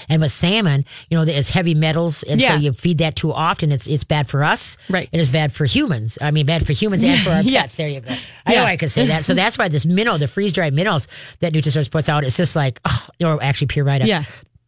and 0.08 0.22
with 0.22 0.32
salmon, 0.32 0.84
you 1.10 1.18
know, 1.18 1.24
it's 1.24 1.50
heavy 1.50 1.74
metals, 1.74 2.22
and 2.22 2.40
Yeah. 2.40 2.54
so 2.54 2.54
you 2.56 2.72
feed 2.72 2.98
that 2.98 3.14
too 3.14 3.30
often, 3.32 3.70
it's 3.72 3.86
it's 3.86 4.04
bad 4.04 4.26
for 4.26 4.42
us, 4.42 4.78
Right. 4.88 5.08
It's 5.12 5.28
bad 5.30 5.52
for 5.52 5.66
humans. 5.66 6.16
I 6.22 6.30
mean, 6.30 6.46
bad 6.46 6.66
for 6.66 6.72
humans 6.72 7.04
and 7.04 7.20
for 7.20 7.30
our 7.30 7.42
Yes. 7.42 7.62
pets. 7.62 7.76
There 7.76 7.88
you 7.88 8.00
go. 8.00 8.14
I 8.46 8.52
Yeah. 8.54 8.60
know 8.60 8.64
I 8.66 8.76
could 8.78 8.90
say 8.90 9.06
that. 9.08 9.24
So 9.26 9.34
that's 9.34 9.58
why 9.58 9.68
this 9.68 9.84
minnow, 9.84 10.16
the 10.16 10.28
freeze 10.28 10.54
dried 10.54 10.72
minnows 10.72 11.08
that 11.40 11.52
Nutrisource 11.52 11.90
puts 11.90 12.08
out, 12.08 12.24
it's 12.24 12.36
just 12.38 12.56
like, 12.56 12.80
oh, 12.86 13.06
or 13.22 13.42
actually 13.42 13.66
Pure 13.66 13.84
Vita. 13.84 14.06
Yeah. 14.06 14.24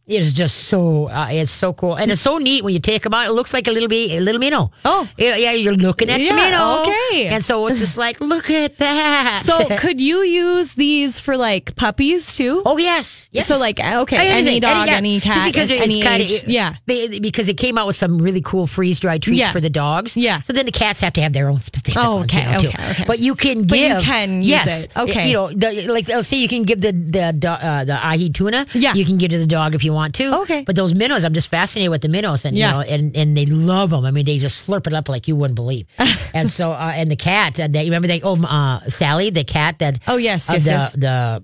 It 0.09 0.21
is 0.21 0.33
just 0.33 0.55
so 0.69 1.07
uh, 1.07 1.27
it's 1.29 1.51
so 1.51 1.71
cool 1.73 1.93
and 1.95 2.09
it's 2.11 2.21
so 2.21 2.39
neat 2.39 2.63
when 2.63 2.73
you 2.73 2.79
take 2.79 3.03
them 3.03 3.13
out. 3.13 3.27
It 3.29 3.33
looks 3.33 3.53
like 3.53 3.67
a 3.67 3.71
little 3.71 3.87
bit 3.87 4.11
a 4.17 4.19
little 4.19 4.39
minnow. 4.39 4.71
Oh. 4.83 5.07
yeah, 5.17 5.35
yeah, 5.35 5.51
you're 5.51 5.75
looking 5.75 6.09
at 6.09 6.19
Yeah, 6.19 6.33
the 6.33 6.41
minnow. 6.41 6.81
okay. 6.81 7.27
and 7.27 7.45
so 7.45 7.67
it's 7.67 7.77
just 7.79 7.95
like 7.95 8.19
look 8.19 8.49
at 8.49 8.79
that. 8.79 9.43
So 9.45 9.67
could 9.77 10.01
you 10.01 10.23
use 10.23 10.73
these 10.73 11.19
for 11.21 11.37
like 11.37 11.75
puppies 11.75 12.35
too? 12.35 12.63
Oh 12.65 12.77
yes, 12.77 13.29
yes. 13.31 13.45
So, 13.47 13.59
like, 13.59 13.79
okay, 13.79 14.17
Anything, 14.17 14.47
any 14.47 14.59
dog, 14.59 14.87
yeah. 14.87 14.95
any 14.95 15.19
cat, 15.19 15.45
because 15.45 15.69
it's 15.69 15.81
any 15.81 16.01
kinda- 16.01 16.23
age, 16.25 16.43
yeah. 16.47 16.75
they- 16.87 17.19
because 17.19 17.47
it 17.47 17.57
came 17.57 17.77
out 17.77 17.85
with 17.85 17.95
some 17.95 18.17
really 18.19 18.41
cool 18.41 18.65
freeze 18.65 18.99
dried 18.99 19.21
treats 19.21 19.39
Yeah. 19.39 19.51
for 19.51 19.59
the 19.61 19.69
dogs. 19.69 20.17
Yeah. 20.17 20.41
So 20.41 20.53
then 20.53 20.65
the 20.65 20.71
cats 20.71 21.01
have 21.01 21.13
to 21.13 21.21
have 21.21 21.33
their 21.33 21.49
own 21.49 21.59
specific 21.59 21.97
Oh, 22.01 22.17
ones, 22.17 22.33
okay, 22.33 22.45
you 22.45 22.51
know, 22.51 22.59
too. 22.59 22.67
okay, 22.69 22.91
okay. 22.91 23.03
But 23.05 23.19
you 23.19 23.35
can 23.35 23.67
But 23.67 23.77
you 23.77 23.87
give. 23.89 24.01
can 24.01 24.29
use 24.39 24.47
yes, 24.49 24.85
it. 24.85 24.97
Okay. 24.97 25.27
You 25.29 25.33
know, 25.33 25.47
the, 25.53 25.87
like 25.87 26.07
let's 26.07 26.27
say 26.27 26.37
you 26.37 26.47
can 26.49 26.63
give 26.63 26.81
the 26.81 26.93
the 26.93 27.49
uh, 27.49 27.85
the 27.85 27.93
ahi 27.93 28.29
tuna. 28.31 28.65
Yeah. 28.73 28.93
You 28.95 29.05
can 29.05 29.17
give 29.19 29.29
to 29.31 29.37
the 29.37 29.45
dog 29.45 29.75
if 29.75 29.83
you 29.83 29.93
want 29.93 29.98
to. 30.07 30.39
Okay. 30.41 30.63
But 30.65 30.75
those 30.75 30.93
minnows, 30.95 31.23
I'm 31.23 31.33
just 31.33 31.47
fascinated 31.49 31.91
with 31.91 32.01
the 32.01 32.09
minnows, 32.09 32.45
and 32.45 32.55
Yeah. 32.57 32.67
you 32.67 32.73
know, 32.73 32.81
and 32.81 33.15
and 33.15 33.35
they 33.37 33.45
love 33.45 33.89
them. 33.91 34.05
I 34.05 34.11
mean, 34.11 34.25
they 34.25 34.37
just 34.37 34.67
slurp 34.67 34.87
it 34.87 34.93
up 34.93 35.09
like 35.09 35.27
you 35.27 35.35
wouldn't 35.35 35.55
believe. 35.55 35.85
and 36.33 36.49
so, 36.49 36.71
uh, 36.71 36.91
and 36.95 37.11
the 37.11 37.15
cat, 37.15 37.59
uh, 37.59 37.67
they 37.67 37.83
remember 37.85 38.07
they 38.07 38.21
oh 38.21 38.41
uh, 38.43 38.79
Sally, 38.87 39.29
the 39.29 39.43
cat 39.43 39.79
that 39.79 39.99
Oh, 40.07 40.17
yes, 40.17 40.49
yes, 40.49 40.63
the 40.65 40.69
yes. 40.71 40.91
the 40.93 41.43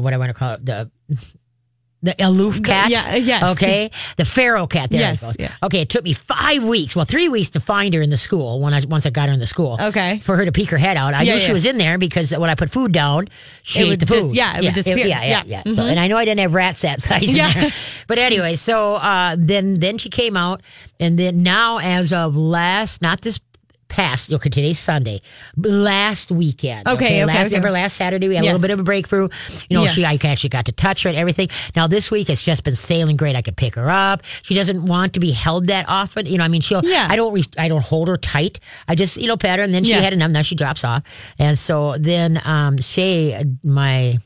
what 0.00 0.12
I 0.12 0.18
want 0.18 0.30
to 0.30 0.34
call 0.34 0.54
it 0.54 0.66
the. 0.66 0.90
The 2.04 2.14
aloof 2.24 2.62
cat. 2.62 2.90
yeah, 2.90 3.14
yes. 3.16 3.42
Okay. 3.52 3.90
The 4.18 4.24
feral 4.24 4.66
cat. 4.66 4.90
There 4.90 5.00
Yes, 5.00 5.22
it 5.22 5.26
goes. 5.26 5.36
yeah. 5.38 5.52
Okay. 5.62 5.80
It 5.80 5.88
took 5.88 6.04
me 6.04 6.12
five 6.12 6.62
weeks, 6.62 6.94
well, 6.94 7.06
three 7.06 7.28
weeks 7.28 7.50
to 7.50 7.60
find 7.60 7.94
her 7.94 8.02
in 8.02 8.10
the 8.10 8.16
school 8.16 8.60
when 8.60 8.74
I 8.74 8.82
once 8.86 9.06
I 9.06 9.10
got 9.10 9.28
her 9.28 9.32
in 9.34 9.40
the 9.40 9.46
school. 9.46 9.78
Okay. 9.80 10.18
For 10.20 10.36
her 10.36 10.44
to 10.44 10.52
peek 10.52 10.70
her 10.70 10.76
head 10.76 10.96
out. 10.96 11.14
I 11.14 11.22
Yeah, 11.22 11.32
knew 11.34 11.40
she 11.40 11.52
was 11.52 11.64
in 11.66 11.78
there 11.78 11.96
because 11.98 12.30
when 12.36 12.50
I 12.50 12.54
put 12.54 12.70
food 12.70 12.92
down, 12.92 13.28
she 13.62 13.78
It 13.78 13.82
ate 13.82 13.88
would 13.88 14.00
the 14.00 14.06
dis- 14.06 14.24
food. 14.24 14.36
yeah, 14.36 14.58
it 14.58 14.64
would 14.64 14.74
disappear. 14.74 15.06
yeah, 15.06 15.22
yeah, 15.24 15.42
Yeah. 15.46 15.62
yeah. 15.66 15.74
So, 15.74 15.82
and 15.82 15.98
I 15.98 16.06
know 16.08 16.18
I 16.18 16.24
didn't 16.26 16.40
have 16.40 16.54
rats 16.54 16.82
that 16.82 17.00
size. 17.00 17.30
in 17.30 17.36
Yeah. 17.36 17.50
there. 17.52 17.70
But 18.06 18.18
anyway, 18.18 18.54
so 18.56 18.94
uh, 18.96 19.36
then 19.38 19.80
then 19.80 19.96
she 19.98 20.10
came 20.10 20.36
out, 20.36 20.60
and 21.00 21.18
then 21.18 21.42
now 21.42 21.78
as 21.78 22.12
of 22.12 22.36
last, 22.36 23.00
not 23.00 23.22
this 23.22 23.40
past, 23.94 24.32
okay, 24.32 24.50
today's 24.50 24.78
Sunday, 24.78 25.20
last 25.56 26.32
weekend. 26.32 26.88
Okay, 26.88 27.22
okay, 27.22 27.24
last, 27.24 27.36
okay. 27.36 27.44
Remember 27.46 27.70
last 27.70 27.96
Saturday 27.96 28.26
we 28.26 28.34
had 28.34 28.42
a 28.42 28.46
little 28.46 28.60
bit 28.60 28.72
of 28.72 28.80
a 28.80 28.82
breakthrough. 28.82 29.28
You 29.70 29.78
know, 29.78 29.86
she 29.86 30.04
I 30.04 30.18
actually 30.24 30.50
got 30.50 30.64
to 30.66 30.72
touch 30.72 31.04
her 31.04 31.08
and 31.08 31.16
everything. 31.16 31.48
Now 31.76 31.86
this 31.86 32.10
week 32.10 32.28
it's 32.28 32.44
just 32.44 32.64
been 32.64 32.74
sailing 32.74 33.16
great. 33.16 33.36
I 33.36 33.42
could 33.42 33.56
pick 33.56 33.76
her 33.76 33.88
up. 33.88 34.22
She 34.42 34.54
doesn't 34.54 34.84
want 34.84 35.14
to 35.14 35.20
be 35.20 35.30
held 35.30 35.68
that 35.68 35.84
often. 35.88 36.26
You 36.26 36.38
know, 36.38 36.44
I 36.44 36.48
mean, 36.48 36.60
she'll. 36.60 36.84
Yeah. 36.84 37.06
I 37.08 37.14
don't. 37.14 37.32
Re- 37.32 37.44
I 37.56 37.68
don't 37.68 37.84
hold 37.84 38.08
her 38.08 38.16
tight. 38.16 38.58
I 38.88 38.96
just 38.96 39.16
you 39.16 39.28
know 39.28 39.36
pat 39.36 39.60
her, 39.60 39.64
and 39.64 39.72
then 39.72 39.84
she 39.84 39.90
Yeah. 39.90 40.00
had 40.00 40.12
enough. 40.12 40.32
Now 40.32 40.42
she 40.42 40.56
drops 40.56 40.82
off, 40.82 41.04
and 41.38 41.56
so 41.56 41.96
then 41.96 42.40
um 42.44 42.78
Shay, 42.78 43.44
my 43.62 44.18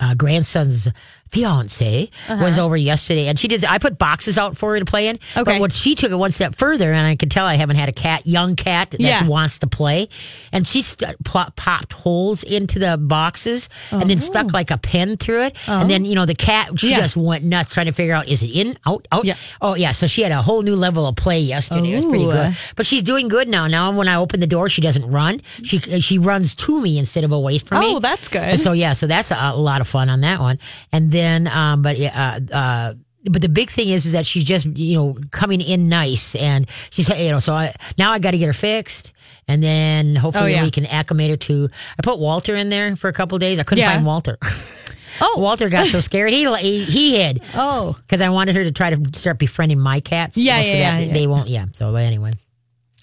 uh, 0.00 0.14
grandson's 0.14 0.88
fiance 1.32 2.10
uh-huh. 2.28 2.44
was 2.44 2.58
over 2.58 2.76
yesterday 2.76 3.26
and 3.26 3.38
she 3.38 3.48
did 3.48 3.64
i 3.64 3.78
put 3.78 3.96
boxes 3.98 4.36
out 4.36 4.56
for 4.56 4.74
her 4.74 4.78
to 4.78 4.84
play 4.84 5.08
in 5.08 5.16
Okay. 5.36 5.44
but 5.44 5.60
what 5.60 5.72
she 5.72 5.94
took 5.94 6.12
it 6.12 6.16
one 6.16 6.30
step 6.30 6.54
further 6.54 6.92
and 6.92 7.06
i 7.06 7.16
can 7.16 7.28
tell 7.30 7.46
i 7.46 7.54
haven't 7.54 7.76
had 7.76 7.88
a 7.88 7.92
cat 7.92 8.26
young 8.26 8.54
cat 8.54 8.90
that 8.90 9.00
Yeah. 9.00 9.26
wants 9.26 9.58
to 9.60 9.66
play 9.66 10.08
and 10.52 10.68
she 10.68 10.82
st- 10.82 11.16
pop, 11.24 11.56
popped 11.56 11.92
holes 11.94 12.42
into 12.42 12.78
the 12.78 12.98
boxes 12.98 13.70
and 13.90 14.10
then 14.10 14.18
stuck 14.18 14.46
oh. 14.46 14.50
like 14.52 14.70
a 14.70 14.76
pen 14.78 15.16
through 15.16 15.42
it 15.44 15.68
and 15.68 15.90
then 15.90 16.04
you 16.04 16.14
know 16.14 16.26
the 16.26 16.34
cat 16.34 16.78
she 16.78 16.88
Oh. 16.88 16.90
Yeah. 16.90 16.96
just 16.98 17.16
went 17.16 17.44
nuts 17.44 17.72
trying 17.72 17.86
to 17.86 17.92
figure 17.92 18.14
out 18.14 18.28
is 18.28 18.42
it 18.42 18.50
in 18.50 18.76
out 18.86 19.08
out 19.10 19.24
Yeah. 19.24 19.34
oh 19.62 19.74
yeah 19.74 19.92
so 19.92 20.06
she 20.06 20.22
had 20.22 20.32
a 20.32 20.42
whole 20.42 20.60
new 20.62 20.76
level 20.76 21.06
of 21.06 21.16
play 21.16 21.40
yesterday 21.40 21.92
it 21.92 21.96
was 21.96 22.04
pretty 22.04 22.24
good 22.26 22.54
but 22.76 22.84
she's 22.86 23.02
doing 23.02 23.28
good 23.28 23.48
now 23.48 23.66
now 23.66 23.90
when 23.92 24.06
i 24.08 24.16
open 24.16 24.40
the 24.40 24.46
door 24.46 24.68
she 24.68 24.82
doesn't 24.82 25.10
run 25.10 25.40
she 25.64 25.78
she 26.00 26.18
runs 26.18 26.54
to 26.56 26.80
me 26.80 26.98
instead 26.98 27.24
of 27.24 27.32
away 27.32 27.56
from 27.58 27.80
me 27.80 27.86
Oh, 27.94 27.98
that's 28.00 28.28
good. 28.28 28.58
so 28.58 28.72
yeah, 28.72 28.92
so 28.94 29.06
that's 29.06 29.30
a, 29.30 29.36
a 29.36 29.56
lot 29.56 29.80
of 29.80 29.88
fun 29.88 30.08
on 30.08 30.20
that 30.22 30.40
one. 30.40 30.58
And 30.92 31.10
then, 31.10 31.21
um, 31.48 31.82
but 31.82 31.98
uh, 32.00 32.40
uh, 32.52 32.94
but 33.24 33.40
the 33.42 33.48
big 33.48 33.70
thing 33.70 33.88
is, 33.88 34.06
is 34.06 34.12
that 34.12 34.26
she's 34.26 34.44
just 34.44 34.66
you 34.66 34.94
know 34.96 35.16
coming 35.30 35.60
in 35.60 35.88
nice, 35.88 36.34
and 36.34 36.68
she's 36.90 37.08
you 37.08 37.30
know 37.30 37.38
so 37.40 37.54
I, 37.54 37.74
now 37.98 38.12
I 38.12 38.18
got 38.18 38.32
to 38.32 38.38
get 38.38 38.46
her 38.46 38.52
fixed. 38.52 39.12
And 39.48 39.60
then 39.60 40.14
hopefully 40.14 40.52
Oh, 40.52 40.56
yeah. 40.58 40.62
we 40.62 40.70
can 40.70 40.86
acclimate 40.86 41.28
her 41.30 41.36
to. 41.36 41.68
I 41.98 42.02
put 42.02 42.20
Walter 42.20 42.54
in 42.54 42.70
there 42.70 42.94
for 42.94 43.08
a 43.08 43.12
couple 43.12 43.36
days. 43.38 43.58
I 43.58 43.64
couldn't 43.64 43.82
Yeah. 43.82 43.92
find 43.92 44.06
Walter. 44.06 44.38
Oh. 45.20 45.38
Walter 45.38 45.68
got 45.68 45.86
so 45.86 46.00
scared 46.08 46.32
he 46.32 46.46
he, 46.56 46.82
he 46.84 47.16
hid 47.16 47.42
Oh. 47.54 47.94
because 48.06 48.20
I 48.20 48.30
wanted 48.30 48.56
her 48.56 48.64
to 48.64 48.72
try 48.72 48.90
to 48.90 49.00
start 49.18 49.38
befriending 49.38 49.78
my 49.78 50.00
cats. 50.00 50.36
Yeah, 50.36 50.58
you 50.58 50.64
know, 50.64 50.70
so 50.70 50.76
yeah, 50.78 50.90
that 51.00 51.06
yeah, 51.08 51.12
They 51.12 51.26
won't. 51.26 51.48
Yeah. 51.48 51.66
So 51.72 51.94
anyway. 51.96 52.32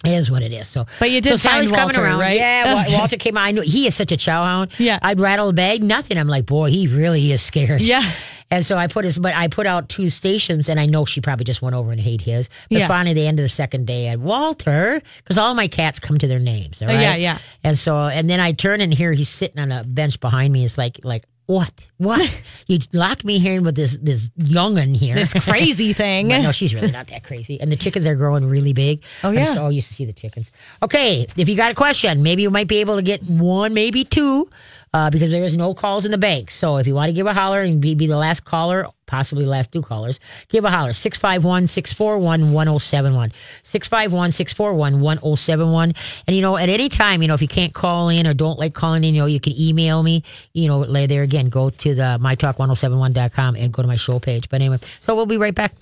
It 0.06 0.12
is 0.14 0.32
what 0.32 0.42
it 0.44 0.54
is. 0.54 0.68
So, 0.68 0.86
But 1.00 1.12
you 1.12 1.20
did 1.20 1.32
so 1.32 1.36
Sally's 1.36 1.72
find 1.72 1.92
coming 1.92 1.98
around. 2.08 2.20
right? 2.20 2.38
Yeah, 2.38 2.74
Wa- 2.90 2.98
Walter 3.00 3.18
came. 3.18 3.36
out. 3.38 3.42
I 3.44 3.52
knew 3.52 3.62
he 3.62 3.86
is 3.86 3.96
such 3.96 4.12
a 4.14 4.18
chow 4.18 4.44
hound. 4.46 4.72
Yeah. 4.80 4.98
I'd 5.02 5.20
rattle 5.20 5.48
the 5.48 5.54
bag, 5.54 5.84
nothing. 5.84 6.18
I'm 6.18 6.28
like, 6.30 6.46
boy, 6.46 6.70
he 6.70 6.88
really 6.88 7.32
is 7.32 7.42
scared. 7.42 7.82
Yeah. 7.82 8.10
And 8.52 8.66
so 8.66 8.80
I 8.80 8.88
put 8.88 9.06
his, 9.06 9.20
but 9.20 9.36
I 9.36 9.48
put 9.48 9.68
out 9.68 9.90
two 9.90 10.10
stations, 10.10 10.70
and 10.70 10.80
I 10.80 10.88
know 10.88 11.06
she 11.06 11.22
probably 11.22 11.44
just 11.44 11.62
went 11.62 11.76
over 11.76 11.92
and 11.92 12.02
hate 12.02 12.20
his. 12.20 12.50
But 12.72 12.80
Yeah. 12.80 12.88
finally, 12.88 13.14
the 13.14 13.28
end 13.28 13.38
of 13.40 13.44
the 13.44 13.48
second 13.50 13.86
day, 13.86 14.10
I 14.10 14.16
Walter, 14.16 15.04
because 15.18 15.38
all 15.38 15.54
my 15.54 15.68
cats 15.68 16.00
come 16.00 16.18
to 16.18 16.26
their 16.28 16.40
names. 16.40 16.82
all 16.82 16.90
Oh, 16.90 16.94
yeah, 16.94 17.16
yeah. 17.16 17.38
And 17.64 17.78
so, 17.78 17.96
and 18.08 18.28
then 18.28 18.40
I 18.40 18.54
turn 18.54 18.82
and 18.82 18.92
here 18.92 19.12
he's 19.14 19.30
sitting 19.30 19.60
on 19.60 19.72
a 19.72 19.84
bench 19.84 20.20
behind 20.20 20.52
me. 20.52 20.66
It's 20.66 20.80
like, 20.80 21.00
like 21.04 21.26
what, 21.50 21.88
what? 21.98 22.42
you 22.68 22.78
locked 22.94 23.26
me 23.26 23.40
here 23.40 23.56
in 23.56 23.64
with 23.64 23.74
this 23.74 23.98
this 23.98 24.30
youngun 24.38 24.96
here. 24.96 25.16
This 25.16 25.34
crazy 25.34 25.94
thing. 26.04 26.28
But 26.28 26.42
no, 26.42 26.52
she's 26.52 26.76
really 26.76 26.92
not 26.92 27.08
that 27.08 27.24
crazy. 27.24 27.60
And 27.60 27.72
the 27.72 27.76
chickens 27.76 28.06
are 28.06 28.14
growing 28.14 28.46
really 28.46 28.72
big. 28.72 29.02
Oh, 29.24 29.30
I'm 29.30 29.34
yeah. 29.34 29.46
so 29.46 29.70
used 29.70 29.88
to 29.88 29.96
see 29.96 30.06
the 30.06 30.14
chickens. 30.14 30.52
Okay, 30.84 31.26
if 31.38 31.50
you 31.50 31.56
got 31.56 31.72
a 31.72 31.74
question, 31.74 32.22
maybe 32.22 32.44
you 32.44 32.52
might 32.52 32.68
be 32.68 32.78
able 32.78 32.98
to 32.98 33.02
get 33.02 33.24
one, 33.24 33.74
maybe 33.74 34.04
two, 34.04 34.48
uh, 34.94 35.10
because 35.10 35.32
there 35.32 35.44
is 35.44 35.56
no 35.56 35.74
calls 35.74 36.06
in 36.06 36.12
the 36.12 36.18
bank. 36.18 36.52
So 36.52 36.78
if 36.78 36.88
you 36.88 36.96
want 36.96 37.10
to 37.10 37.14
give 37.14 37.28
a 37.28 37.34
holler 37.34 37.62
and 37.62 37.82
be, 37.82 37.96
be 37.96 38.08
the 38.08 38.18
last 38.18 38.46
caller, 38.46 38.88
possibly 39.06 39.44
the 39.44 39.50
last 39.50 39.72
two 39.72 39.82
callers, 39.82 40.20
give 40.50 40.66
a 40.66 40.70
holler 40.70 40.94
651 40.94 41.68
641 41.68 42.54
1071. 42.54 43.32
651 43.64 44.32
641 44.32 45.02
1071. 45.02 45.94
And, 46.28 46.36
you 46.36 46.42
know, 46.42 46.58
at 46.58 46.70
any 46.70 46.90
time, 46.90 47.22
you 47.22 47.28
know, 47.28 47.34
if 47.34 47.42
you 47.42 47.48
can't 47.48 47.74
call 47.74 48.10
in 48.10 48.26
or 48.28 48.34
don't 48.34 48.60
like 48.60 48.74
calling 48.74 49.04
in, 49.04 49.16
you 49.16 49.22
know, 49.22 49.28
you 49.28 49.40
can 49.40 49.60
email 49.60 50.04
me, 50.04 50.24
you 50.54 50.68
know, 50.68 50.80
lay 50.80 51.08
there 51.08 51.24
again. 51.24 51.50
Go 51.50 51.70
to 51.70 51.96
the 51.96 52.18
mytalk1071.com 52.22 53.56
and 53.56 53.74
go 53.74 53.82
to 53.82 53.88
my 53.88 53.96
show 53.96 54.20
page. 54.20 54.50
But 54.50 54.62
anyway, 54.62 54.80
so 55.00 55.16
we'll 55.16 55.26
be 55.26 55.38
right 55.38 55.56
back. 55.56 55.74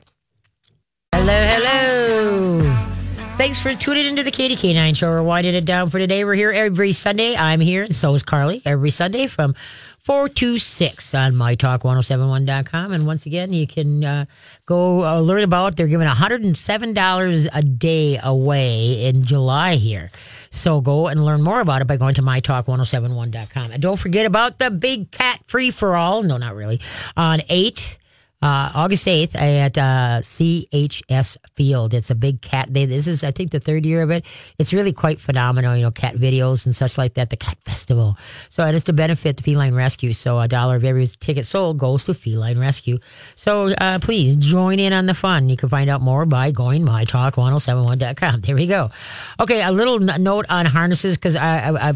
Thanks 3.47 3.61
for 3.61 3.73
tuning 3.75 4.05
into 4.05 4.23
the 4.23 4.31
Katie 4.31 4.57
K9 4.57 4.97
show. 4.97 5.07
We're 5.07 5.23
winding 5.23 5.55
it 5.55 5.63
down 5.63 5.89
for 5.89 5.99
today. 5.99 6.25
We're 6.25 6.33
here 6.33 6.51
every 6.51 6.91
Sunday. 6.91 7.37
I'm 7.37 7.61
here, 7.61 7.83
and 7.83 7.95
so 7.95 8.13
is 8.13 8.21
Carly, 8.21 8.61
every 8.65 8.89
Sunday 8.89 9.27
from 9.27 9.55
4 9.99 10.27
to 10.27 10.57
6 10.57 11.15
on 11.15 11.33
mytalk1071.com. 11.33 12.91
And 12.91 13.05
once 13.05 13.25
again, 13.25 13.53
you 13.53 13.65
can 13.65 14.03
uh, 14.03 14.25
go 14.65 15.05
uh, 15.05 15.21
learn 15.21 15.43
about, 15.43 15.77
they're 15.77 15.87
giving 15.87 16.09
$107 16.09 17.47
a 17.53 17.61
day 17.61 18.19
away 18.21 19.05
in 19.05 19.23
July 19.23 19.75
here. 19.75 20.11
So 20.51 20.81
go 20.81 21.07
and 21.07 21.23
learn 21.23 21.41
more 21.41 21.61
about 21.61 21.81
it 21.81 21.87
by 21.87 21.95
going 21.95 22.15
to 22.15 22.21
mytalk1071.com. 22.21 23.71
And 23.71 23.81
don't 23.81 23.97
forget 23.97 24.25
about 24.25 24.59
the 24.59 24.71
big 24.71 25.09
cat 25.11 25.39
free 25.47 25.71
for 25.71 25.95
all. 25.95 26.21
No, 26.21 26.35
not 26.35 26.53
really. 26.53 26.81
On 27.15 27.39
8 27.47 27.97
uh, 28.41 28.71
August 28.75 29.07
8th 29.07 29.35
at 29.35 29.77
uh, 29.77 30.21
CHS 30.21 31.37
Field. 31.55 31.93
It's 31.93 32.11
a 32.11 32.15
big 32.15 32.41
cat 32.41 32.71
day. 32.71 32.85
This 32.85 33.07
is, 33.07 33.23
I 33.23 33.31
think, 33.31 33.51
the 33.51 33.59
third 33.59 33.83
year 33.83 34.03
of 34.03 34.11
it. 34.11 34.25
It's 34.59 34.73
really 34.73 34.93
quite 34.93 35.19
phenomenal, 35.19 35.75
you 35.75 35.81
know, 35.81 35.89
cat 35.89 36.15
videos 36.15 36.65
and 36.65 36.75
such 36.75 36.99
like 36.99 37.15
that, 37.15 37.31
the 37.31 37.37
cat 37.37 37.57
festival. 37.65 38.15
So 38.51 38.63
it 38.65 38.75
is 38.75 38.83
to 38.85 38.93
benefit 38.93 39.37
the 39.37 39.43
feline 39.43 39.73
rescue. 39.73 40.13
So 40.13 40.39
a 40.39 40.47
dollar 40.47 40.75
of 40.75 40.83
every 40.83 41.07
ticket 41.07 41.47
sold 41.47 41.79
goes 41.79 42.05
to 42.05 42.13
feline 42.13 42.59
rescue. 42.59 42.99
So 43.35 43.69
uh, 43.69 43.97
please 43.99 44.35
join 44.35 44.79
in 44.79 44.93
on 44.93 45.07
the 45.07 45.15
fun. 45.15 45.49
You 45.49 45.57
can 45.57 45.69
find 45.69 45.89
out 45.89 46.01
more 46.01 46.25
by 46.27 46.51
going 46.51 46.83
mytalk1071.com. 46.83 48.41
There 48.41 48.55
we 48.55 48.67
go. 48.67 48.91
Okay, 49.39 49.63
a 49.63 49.71
little 49.71 49.99
note 49.99 50.45
on 50.49 50.67
harnesses 50.67 51.17
because 51.17 51.35
I, 51.35 51.69
I, 51.69 51.89
I, 51.89 51.93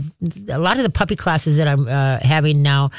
a 0.50 0.60
lot 0.60 0.78
of 0.78 0.84
the 0.84 0.89
puppy 0.89 1.16
classes 1.16 1.58
that 1.58 1.68
I'm 1.68 1.88
uh, 1.88 2.18
having 2.18 2.64
now, 2.64 2.89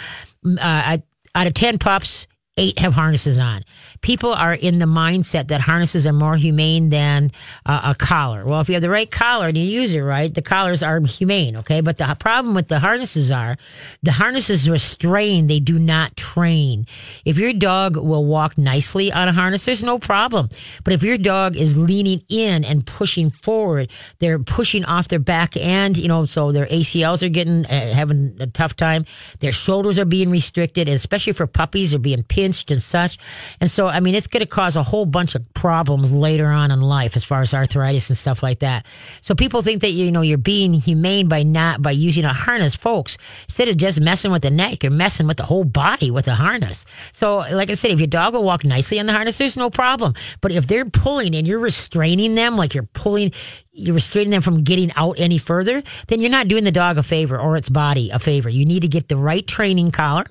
uh, 0.46 0.58
I, 0.60 1.02
out 1.34 1.46
of 1.46 1.54
10 1.54 1.78
pups, 1.78 2.28
eight 2.58 2.78
have 2.78 2.92
harnesses 2.92 3.38
on. 3.38 3.62
People 4.02 4.34
are 4.34 4.52
in 4.52 4.78
the 4.78 4.84
mindset 4.84 5.48
that 5.48 5.62
harnesses 5.62 6.06
are 6.06 6.12
more 6.12 6.36
humane 6.36 6.90
than 6.90 7.32
uh, 7.64 7.80
a 7.84 7.94
collar. 7.94 8.44
Well, 8.44 8.60
if 8.60 8.68
you 8.68 8.74
have 8.74 8.82
the 8.82 8.90
right 8.90 9.10
collar 9.10 9.48
and 9.48 9.56
you 9.56 9.64
use 9.64 9.94
it 9.94 10.00
right, 10.00 10.32
the 10.32 10.42
collars 10.42 10.82
are 10.82 11.00
humane, 11.00 11.56
okay? 11.56 11.80
But 11.80 11.96
the 11.96 12.14
problem 12.20 12.54
with 12.54 12.68
the 12.68 12.78
harnesses 12.78 13.32
are 13.32 13.56
the 14.02 14.12
harnesses 14.12 14.68
restrain, 14.68 15.46
they 15.46 15.60
do 15.60 15.78
not 15.78 16.14
train. 16.14 16.86
If 17.24 17.38
your 17.38 17.54
dog 17.54 17.96
will 17.96 18.26
walk 18.26 18.58
nicely 18.58 19.10
on 19.10 19.28
a 19.28 19.32
harness, 19.32 19.64
there's 19.64 19.82
no 19.82 19.98
problem. 19.98 20.50
But 20.84 20.92
if 20.92 21.02
your 21.02 21.16
dog 21.16 21.56
is 21.56 21.78
leaning 21.78 22.22
in 22.28 22.64
and 22.64 22.84
pushing 22.84 23.30
forward, 23.30 23.90
they're 24.18 24.38
pushing 24.38 24.84
off 24.84 25.08
their 25.08 25.18
back 25.18 25.56
end, 25.56 25.96
you 25.96 26.08
know, 26.08 26.26
so 26.26 26.52
their 26.52 26.66
ACLs 26.66 27.22
are 27.22 27.30
getting, 27.30 27.64
uh, 27.64 27.94
having 27.94 28.36
a 28.40 28.46
tough 28.46 28.76
time. 28.76 29.06
Their 29.40 29.52
shoulders 29.52 29.98
are 29.98 30.04
being 30.04 30.28
restricted, 30.28 30.90
especially 30.90 31.32
for 31.32 31.46
puppies, 31.46 31.92
they're 31.92 31.98
being 32.00 32.24
pinched 32.42 32.72
and 32.72 32.82
such. 32.82 33.18
And 33.60 33.70
so, 33.70 33.86
I 33.86 34.00
mean, 34.00 34.16
it's 34.16 34.26
going 34.26 34.40
to 34.40 34.46
cause 34.46 34.74
a 34.74 34.82
whole 34.82 35.06
bunch 35.06 35.36
of 35.36 35.54
problems 35.54 36.12
later 36.12 36.48
on 36.48 36.72
in 36.72 36.80
life 36.80 37.16
as 37.16 37.22
far 37.22 37.40
as 37.40 37.54
arthritis 37.54 38.10
and 38.10 38.16
stuff 38.16 38.42
like 38.42 38.58
that. 38.58 38.84
So 39.20 39.36
people 39.36 39.62
think 39.62 39.82
that, 39.82 39.92
you 39.92 40.10
know, 40.10 40.22
you're 40.22 40.38
being 40.38 40.72
humane 40.72 41.28
by 41.28 41.44
not, 41.44 41.80
by 41.80 41.92
using 41.92 42.24
a 42.24 42.32
harness, 42.32 42.74
folks. 42.74 43.16
Instead 43.44 43.68
of 43.68 43.76
just 43.76 44.00
messing 44.00 44.32
with 44.32 44.42
the 44.42 44.50
neck, 44.50 44.82
you're 44.82 44.90
messing 44.90 45.28
with 45.28 45.36
the 45.36 45.44
whole 45.44 45.62
body 45.62 46.10
with 46.10 46.24
the 46.24 46.34
harness. 46.34 46.84
So, 47.12 47.44
like 47.52 47.70
I 47.70 47.74
said, 47.74 47.92
if 47.92 48.00
your 48.00 48.08
dog 48.08 48.34
will 48.34 48.42
walk 48.42 48.64
nicely 48.64 48.98
on 48.98 49.06
the 49.06 49.12
harness, 49.12 49.38
there's 49.38 49.56
no 49.56 49.70
problem. 49.70 50.14
But 50.40 50.50
if 50.50 50.66
they're 50.66 50.84
pulling 50.84 51.36
and 51.36 51.46
you're 51.46 51.60
restraining 51.60 52.34
them, 52.34 52.56
like 52.56 52.74
you're 52.74 52.88
pulling, 52.92 53.30
you're 53.70 53.94
restraining 53.94 54.30
them 54.30 54.42
from 54.42 54.64
getting 54.64 54.90
out 54.96 55.14
any 55.18 55.38
further, 55.38 55.84
then 56.08 56.20
you're 56.20 56.30
not 56.30 56.48
doing 56.48 56.64
the 56.64 56.72
dog 56.72 56.98
a 56.98 57.04
favor 57.04 57.38
or 57.38 57.56
its 57.56 57.68
body 57.68 58.10
a 58.10 58.18
favor. 58.18 58.48
You 58.48 58.66
need 58.66 58.80
to 58.80 58.88
get 58.88 59.08
the 59.08 59.16
right 59.16 59.46
training 59.46 59.92
collar 59.92 60.26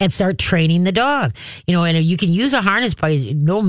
and 0.00 0.12
start 0.12 0.38
training 0.38 0.84
the 0.84 0.92
dog. 0.92 1.34
You 1.66 1.74
know, 1.74 1.84
and 1.84 1.98
you 1.98 2.16
can 2.16 2.32
use 2.32 2.52
a 2.52 2.60
harness 2.60 2.94
by 2.94 3.16
no 3.34 3.62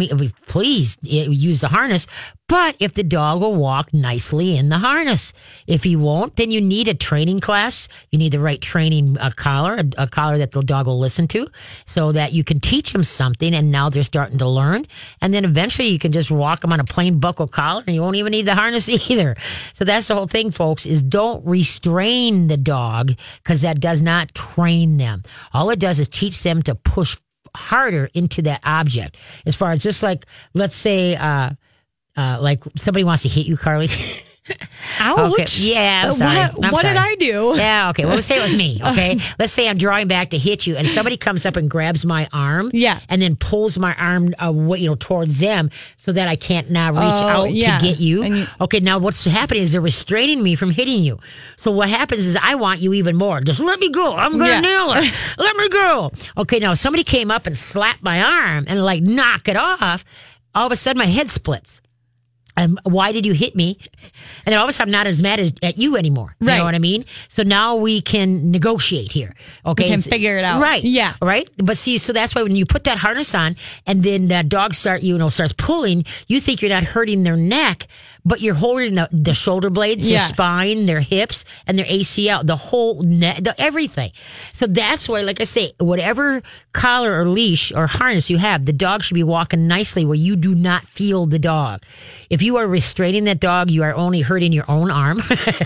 please 0.47 0.97
eh, 1.03 1.27
use 1.29 1.61
the 1.61 1.67
harness. 1.67 2.07
But 2.49 2.75
if 2.79 2.93
the 2.93 3.03
dog 3.03 3.41
will 3.41 3.55
walk 3.55 3.93
nicely 3.93 4.57
in 4.57 4.69
the 4.69 4.79
harness, 4.79 5.33
if 5.67 5.83
he 5.83 5.95
won't, 5.95 6.35
then 6.35 6.49
you 6.49 6.59
need 6.59 6.87
a 6.87 6.95
training 6.95 7.41
class. 7.41 7.87
You 8.09 8.17
need 8.17 8.31
the 8.31 8.39
right 8.39 8.59
training 8.59 9.19
uh, 9.19 9.29
collar, 9.35 9.75
a, 9.75 10.03
a 10.03 10.07
collar 10.07 10.39
that 10.39 10.51
the 10.51 10.61
dog 10.61 10.87
will 10.87 10.97
listen 10.97 11.27
to 11.27 11.47
so 11.85 12.11
that 12.11 12.33
you 12.33 12.43
can 12.43 12.59
teach 12.59 12.91
them 12.91 13.03
something. 13.03 13.53
And 13.53 13.71
now 13.71 13.89
they're 13.89 14.01
starting 14.01 14.39
to 14.39 14.47
learn. 14.47 14.87
And 15.21 15.31
then 15.31 15.45
eventually 15.45 15.89
you 15.89 15.99
can 15.99 16.11
just 16.11 16.31
walk 16.31 16.61
them 16.61 16.73
on 16.73 16.79
a 16.79 16.83
plain 16.83 17.19
buckle 17.19 17.47
collar 17.47 17.83
and 17.85 17.95
you 17.95 18.01
won't 18.01 18.15
even 18.15 18.31
need 18.31 18.47
the 18.47 18.55
harness 18.55 18.89
either. 19.09 19.35
So 19.73 19.85
that's 19.85 20.07
the 20.07 20.15
whole 20.15 20.27
thing, 20.27 20.49
folks, 20.49 20.87
is 20.87 21.03
don't 21.03 21.45
restrain 21.45 22.47
the 22.47 22.57
dog 22.57 23.13
because 23.43 23.61
that 23.61 23.79
does 23.79 24.01
not 24.01 24.33
train 24.33 24.97
them. 24.97 25.21
All 25.53 25.69
it 25.69 25.79
does 25.79 25.99
is 25.99 26.09
teach 26.09 26.41
them 26.41 26.63
to 26.63 26.73
push 26.73 27.15
harder 27.55 28.09
into 28.15 28.41
that 28.43 28.61
object. 28.63 29.17
As 29.45 29.55
far 29.55 29.71
as 29.71 29.83
just 29.83 30.01
like, 30.01 30.25
let's 30.55 30.75
say, 30.75 31.15
uh, 31.15 31.51
uh, 32.19 32.37
like 32.41 32.63
somebody 32.75 33.03
wants 33.03 33.23
to 33.23 33.29
hit 33.29 33.47
you, 33.47 33.55
Carly. 33.57 33.89
Ouch. 34.99 35.33
Okay. 35.33 35.45
Yeah, 35.59 36.05
I'm 36.07 36.13
sorry. 36.13 36.35
What, 36.35 36.65
I'm 36.65 36.71
what 36.71 36.81
did. 36.81 36.97
I 36.97 37.13
do? 37.15 37.53
Yeah, 37.55 37.91
okay. 37.91 38.05
Well, 38.05 38.15
let's 38.15 38.25
say 38.25 38.37
it 38.37 38.41
was 38.43 38.55
me, 38.55 38.79
okay? 38.83 39.19
let's 39.37 39.53
say 39.53 39.69
I'm 39.69 39.77
drawing 39.77 40.07
back 40.07 40.31
to 40.31 40.39
hit 40.39 40.65
you, 40.65 40.75
and 40.75 40.87
somebody 40.87 41.17
comes 41.17 41.45
up 41.45 41.55
and 41.55 41.69
grabs 41.69 42.03
my 42.03 42.27
arm, 42.33 42.71
Yeah. 42.73 42.99
and 43.09 43.21
then 43.21 43.35
pulls 43.35 43.77
my 43.77 43.93
arm, 43.95 44.33
uh, 44.41 44.51
you 44.75 44.89
know, 44.89 44.95
towards 44.95 45.39
them, 45.39 45.69
so 45.97 46.11
that 46.13 46.27
I 46.27 46.35
can't 46.35 46.71
now 46.71 46.89
reach 46.91 46.99
Oh, 47.01 47.27
out 47.27 47.51
yeah. 47.51 47.77
to 47.77 47.85
get 47.85 47.99
you. 47.99 48.23
You- 48.23 48.45
Okay, 48.59 48.79
now 48.79 48.97
what's 48.97 49.23
happening 49.23 49.61
is 49.61 49.71
they're 49.71 49.81
restraining 49.81 50.41
me 50.41 50.55
from 50.55 50.71
hitting 50.71 51.03
you. 51.03 51.19
So 51.55 51.69
what 51.69 51.89
happens 51.89 52.25
is 52.25 52.35
I 52.41 52.55
want 52.55 52.79
you 52.79 52.93
even 52.93 53.15
more. 53.15 53.41
Just 53.41 53.59
let 53.59 53.79
me 53.79 53.89
go. 53.91 54.15
I'm 54.15 54.31
gonna 54.31 54.47
Yeah. 54.47 54.59
nail 54.61 54.91
her. 54.93 55.01
let 55.37 55.55
me 55.57 55.69
go. 55.69 56.11
Okay, 56.37 56.57
now 56.57 56.71
if 56.71 56.79
somebody 56.79 57.03
came 57.03 57.29
up 57.29 57.45
and 57.45 57.55
slapped 57.55 58.01
my 58.01 58.21
arm 58.23 58.65
and 58.67 58.83
like 58.83 59.03
knock 59.03 59.47
it 59.47 59.55
off. 59.57 60.03
All 60.55 60.65
of 60.65 60.71
a 60.71 60.75
sudden, 60.75 60.97
my 60.97 61.05
head 61.05 61.29
splits. 61.29 61.79
Um, 62.59 62.79
why 62.83 63.11
did 63.11 63.25
you 63.25 63.33
hit 63.33 63.55
me? 63.55 63.77
And 64.45 64.51
then 64.53 64.57
all 64.57 64.63
of 64.65 64.69
a 64.69 64.73
sudden, 64.73 64.93
I'm 64.93 64.99
not 64.99 65.07
as 65.07 65.21
mad 65.21 65.39
as, 65.39 65.53
at 65.63 65.77
you 65.77 65.95
anymore. 65.97 66.35
You 66.39 66.47
Right. 66.47 66.57
know 66.57 66.65
what 66.65 66.75
I 66.75 66.79
mean? 66.79 67.05
So 67.27 67.43
now 67.43 67.75
we 67.75 68.01
can 68.01 68.51
negotiate 68.51 69.11
here. 69.11 69.35
Okay. 69.65 69.83
We 69.83 69.89
can 69.89 69.99
It's- 69.99 70.07
figure 70.07 70.37
it 70.37 70.43
out. 70.43 70.61
Right. 70.61 70.83
Yeah. 70.83 71.13
Right. 71.21 71.47
But 71.57 71.77
see, 71.77 71.97
so 71.97 72.13
that's 72.13 72.35
why 72.35 72.43
when 72.43 72.55
you 72.55 72.65
put 72.65 72.83
that 72.85 72.97
harness 72.97 73.33
on 73.35 73.55
and 73.85 74.03
then 74.03 74.27
that 74.29 74.49
dog 74.49 74.73
start, 74.73 75.01
you 75.03 75.17
know, 75.17 75.29
starts 75.29 75.53
pulling, 75.57 76.05
you 76.27 76.39
think 76.39 76.61
you're 76.61 76.69
not 76.69 76.83
hurting 76.83 77.23
their 77.23 77.37
neck, 77.37 77.87
but 78.25 78.41
you're 78.41 78.53
holding 78.53 78.95
the, 78.95 79.09
the 79.11 79.33
shoulder 79.33 79.69
blades, 79.69 80.07
their 80.09 80.19
spine, 80.19 80.85
their 80.85 80.99
hips, 80.99 81.45
and 81.65 81.77
their 81.77 81.85
ACL, 81.85 82.45
the 82.45 82.55
whole 82.55 83.01
neck, 83.03 83.43
the, 83.43 83.59
everything. 83.59 84.11
So 84.53 84.67
that's 84.67 85.07
why, 85.07 85.21
like 85.21 85.41
I 85.41 85.45
say, 85.45 85.71
whatever 85.79 86.41
collar 86.73 87.19
or 87.19 87.27
leash 87.27 87.71
or 87.73 87.87
harness 87.87 88.29
you 88.29 88.37
have, 88.37 88.65
the 88.65 88.73
dog 88.73 89.03
should 89.03 89.15
be 89.15 89.23
walking 89.23 89.67
nicely 89.67 90.05
where 90.05 90.15
you 90.15 90.35
do 90.35 90.53
not 90.53 90.83
feel 90.83 91.25
the 91.25 91.39
dog. 91.39 91.83
If 92.29 92.41
you 92.41 92.57
are 92.57 92.67
restraining 92.67 93.23
that 93.25 93.39
dog, 93.39 93.71
you 93.71 93.83
are 93.83 93.93
only 93.93 94.21
hurting 94.21 94.53
your 94.53 94.69
own 94.69 94.91
arm 94.91 95.21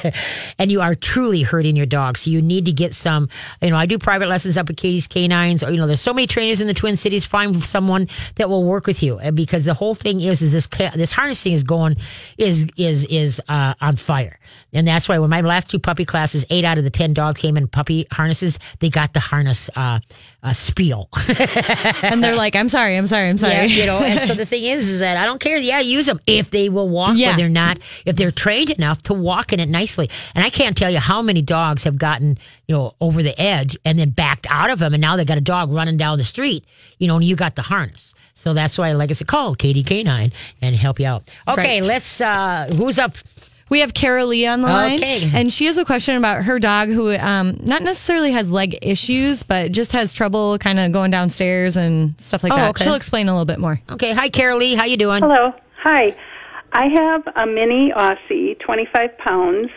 and 0.60 0.72
you 0.72 0.82
are 0.82 0.96
truly 0.96 1.42
hurting 1.42 1.76
your 1.76 1.86
dog. 1.86 2.18
So 2.18 2.30
you 2.30 2.42
need 2.42 2.66
to 2.66 2.72
get 2.72 2.94
some, 2.94 3.30
you 3.62 3.70
know, 3.70 3.78
I 3.78 3.86
do 3.86 3.98
private 3.98 4.28
lessons 4.28 4.58
up 4.58 4.70
at 4.70 4.78
Katie's 4.78 5.08
Canines 5.08 5.64
or, 5.64 5.72
you 5.72 5.78
know, 5.78 5.88
there's 5.88 6.02
so 6.02 6.14
many 6.14 6.28
trainers 6.28 6.62
in 6.62 6.68
the 6.68 6.74
Twin 6.74 6.96
Cities. 6.96 7.26
Find 7.26 7.64
someone 7.64 8.08
that 8.36 8.50
will 8.50 8.64
work 8.64 8.88
with 8.88 9.04
you 9.04 9.20
uh, 9.20 9.32
because 9.32 9.66
the 9.66 9.74
whole 9.74 9.96
thing 9.96 10.22
is, 10.22 10.42
is 10.42 10.54
this, 10.54 10.68
this 10.96 11.12
harnessing 11.12 11.54
is 11.54 11.64
going, 11.64 11.98
is, 12.44 12.68
is, 12.78 13.06
is, 13.06 13.42
uh, 13.48 13.74
on 13.82 13.96
fire. 13.96 14.40
And 14.74 14.88
that's 14.88 15.08
why 15.08 15.20
when 15.20 15.30
my 15.30 15.42
last 15.42 15.70
two 15.70 15.80
puppy 15.80 16.06
classes, 16.06 16.46
eight 16.50 16.64
out 16.66 16.78
of 16.78 16.84
the 16.84 16.90
10 16.90 17.14
dog 17.14 17.38
came 17.38 17.58
in 17.58 17.68
puppy 17.68 18.06
harnesses, 18.12 18.60
they 18.80 18.90
got 18.90 19.14
the 19.14 19.20
harness, 19.20 19.70
uh, 19.76 20.00
uh, 20.44 20.54
spiel. 20.54 21.10
And 22.04 22.24
they're 22.24 22.36
like, 22.36 22.56
I'm 22.56 22.70
sorry, 22.70 22.98
I'm 22.98 23.08
sorry, 23.08 23.30
I'm 23.30 23.38
sorry. 23.38 23.54
Yeah, 23.54 23.64
you 23.64 23.86
know, 23.86 24.00
and 24.00 24.20
so 24.20 24.34
the 24.34 24.46
thing 24.54 24.64
is, 24.64 24.88
is 24.90 25.00
that 25.00 25.18
I 25.18 25.26
don't 25.26 25.40
care. 25.40 25.58
Yeah, 25.58 25.80
use 25.80 26.06
them 26.06 26.20
if 26.28 26.50
they 26.52 26.70
will 26.70 26.90
walk, 26.90 27.18
Yeah. 27.18 27.32
but 27.32 27.38
they're 27.38 27.50
not, 27.50 27.80
if 28.06 28.16
they're 28.16 28.32
trained 28.32 28.70
enough 28.72 29.02
to 29.04 29.14
walk 29.14 29.54
in 29.54 29.60
it 29.60 29.70
nicely. 29.70 30.10
And 30.36 30.44
I 30.44 30.50
can't 30.50 30.76
tell 30.76 30.92
you 30.92 31.00
how 31.00 31.22
many 31.22 31.42
dogs 31.42 31.84
have 31.86 31.98
gotten, 31.98 32.38
you 32.68 32.76
know, 32.76 32.94
over 33.00 33.24
the 33.24 33.40
edge 33.40 33.78
and 33.86 33.98
then 33.98 34.10
backed 34.10 34.46
out 34.50 34.70
of 34.70 34.80
them. 34.80 34.94
And 34.94 35.02
now 35.02 35.16
they 35.16 35.26
got 35.26 35.38
a 35.38 35.42
dog 35.42 35.72
running 35.72 35.98
down 35.98 36.18
the 36.18 36.24
street, 36.24 36.66
you 37.00 37.08
know, 37.08 37.16
and 37.16 37.24
you 37.24 37.36
got 37.36 37.56
the 37.56 37.62
harness. 37.62 38.14
So 38.44 38.54
that's 38.54 38.78
why, 38.78 38.92
like 38.92 39.10
I 39.10 39.14
said, 39.14 39.28
call 39.28 39.56
Katie 39.56 39.84
K9 39.84 40.34
and 40.62 40.76
help 40.76 41.00
you 41.00 41.06
out. 41.06 41.24
Okay, 41.48 41.80
Right. 41.80 41.88
let's, 41.88 42.20
uh, 42.20 42.68
who's 42.76 43.00
up? 43.00 43.16
We 43.70 43.80
have 43.80 43.94
Carol 43.94 44.28
Lee 44.28 44.46
on 44.46 44.60
the 44.60 44.68
line. 44.68 44.96
Okay. 44.96 45.30
And 45.34 45.52
she 45.52 45.66
has 45.68 45.78
a 45.78 45.86
question 45.86 46.18
about 46.18 46.44
her 46.44 46.60
dog 46.60 46.90
who 46.90 47.16
um, 47.16 47.58
not 47.64 47.82
necessarily 47.84 48.34
has 48.34 48.52
leg 48.52 48.78
issues, 48.82 49.44
but 49.44 49.72
just 49.72 49.94
has 49.94 50.12
trouble 50.12 50.58
kind 50.60 50.78
of 50.78 50.92
going 50.92 51.10
downstairs 51.10 51.78
and 51.78 52.20
stuff 52.20 52.44
like 52.44 52.52
Oh, 52.52 52.58
that. 52.58 52.70
okay. 52.72 52.84
She'll 52.84 52.96
explain 52.96 53.30
a 53.30 53.32
little 53.32 53.46
bit 53.46 53.60
more. 53.60 53.80
Okay, 53.92 54.12
hi, 54.12 54.28
Carol 54.28 54.58
Lee. 54.58 54.76
How 54.76 54.84
you 54.84 54.98
doing? 54.98 55.24
Hello. 55.24 55.54
Hi. 55.82 56.14
I 56.74 56.88
have 56.88 57.24
a 57.38 57.46
mini 57.48 57.94
Aussie, 57.96 58.60
25 58.60 59.18
pounds. 59.20 59.70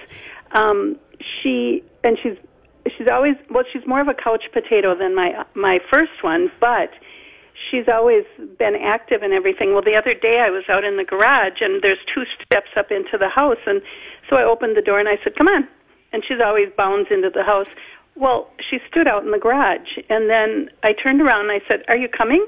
Um, 0.50 0.96
she 1.40 1.84
and 2.02 2.18
she's 2.20 2.36
she's 2.98 3.06
always 3.12 3.36
well, 3.48 3.62
she's 3.72 3.86
more 3.86 4.00
of 4.00 4.08
a 4.08 4.14
couch 4.14 4.42
potato 4.52 4.96
than 4.98 5.14
my 5.14 5.44
my 5.54 5.78
first 5.92 6.22
one, 6.22 6.50
but 6.60 6.90
she's 7.70 7.88
always 7.88 8.24
been 8.58 8.76
active 8.76 9.22
and 9.22 9.32
everything. 9.32 9.72
Well, 9.72 9.82
the 9.82 9.96
other 9.96 10.14
day 10.14 10.40
I 10.40 10.50
was 10.50 10.64
out 10.68 10.84
in 10.84 10.96
the 10.96 11.04
garage 11.04 11.60
and 11.60 11.82
there's 11.82 11.98
two 12.14 12.24
steps 12.44 12.70
up 12.76 12.90
into 12.90 13.18
the 13.18 13.28
house, 13.28 13.62
and 13.66 13.82
so 14.28 14.36
I 14.36 14.44
opened 14.44 14.76
the 14.76 14.82
door 14.82 14.98
and 14.98 15.08
I 15.08 15.18
said, 15.22 15.36
"Come 15.36 15.48
on," 15.48 15.66
and 16.12 16.22
she's 16.26 16.40
always 16.44 16.68
bounds 16.76 17.08
into 17.10 17.30
the 17.30 17.42
house. 17.42 17.68
Well, 18.14 18.50
she 18.70 18.78
stood 18.90 19.06
out 19.06 19.24
in 19.24 19.30
the 19.30 19.38
garage, 19.38 19.98
and 20.08 20.30
then 20.30 20.70
I 20.82 20.92
turned 20.92 21.20
around 21.20 21.50
and 21.50 21.52
I 21.52 21.66
said, 21.68 21.84
"Are 21.88 21.96
you 21.96 22.08
coming?" 22.08 22.44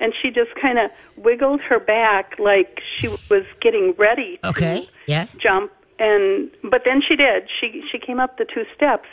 And 0.00 0.12
she 0.20 0.30
just 0.30 0.52
kind 0.60 0.78
of 0.80 0.90
wiggled 1.16 1.60
her 1.60 1.78
back 1.78 2.34
like 2.38 2.80
she 2.98 3.06
was 3.06 3.44
getting 3.60 3.94
ready 3.96 4.38
to 4.38 4.48
Okay, 4.48 4.88
yeah. 5.06 5.26
jump 5.38 5.70
and 5.98 6.50
but 6.70 6.82
then 6.84 7.00
she 7.06 7.16
did 7.16 7.48
she 7.60 7.82
she 7.90 7.98
came 7.98 8.18
up 8.18 8.36
the 8.38 8.44
two 8.44 8.64
steps 8.74 9.08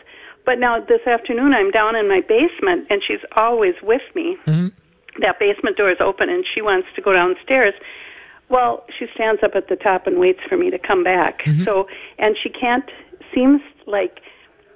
but 0.46 0.58
now 0.60 0.80
this 0.80 1.06
afternoon 1.06 1.54
i'm 1.54 1.72
down 1.72 1.96
in 1.96 2.08
my 2.08 2.22
basement 2.22 2.88
and 2.90 3.02
she's 3.06 3.24
always 3.36 3.76
with 3.84 4.02
me 4.16 4.38
mm-hmm. 4.46 4.68
That 5.22 5.40
basement 5.40 5.78
door 5.78 5.90
is 5.92 5.98
open 6.00 6.30
and 6.30 6.46
she 6.54 6.62
wants 6.62 6.88
to 6.96 7.02
go 7.02 7.14
downstairs 7.14 7.74
well 8.50 8.86
she 8.98 9.06
stands 9.14 9.42
up 9.44 9.52
at 9.56 9.68
the 9.70 9.76
top 9.76 10.08
and 10.08 10.20
waits 10.20 10.40
for 10.48 10.58
me 10.58 10.70
to 10.70 10.80
come 10.80 11.04
back 11.04 11.42
so 11.66 11.88
and 12.18 12.36
she 12.42 12.50
can't 12.50 12.90
seems 13.34 13.62
like 13.88 14.20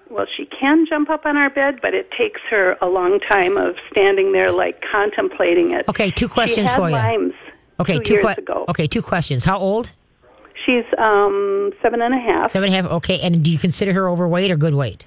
well, 0.10 0.28
she 0.38 0.46
can 0.46 0.86
jump 0.88 1.10
up 1.10 1.26
on 1.26 1.38
our 1.38 1.50
bed, 1.50 1.80
but 1.82 1.96
it 1.96 2.12
takes 2.12 2.40
her 2.52 2.78
a 2.82 2.86
long 2.88 3.20
time 3.28 3.58
of 3.58 3.76
standing 3.90 4.32
there, 4.32 4.52
like 4.52 4.84
contemplating 4.92 5.72
it. 5.72 5.88
Okay, 5.90 6.12
two 6.12 6.30
questions 6.30 6.70
for 6.76 6.88
you. 6.90 6.96
Lyme's 6.96 7.34
Okay, 7.80 7.98
two, 7.98 8.04
two 8.04 8.14
years 8.16 8.26
que- 8.36 8.44
ago. 8.44 8.66
Okay, 8.70 8.86
two 8.86 9.02
questions. 9.02 9.44
How 9.44 9.58
old? 9.58 9.92
She's 10.66 10.86
um 10.98 11.72
seven 11.82 12.02
and 12.02 12.14
a 12.14 12.18
half. 12.18 12.52
Seven 12.52 12.72
and 12.72 12.80
a 12.80 12.82
half. 12.84 12.92
Okay, 12.98 13.20
and 13.22 13.44
do 13.44 13.50
you 13.50 13.58
consider 13.58 13.92
her 13.94 14.08
overweight 14.08 14.52
or 14.52 14.56
good 14.56 14.76
weight? 14.76 15.06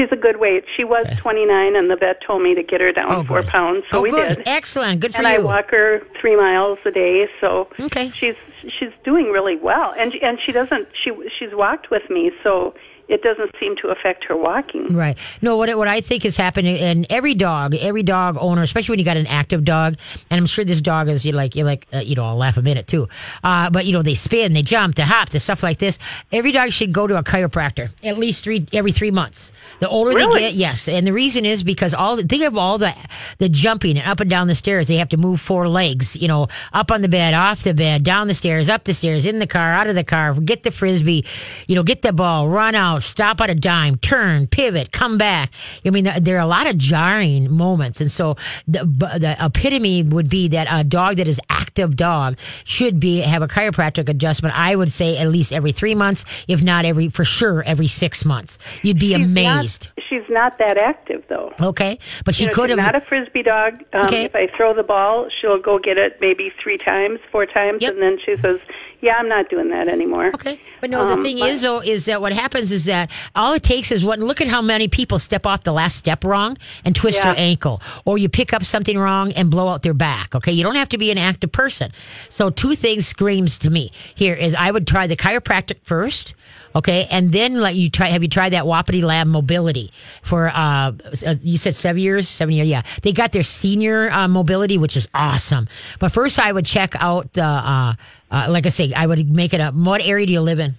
She's 0.00 0.08
a 0.12 0.16
good 0.16 0.40
weight. 0.40 0.64
She 0.78 0.84
was 0.84 1.04
29, 1.18 1.76
and 1.76 1.90
the 1.90 1.96
vet 1.96 2.22
told 2.26 2.42
me 2.42 2.54
to 2.54 2.62
get 2.62 2.80
her 2.80 2.90
down 2.90 3.12
Oh, 3.12 3.24
four 3.24 3.42
good. 3.42 3.50
pounds, 3.50 3.84
so 3.90 3.98
oh, 3.98 4.02
we 4.02 4.10
good. 4.10 4.38
did. 4.38 4.48
Excellent. 4.48 5.00
Good 5.00 5.12
for 5.12 5.18
and 5.18 5.28
you. 5.28 5.34
I 5.34 5.44
walk 5.44 5.70
her 5.72 6.00
three 6.18 6.36
miles 6.36 6.78
a 6.86 6.90
day, 6.90 7.28
so 7.40 7.68
Okay. 7.78 8.10
she's 8.14 8.34
she's 8.62 8.92
doing 9.04 9.26
really 9.26 9.56
well. 9.56 9.92
And 9.98 10.14
and 10.22 10.38
she 10.44 10.52
doesn't 10.52 10.88
she 11.04 11.10
she's 11.38 11.50
walked 11.52 11.90
with 11.90 12.08
me, 12.08 12.30
so 12.42 12.72
it 13.10 13.22
doesn't 13.22 13.50
seem 13.58 13.76
to 13.76 13.88
affect 13.88 14.24
her 14.24 14.36
walking. 14.36 14.94
Right. 14.94 15.18
No, 15.42 15.56
what 15.56 15.76
what 15.76 15.88
I 15.88 16.00
think 16.00 16.24
is 16.24 16.36
happening, 16.36 16.78
and 16.78 17.06
every 17.10 17.34
dog, 17.34 17.74
every 17.74 18.02
dog 18.02 18.36
owner, 18.40 18.62
especially 18.62 18.92
when 18.92 18.98
you 19.00 19.04
got 19.04 19.16
an 19.16 19.26
active 19.26 19.64
dog, 19.64 19.96
and 20.30 20.38
I'm 20.38 20.46
sure 20.46 20.64
this 20.64 20.80
dog 20.80 21.08
is 21.08 21.26
you 21.26 21.32
like 21.32 21.56
you 21.56 21.64
like 21.64 21.86
uh, 21.92 21.98
you 21.98 22.14
know 22.14 22.24
I'll 22.24 22.36
laugh 22.36 22.56
a 22.56 22.62
minute 22.62 22.86
too, 22.86 23.08
uh, 23.42 23.70
but 23.70 23.84
you 23.86 23.92
know 23.92 24.02
they 24.02 24.14
spin, 24.14 24.52
they 24.52 24.62
jump, 24.62 24.94
they 24.94 25.02
hop, 25.02 25.28
the 25.30 25.40
stuff 25.40 25.62
like 25.62 25.78
this. 25.78 25.98
Every 26.32 26.52
dog 26.52 26.72
should 26.72 26.92
go 26.92 27.06
to 27.06 27.18
a 27.18 27.22
chiropractor 27.22 27.90
at 28.02 28.16
least 28.18 28.44
three 28.44 28.64
every 28.72 28.92
three 28.92 29.10
months. 29.10 29.52
The 29.80 29.88
older 29.88 30.10
Really? 30.14 30.40
they 30.40 30.50
get, 30.50 30.54
yes, 30.54 30.88
and 30.88 31.06
the 31.06 31.12
reason 31.12 31.44
is 31.44 31.64
because 31.64 31.94
all 31.94 32.16
the, 32.16 32.22
think 32.22 32.44
of 32.44 32.56
all 32.56 32.78
the 32.78 32.94
the 33.38 33.48
jumping 33.48 33.98
and 33.98 34.06
up 34.06 34.20
and 34.20 34.30
down 34.30 34.46
the 34.46 34.54
stairs. 34.54 34.88
They 34.88 34.96
have 34.96 35.08
to 35.10 35.16
move 35.16 35.40
four 35.40 35.68
legs, 35.68 36.16
you 36.16 36.28
know, 36.28 36.48
up 36.72 36.90
on 36.90 37.02
the 37.02 37.08
bed, 37.08 37.34
off 37.34 37.62
the 37.62 37.74
bed, 37.74 38.04
down 38.04 38.28
the 38.28 38.34
stairs, 38.34 38.68
up 38.68 38.84
the 38.84 38.94
stairs, 38.94 39.26
in 39.26 39.38
the 39.38 39.46
car, 39.46 39.72
out 39.72 39.86
of 39.88 39.94
the 39.94 40.04
car, 40.04 40.34
get 40.34 40.62
the 40.62 40.70
frisbee, 40.70 41.24
you 41.66 41.74
know, 41.74 41.82
get 41.82 42.02
the 42.02 42.12
ball, 42.12 42.48
run 42.48 42.74
out, 42.74 42.99
stop 43.00 43.40
at 43.40 43.50
a 43.50 43.54
dime, 43.54 43.96
turn, 43.96 44.46
pivot, 44.46 44.92
come 44.92 45.18
back. 45.18 45.52
I 45.84 45.90
mean, 45.90 46.04
there 46.04 46.20
there 46.20 46.36
are 46.36 46.40
a 46.42 46.46
lot 46.46 46.68
of 46.68 46.76
jarring 46.78 47.50
moments, 47.50 48.00
and 48.00 48.10
so 48.10 48.36
the 48.68 48.84
the 48.84 49.36
epitome 49.40 50.02
would 50.02 50.28
be 50.28 50.48
that 50.48 50.66
a 50.70 50.84
dog 50.84 51.16
that 51.16 51.28
is 51.28 51.40
active 51.48 51.96
dog 51.96 52.38
should 52.64 53.00
be 53.00 53.20
have 53.20 53.42
a 53.42 53.48
chiropractic 53.48 54.08
adjustment. 54.08 54.58
I 54.58 54.76
would 54.76 54.90
say 54.92 55.18
at 55.18 55.28
least 55.28 55.52
every 55.52 55.72
three 55.72 55.94
months, 55.94 56.24
if 56.48 56.62
not 56.62 56.84
every 56.84 57.08
for 57.08 57.24
sure 57.24 57.62
every 57.64 57.86
six 57.86 58.24
months. 58.24 58.58
You'd 58.82 58.98
be 58.98 59.08
She's 59.14 59.16
amazed. 59.16 59.88
Not, 59.96 60.04
she's 60.08 60.28
not 60.28 60.58
that 60.58 60.76
active 60.78 61.24
though. 61.28 61.52
Okay, 61.60 61.98
but 62.24 62.34
she 62.34 62.44
You 62.44 62.48
know, 62.48 62.54
could 62.54 62.70
have. 62.70 62.78
not 62.78 62.94
a 62.94 63.00
frisbee 63.00 63.42
dog. 63.42 63.74
Um, 63.92 64.06
Okay. 64.10 64.24
If 64.24 64.34
I 64.34 64.48
throw 64.56 64.74
the 64.74 64.82
ball, 64.82 65.28
she'll 65.40 65.60
go 65.60 65.78
get 65.78 65.96
it 65.98 66.16
maybe 66.20 66.52
three 66.62 66.78
times, 66.78 67.20
four 67.30 67.46
times, 67.46 67.80
Yep. 67.82 67.92
and 67.92 68.00
then 68.00 68.18
she 68.24 68.36
says, 68.36 68.58
"Yeah, 69.02 69.14
I'm 69.18 69.28
not 69.28 69.48
doing 69.48 69.68
that 69.70 69.88
anymore." 69.88 70.30
Okay, 70.34 70.60
but 70.80 70.90
no, 70.90 71.06
the 71.06 71.14
Um, 71.14 71.22
thing 71.22 71.38
but- 71.38 71.48
is 71.48 71.62
though 71.62 71.80
is 71.80 72.04
that 72.06 72.20
what 72.20 72.32
happens 72.32 72.72
is 72.72 72.84
that 72.86 73.10
all 73.34 73.52
it 73.54 73.62
takes 73.62 73.90
is 73.90 74.04
one. 74.04 74.20
Look 74.20 74.40
at 74.40 74.48
how 74.48 74.62
many 74.62 74.88
people 74.88 75.18
step 75.18 75.46
off 75.46 75.64
the 75.64 75.72
last 75.72 75.96
step 75.96 76.24
wrong 76.24 76.56
and 76.84 76.94
twist 76.94 77.18
Yeah. 77.18 77.26
their 77.34 77.38
ankle, 77.38 77.80
or 78.04 78.18
you 78.18 78.28
pick 78.28 78.52
up 78.52 78.64
something 78.64 78.98
wrong 78.98 79.32
and 79.32 79.50
blow 79.50 79.68
out 79.68 79.82
their 79.82 79.94
back. 79.94 80.34
Okay, 80.34 80.52
you 80.52 80.62
don't 80.62 80.76
have 80.76 80.88
to 80.90 80.98
be 80.98 81.10
an 81.10 81.18
active 81.18 81.52
person. 81.52 81.90
So 82.28 82.50
two 82.50 82.74
things 82.74 83.06
screams 83.06 83.58
to 83.60 83.70
me 83.70 83.90
here 84.14 84.34
is 84.34 84.54
I 84.54 84.70
would 84.70 84.86
try 84.86 85.06
the 85.06 85.16
chiropractic 85.16 85.76
first. 85.84 86.34
Okay, 86.76 87.08
and 87.10 87.32
then 87.32 87.60
like 87.60 87.74
you 87.74 87.90
try. 87.90 88.08
Have 88.10 88.22
you 88.22 88.28
tried 88.28 88.50
that 88.52 88.64
Wapiti 88.64 89.02
Lab 89.02 89.26
Mobility 89.26 89.90
for? 90.22 90.48
uh 90.48 90.92
uh, 91.26 91.34
You 91.42 91.58
said 91.58 91.74
seven 91.74 92.00
years, 92.00 92.28
seven 92.28 92.54
years. 92.54 92.68
Yeah, 92.68 92.82
they 93.02 93.12
got 93.12 93.32
their 93.32 93.42
senior 93.42 94.08
uh, 94.10 94.28
mobility, 94.28 94.78
which 94.78 94.96
is 94.96 95.08
awesome. 95.12 95.66
But 95.98 96.12
first, 96.12 96.38
I 96.38 96.52
would 96.52 96.66
check 96.66 96.94
out. 97.00 97.36
Uh, 97.36 97.42
uh, 97.42 97.92
uh, 98.30 98.46
like 98.48 98.66
I 98.66 98.68
say, 98.70 98.92
I 98.92 99.06
would 99.06 99.30
make 99.30 99.52
it 99.52 99.60
up. 99.60 99.74
What 99.74 100.02
area 100.02 100.26
do 100.26 100.32
you 100.32 100.40
live 100.40 100.58
in? 100.58 100.74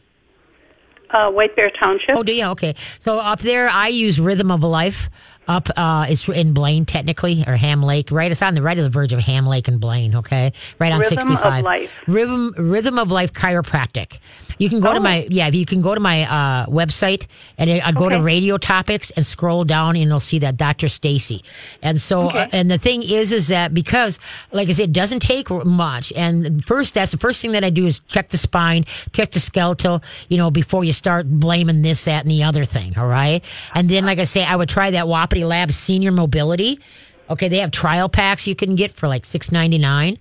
Uh, 1.10 1.30
White 1.30 1.56
Bear 1.56 1.70
Township. 1.72 2.16
Oh, 2.16 2.24
do 2.24 2.34
you? 2.34 2.46
Okay. 2.48 2.74
So 3.00 3.20
up 3.20 3.40
there, 3.40 3.68
I 3.68 3.90
use 3.90 4.20
Rhythm 4.20 4.50
of 4.50 4.64
Life. 4.64 5.10
Up, 5.52 5.70
uh, 5.76 6.06
it's 6.10 6.28
in 6.30 6.54
Blaine 6.54 6.86
technically, 6.86 7.44
or 7.46 7.56
Ham 7.58 7.84
Lake. 7.84 8.10
Right, 8.12 8.32
it's 8.32 8.42
on 8.42 8.56
the 8.56 8.62
right 8.62 8.78
of 8.78 8.84
the 8.86 8.90
verge 8.90 9.12
of 9.12 9.20
Ham 9.20 9.46
Lake 9.46 9.68
and 9.68 9.80
Blaine. 9.80 10.16
Okay, 10.16 10.54
right 10.80 10.92
on 10.94 11.00
Rhythm 11.00 11.18
of 11.18 11.22
sixty-five. 11.24 11.64
Life. 11.66 12.04
Rhythm, 12.08 12.54
Rhythm 12.58 12.98
of 12.98 13.12
Life 13.12 13.34
Chiropractic. 13.34 14.20
You 14.58 14.70
can 14.70 14.80
go 14.80 14.94
to 14.94 15.00
Oh. 15.00 15.02
my 15.02 15.28
yeah. 15.30 15.48
You 15.48 15.66
can 15.66 15.82
go 15.82 15.94
to 15.96 16.00
my 16.00 16.24
uh, 16.24 16.66
website 16.68 17.26
and 17.58 17.70
I 17.70 17.80
uh, 17.80 17.92
go 17.92 18.10
to 18.10 18.22
radio 18.22 18.58
topics 18.58 19.10
and 19.12 19.26
scroll 19.26 19.64
down 19.66 19.96
and 19.96 20.06
you'll 20.08 20.20
see 20.20 20.40
that 20.40 20.56
Dr. 20.56 20.88
Stacy. 20.88 21.44
And 21.82 22.00
so, 22.00 22.30
uh, 22.30 22.48
and 22.52 22.70
the 22.70 22.78
thing 22.78 23.02
is, 23.02 23.34
is 23.34 23.48
that 23.48 23.74
because, 23.74 24.20
like 24.52 24.70
I 24.70 24.74
said, 24.74 24.90
it 24.90 24.94
doesn't 24.94 25.22
take 25.22 25.50
much. 25.50 26.14
And 26.16 26.64
first, 26.64 26.94
that's 26.94 27.12
the 27.12 27.18
first 27.18 27.42
thing 27.42 27.54
that 27.54 27.64
I 27.64 27.72
do 27.72 27.88
is 27.88 28.00
check 28.08 28.30
the 28.30 28.38
spine, 28.38 28.84
check 29.14 29.32
the 29.32 29.40
skeletal, 29.40 30.04
you 30.30 30.38
know, 30.38 30.52
before 30.52 30.84
you 30.84 30.94
start 30.94 31.28
blaming 31.28 31.82
this, 31.82 32.06
that, 32.06 32.22
and 32.24 32.30
the 32.32 32.44
other 32.44 32.64
thing. 32.64 32.96
All 33.00 33.08
right. 33.08 33.44
And 33.74 33.90
then, 33.90 34.06
like 34.06 34.20
I 34.20 34.26
say, 34.26 34.44
I 34.46 34.56
would 34.56 34.70
try 34.70 34.92
that 34.92 35.08
Wapiti 35.08 35.41
Lab 35.44 35.72
Senior 35.72 36.12
Mobility. 36.12 36.80
Okay, 37.30 37.48
they 37.48 37.58
have 37.58 37.72
trial 37.72 38.10
packs 38.10 38.48
you 38.48 38.56
can 38.56 38.76
get 38.76 38.92
for 38.92 39.08
like 39.08 39.26
six 39.26 39.52
ninety 39.52 39.78
nine. 39.78 40.18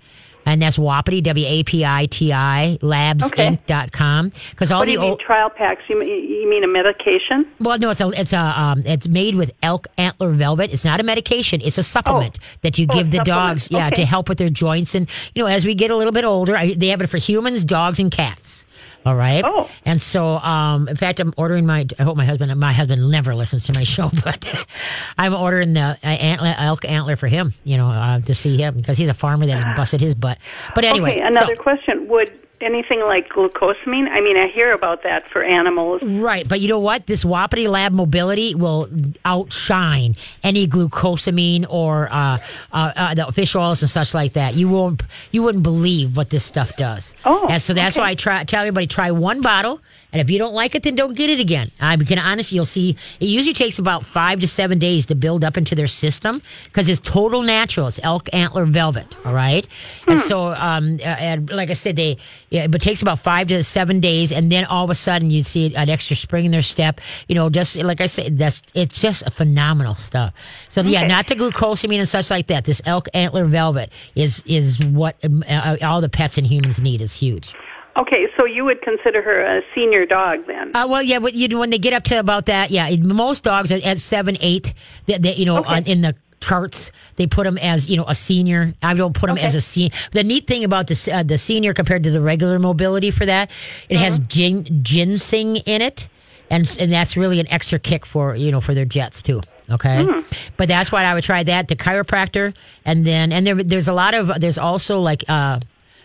And 0.46 0.62
that's 0.62 0.78
Wapiti, 0.78 1.20
W 1.20 1.46
A 1.46 1.62
P 1.64 1.84
I 1.84 2.06
T 2.06 2.32
I, 2.32 2.78
labsinc.com. 2.80 4.30
Because 4.50 4.72
all 4.72 4.80
What 4.80 4.86
the 4.86 4.96
old, 4.96 5.20
trial 5.20 5.50
packs? 5.50 5.82
You 5.88 5.98
mean, 5.98 6.08
you 6.08 6.48
mean 6.48 6.64
a 6.64 6.68
medication? 6.68 7.46
well, 7.60 7.78
no, 7.78 7.90
it's 7.90 8.00
a 8.00 8.08
it's 8.10 8.32
a 8.32 8.38
um, 8.60 8.82
it's 8.86 9.06
made 9.08 9.34
with 9.34 9.52
elk 9.62 9.86
antler 9.98 10.30
velvet. 10.32 10.72
It's 10.72 10.84
not 10.84 10.98
a 10.98 11.02
medication. 11.02 11.60
It's 11.62 11.78
a 11.78 11.82
supplement 11.82 12.38
that 12.62 12.78
you 12.78 12.86
Oh, 12.90 12.94
give 12.94 13.10
the 13.10 13.18
supplement. 13.18 13.26
dogs, 13.50 13.68
yeah, 13.70 13.86
Okay. 13.88 13.96
to 13.96 14.04
help 14.06 14.28
with 14.28 14.38
their 14.38 14.48
joints. 14.50 14.94
And 14.94 15.08
you 15.34 15.42
know, 15.42 15.48
as 15.48 15.66
we 15.66 15.74
get 15.74 15.90
a 15.90 15.96
little 15.96 16.12
bit 16.12 16.24
older, 16.24 16.56
I, 16.56 16.72
they 16.74 16.88
have 16.88 17.00
it 17.02 17.08
for 17.08 17.18
humans, 17.18 17.64
dogs, 17.64 18.00
and 18.00 18.10
cats. 18.10 18.59
All 19.06 19.14
right. 19.16 19.42
Oh. 19.46 19.68
And 19.84 20.00
so, 20.00 20.26
um, 20.26 20.86
in 20.88 20.96
fact, 20.96 21.20
I'm 21.20 21.32
ordering 21.36 21.64
my. 21.66 21.86
I 21.98 22.02
hope 22.02 22.16
my 22.16 22.24
husband. 22.24 22.54
My 22.60 22.72
husband 22.72 23.10
never 23.10 23.34
listens 23.34 23.64
to 23.66 23.72
my 23.72 23.82
show, 23.94 24.10
but 24.24 24.46
I'm 25.18 25.34
ordering 25.34 25.72
the 25.72 25.80
uh, 26.02 26.06
antler, 26.06 26.54
elk 26.58 26.84
antler 26.84 27.16
for 27.16 27.26
him. 27.26 27.52
You 27.64 27.78
know, 27.78 27.88
uh, 27.88 28.20
to 28.20 28.34
see 28.34 28.56
him 28.58 28.74
because 28.76 28.98
he's 28.98 29.08
a 29.08 29.14
farmer 29.14 29.46
that 29.46 29.62
has 29.62 29.76
busted 29.76 30.00
his 30.00 30.14
butt. 30.14 30.38
But 30.74 30.84
anyway, 30.84 31.12
okay, 31.16 31.20
another 31.22 31.56
so- 31.56 31.62
question. 31.62 32.08
Would 32.08 32.30
anything 32.60 33.00
like 33.00 33.28
glucosamine? 33.28 34.08
I 34.08 34.20
mean, 34.20 34.36
I 34.36 34.48
hear 34.48 34.72
about 34.72 35.02
that 35.02 35.28
for 35.30 35.42
animals. 35.42 36.02
Right, 36.02 36.48
but 36.48 36.60
you 36.60 36.68
know 36.68 36.78
what? 36.78 37.06
This 37.06 37.24
Wapiti 37.24 37.68
Lab 37.68 37.92
Mobility 37.92 38.54
will 38.54 38.88
outshine 39.24 40.16
any 40.42 40.66
glucosamine 40.66 41.66
or 41.68 42.08
uh, 42.10 42.38
uh, 42.72 42.92
uh, 42.96 43.14
the 43.14 43.32
fish 43.32 43.54
oils 43.54 43.82
and 43.82 43.90
such 43.90 44.14
like 44.14 44.34
that. 44.34 44.54
You 44.54 44.68
won't, 44.68 45.02
you 45.30 45.42
wouldn't 45.42 45.64
believe 45.64 46.16
what 46.16 46.30
this 46.30 46.44
stuff 46.44 46.76
does. 46.76 47.14
Oh, 47.24 47.46
and 47.48 47.60
so 47.60 47.74
that's 47.74 47.96
okay. 47.96 48.02
why 48.02 48.10
I 48.10 48.14
try 48.14 48.44
tell 48.44 48.60
everybody 48.60 48.86
try 48.86 49.10
one 49.10 49.40
bottle, 49.40 49.80
and 50.12 50.20
if 50.20 50.30
you 50.30 50.38
don't 50.38 50.54
like 50.54 50.74
it, 50.74 50.82
then 50.82 50.94
don't 50.94 51.16
get 51.16 51.30
it 51.30 51.40
again. 51.40 51.70
I'm 51.80 52.00
gonna 52.00 52.20
honest, 52.20 52.52
you'll 52.52 52.64
see. 52.64 52.96
It 53.20 53.26
usually 53.26 53.54
takes 53.54 53.78
about 53.78 54.04
five 54.04 54.40
to 54.40 54.46
seven 54.46 54.78
days 54.78 55.06
to 55.06 55.14
build 55.14 55.44
up 55.44 55.56
into 55.56 55.74
their 55.74 55.86
system 55.86 56.42
because 56.64 56.88
it's 56.88 57.00
total 57.00 57.42
natural. 57.42 57.86
It's 57.88 58.00
elk 58.02 58.28
antler 58.32 58.64
velvet. 58.64 59.06
All 59.24 59.34
right, 59.34 59.66
and 60.06 60.18
so 60.18 60.48
um, 60.48 60.98
uh, 61.00 61.04
and 61.04 61.50
like 61.50 61.70
I 61.70 61.74
said, 61.74 61.96
they 61.96 62.18
yeah, 62.50 62.66
but 62.66 62.82
it 62.82 62.84
takes 62.84 63.02
about 63.02 63.18
five 63.20 63.48
to 63.48 63.62
seven 63.62 64.00
days, 64.00 64.32
and 64.32 64.50
then 64.50 64.64
all 64.64 64.84
of 64.84 64.90
a 64.90 64.94
sudden 64.94 65.30
you 65.30 65.42
see 65.42 65.74
an 65.74 65.88
extra 65.88 66.16
spring 66.16 66.44
in 66.44 66.50
their 66.50 66.62
step. 66.62 67.00
You 67.28 67.34
know, 67.34 67.50
just 67.50 67.76
like 67.76 68.00
I 68.00 68.06
said, 68.06 68.38
that's 68.38 68.62
it's 68.74 69.00
just 69.00 69.26
a 69.26 69.30
phenomenal 69.30 69.94
stuff. 69.94 70.34
So 70.68 70.82
yeah, 70.82 71.06
not 71.06 71.28
the 71.28 71.34
glucosamine 71.34 71.98
and 71.98 72.08
such 72.08 72.30
like 72.30 72.48
that. 72.48 72.64
This 72.64 72.82
elk 72.84 73.08
antler 73.14 73.44
velvet 73.44 73.92
is 74.14 74.42
is 74.46 74.82
what 74.84 75.16
um, 75.24 75.44
uh, 75.48 75.76
all 75.82 76.00
the 76.00 76.08
pets 76.08 76.38
and 76.38 76.46
humans 76.46 76.80
need. 76.80 77.00
is 77.00 77.14
huge. 77.14 77.54
Okay, 77.96 78.26
so 78.38 78.44
you 78.46 78.64
would 78.64 78.80
consider 78.82 79.20
her 79.22 79.40
a 79.40 79.62
senior 79.74 80.06
dog 80.06 80.46
then? 80.46 80.74
Uh, 80.74 80.86
well, 80.88 81.02
yeah, 81.02 81.18
but 81.18 81.34
you 81.34 81.58
when 81.58 81.70
they 81.70 81.78
get 81.78 81.92
up 81.92 82.04
to 82.04 82.18
about 82.18 82.46
that, 82.46 82.70
yeah, 82.70 82.88
most 82.96 83.42
dogs 83.44 83.72
are 83.72 83.80
at 83.84 83.98
seven, 83.98 84.36
eight. 84.40 84.72
That 85.06 85.38
you 85.38 85.44
know 85.44 85.58
Okay. 85.58 85.74
on, 85.76 85.84
in 85.84 86.00
the 86.02 86.14
charts 86.40 86.90
they 87.16 87.26
put 87.26 87.44
them 87.44 87.58
as 87.58 87.90
you 87.90 87.96
know 87.96 88.04
a 88.06 88.14
senior. 88.14 88.72
I 88.82 88.94
don't 88.94 89.12
put 89.14 89.26
them 89.26 89.36
as 89.38 89.54
a 89.54 89.60
senior. 89.60 89.90
The 90.12 90.24
neat 90.24 90.46
thing 90.46 90.64
about 90.64 90.86
the 90.86 91.10
uh, 91.12 91.22
the 91.24 91.36
senior 91.36 91.74
compared 91.74 92.04
to 92.04 92.10
the 92.10 92.20
regular 92.20 92.58
mobility 92.58 93.10
for 93.10 93.26
that, 93.26 93.50
it 93.88 93.98
has 93.98 94.18
Uh-huh. 94.18 94.26
gin, 94.28 94.80
ginseng 94.82 95.56
in 95.56 95.82
it, 95.82 96.08
and 96.48 96.76
and 96.80 96.92
that's 96.92 97.16
really 97.16 97.40
an 97.40 97.48
extra 97.50 97.78
kick 97.78 98.06
for 98.06 98.36
you 98.36 98.50
know 98.52 98.60
for 98.60 98.72
their 98.72 98.84
jets 98.86 99.20
too. 99.20 99.40
Okay, 99.70 100.04
Hmm. 100.04 100.20
but 100.56 100.68
that's 100.68 100.90
why 100.90 101.04
I 101.04 101.14
would 101.14 101.24
try 101.24 101.42
that. 101.42 101.68
The 101.68 101.76
chiropractor, 101.76 102.54
and 102.84 103.04
then 103.04 103.32
and 103.32 103.46
there 103.46 103.56
there's 103.56 103.88
a 103.88 103.92
lot 103.92 104.14
of 104.14 104.40
there's 104.40 104.58
also 104.58 105.00
like. 105.00 105.24
uh 105.28 105.58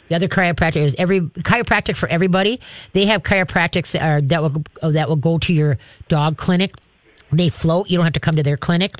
the 0.08 0.16
other 0.16 0.28
chiropractor 0.28 0.78
is 0.78 0.96
every 0.98 1.22
chiropractic 1.22 1.96
for 1.96 2.08
everybody. 2.10 2.60
They 2.94 3.06
have 3.06 3.24
chiropractics 3.24 4.00
uh, 4.00 4.22
that 4.26 4.42
will 4.42 4.64
that 4.92 5.10
will 5.10 5.16
go 5.16 5.38
to 5.40 5.54
your 5.54 5.78
dog 6.08 6.38
clinic. 6.38 6.76
They 7.32 7.50
float. 7.50 7.90
You 7.90 7.98
don't 7.98 8.06
have 8.06 8.14
to 8.14 8.20
come 8.20 8.36
to 8.36 8.44
their 8.44 8.58
clinic. 8.58 8.96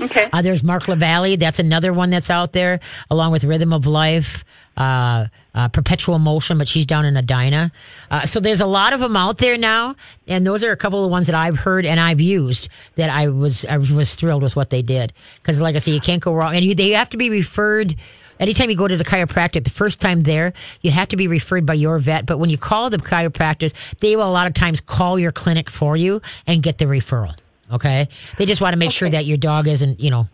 Okay. 0.00 0.28
Uh, 0.32 0.42
there's 0.42 0.62
Mark 0.62 0.86
LaValle. 0.86 1.36
That's 1.36 1.58
another 1.58 1.92
one 1.92 2.10
that's 2.10 2.30
out 2.30 2.52
there, 2.52 2.80
along 3.10 3.32
with 3.32 3.44
Rhythm 3.44 3.72
of 3.72 3.86
Life, 3.86 4.44
uh, 4.76 5.26
uh, 5.54 5.68
Perpetual 5.68 6.18
Motion, 6.20 6.56
but 6.56 6.68
she's 6.68 6.86
down 6.86 7.04
in 7.04 7.16
Edina. 7.16 7.72
Uh, 8.10 8.24
so 8.24 8.38
there's 8.38 8.60
a 8.60 8.66
lot 8.66 8.92
of 8.92 9.00
them 9.00 9.16
out 9.16 9.38
there 9.38 9.58
now, 9.58 9.96
and 10.28 10.46
those 10.46 10.62
are 10.62 10.70
a 10.70 10.76
couple 10.76 11.00
of 11.00 11.04
the 11.04 11.10
ones 11.10 11.26
that 11.26 11.34
I've 11.34 11.58
heard 11.58 11.84
and 11.84 11.98
I've 11.98 12.20
used 12.20 12.68
that 12.94 13.10
I 13.10 13.28
was 13.28 13.64
I 13.64 13.78
was 13.78 14.14
thrilled 14.14 14.42
with 14.42 14.54
what 14.54 14.70
they 14.70 14.82
did 14.82 15.12
because, 15.42 15.60
like 15.60 15.74
I 15.74 15.78
say, 15.78 15.92
you 15.92 16.00
can't 16.00 16.22
go 16.22 16.32
wrong, 16.32 16.54
and 16.54 16.64
you, 16.64 16.74
they 16.74 16.90
have 16.90 17.10
to 17.10 17.16
be 17.16 17.30
referred. 17.30 17.96
Anytime 18.40 18.70
you 18.70 18.76
go 18.76 18.88
to 18.88 18.96
the 18.96 19.04
chiropractic, 19.04 19.64
the 19.64 19.70
first 19.70 20.00
time 20.00 20.22
there, 20.22 20.52
you 20.82 20.90
have 20.90 21.08
to 21.08 21.16
be 21.16 21.26
referred 21.26 21.66
by 21.66 21.74
your 21.74 21.98
vet. 21.98 22.26
But 22.26 22.38
when 22.38 22.50
you 22.50 22.58
call 22.58 22.90
the 22.90 22.98
chiropractors, 22.98 23.72
they 23.98 24.16
will 24.16 24.28
a 24.28 24.32
lot 24.32 24.46
of 24.46 24.54
times 24.54 24.80
call 24.80 25.18
your 25.18 25.32
clinic 25.32 25.70
for 25.70 25.96
you 25.96 26.22
and 26.46 26.62
get 26.62 26.78
the 26.78 26.84
referral. 26.84 27.34
Okay, 27.70 28.08
they 28.38 28.46
just 28.46 28.62
want 28.62 28.72
to 28.72 28.78
make 28.78 28.92
sure 28.92 29.10
that 29.10 29.26
your 29.26 29.36
dog 29.36 29.68
isn't, 29.68 30.00
you 30.00 30.10
know, 30.10 30.26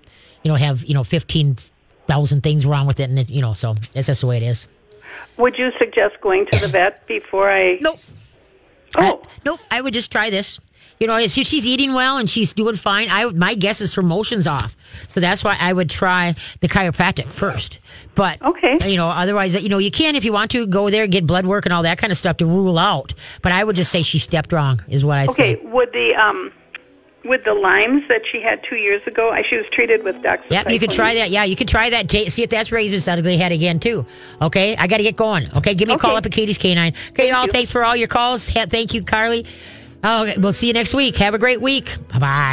you 0.45 0.51
know, 0.51 0.55
have 0.55 0.85
you 0.85 0.95
know 0.95 1.03
fifteen 1.03 1.57
thousand 2.07 2.43
things 2.43 2.65
wrong 2.65 2.87
with 2.87 3.01
it, 3.01 3.11
and 3.11 3.19
it, 3.19 3.31
you 3.31 3.41
know, 3.41 3.55
so 3.55 3.75
that's 3.93 4.07
just 4.07 4.21
the 4.21 4.27
way 4.27 4.37
it 4.37 4.43
is. 4.43 4.69
Would 5.37 5.59
you 5.59 5.73
suggest 5.79 6.21
going 6.21 6.47
to 6.47 6.61
the 6.61 6.69
vet 6.69 7.07
before 7.07 7.51
I? 7.51 7.79
Nope. 7.81 7.99
Oh, 8.97 9.21
I, 9.25 9.29
nope. 9.45 9.61
I 9.71 9.81
would 9.81 9.95
just 9.95 10.13
try 10.13 10.31
this. 10.31 10.61
You 11.01 11.07
know, 11.09 11.19
if 11.19 11.33
she's 11.33 11.67
eating 11.67 11.93
well 11.93 12.19
and 12.19 12.31
she's 12.31 12.53
doing 12.53 12.77
fine, 12.77 13.09
I 13.11 13.27
my 13.31 13.55
guess 13.55 13.81
is 13.81 13.95
her 13.95 14.03
motion's 14.03 14.47
off. 14.47 14.77
So 15.09 15.21
that's 15.21 15.43
why 15.43 15.57
I 15.59 15.73
would 15.73 15.91
try 15.91 16.35
the 16.61 16.69
chiropractic 16.69 17.27
first. 17.27 17.79
But 18.15 18.41
Okay. 18.43 18.79
you 18.87 18.97
know, 18.97 19.09
otherwise, 19.09 19.55
you 19.61 19.69
know, 19.69 19.79
you 19.79 19.91
can 19.91 20.15
if 20.15 20.25
you 20.25 20.33
want 20.33 20.53
to 20.53 20.67
go 20.67 20.91
there 20.91 21.03
and 21.05 21.13
get 21.13 21.27
blood 21.27 21.47
work 21.47 21.67
and 21.67 21.73
all 21.73 21.83
that 21.83 21.99
kind 21.99 22.11
of 22.11 22.17
stuff 22.17 22.37
to 22.39 22.47
rule 22.47 22.79
out. 22.79 23.13
But 23.43 23.53
I 23.53 23.65
would 23.65 23.77
just 23.77 23.91
say 23.91 24.03
she 24.03 24.19
stepped 24.19 24.53
wrong, 24.53 24.83
is 24.89 25.05
what 25.05 25.19
I 25.19 25.27
okay. 25.27 25.57
say. 25.57 25.61
Would 25.65 25.93
the 25.93 26.15
um, 26.15 26.53
with 27.25 27.43
the 27.45 27.55
Lymes 27.55 28.03
that 28.09 28.21
she 28.31 28.41
had 28.41 28.61
two 28.69 28.77
years 28.77 29.01
ago, 29.07 29.31
I, 29.31 29.43
she 29.49 29.57
was 29.57 29.65
treated 29.73 30.05
with 30.05 30.17
doxycycline. 30.17 30.51
Yep, 30.51 30.71
you 30.71 30.79
could 30.79 30.91
try 30.91 31.15
that. 31.15 31.31
Yeah, 31.31 31.45
you 31.45 31.57
could 31.57 31.69
try 31.69 31.91
that. 31.91 32.11
See 32.11 32.43
if 32.43 32.51
that's 32.51 32.71
raising 32.71 32.99
its 32.99 33.09
ugly 33.09 33.37
head 33.39 33.51
again 33.51 33.81
too. 33.81 34.07
Okay, 34.43 34.77
I 34.77 34.87
got 34.87 34.99
to 34.99 35.03
get 35.03 35.17
going. 35.17 35.49
Okay, 35.57 35.75
give 35.75 35.89
me 35.89 35.95
a 35.95 35.99
call 35.99 36.17
up 36.17 36.27
at 36.27 36.33
Katie's 36.33 36.59
Canine. 36.59 36.93
Okay, 37.11 37.31
y'all. 37.31 37.47
you. 37.47 37.53
Thanks 37.53 37.71
for 37.71 37.83
all 37.85 37.97
your 37.97 38.09
calls. 38.09 38.51
Thank 38.51 38.95
you, 38.95 39.03
Carly. 39.03 39.47
Oh, 40.05 40.31
we'll 40.37 40.53
see 40.53 40.67
you 40.67 40.75
next 40.75 40.95
week. 40.95 41.17
Have 41.17 41.35
a 41.35 41.39
great 41.39 41.61
week. 41.63 41.97
Bye 42.13 42.19
bye. 42.19 42.51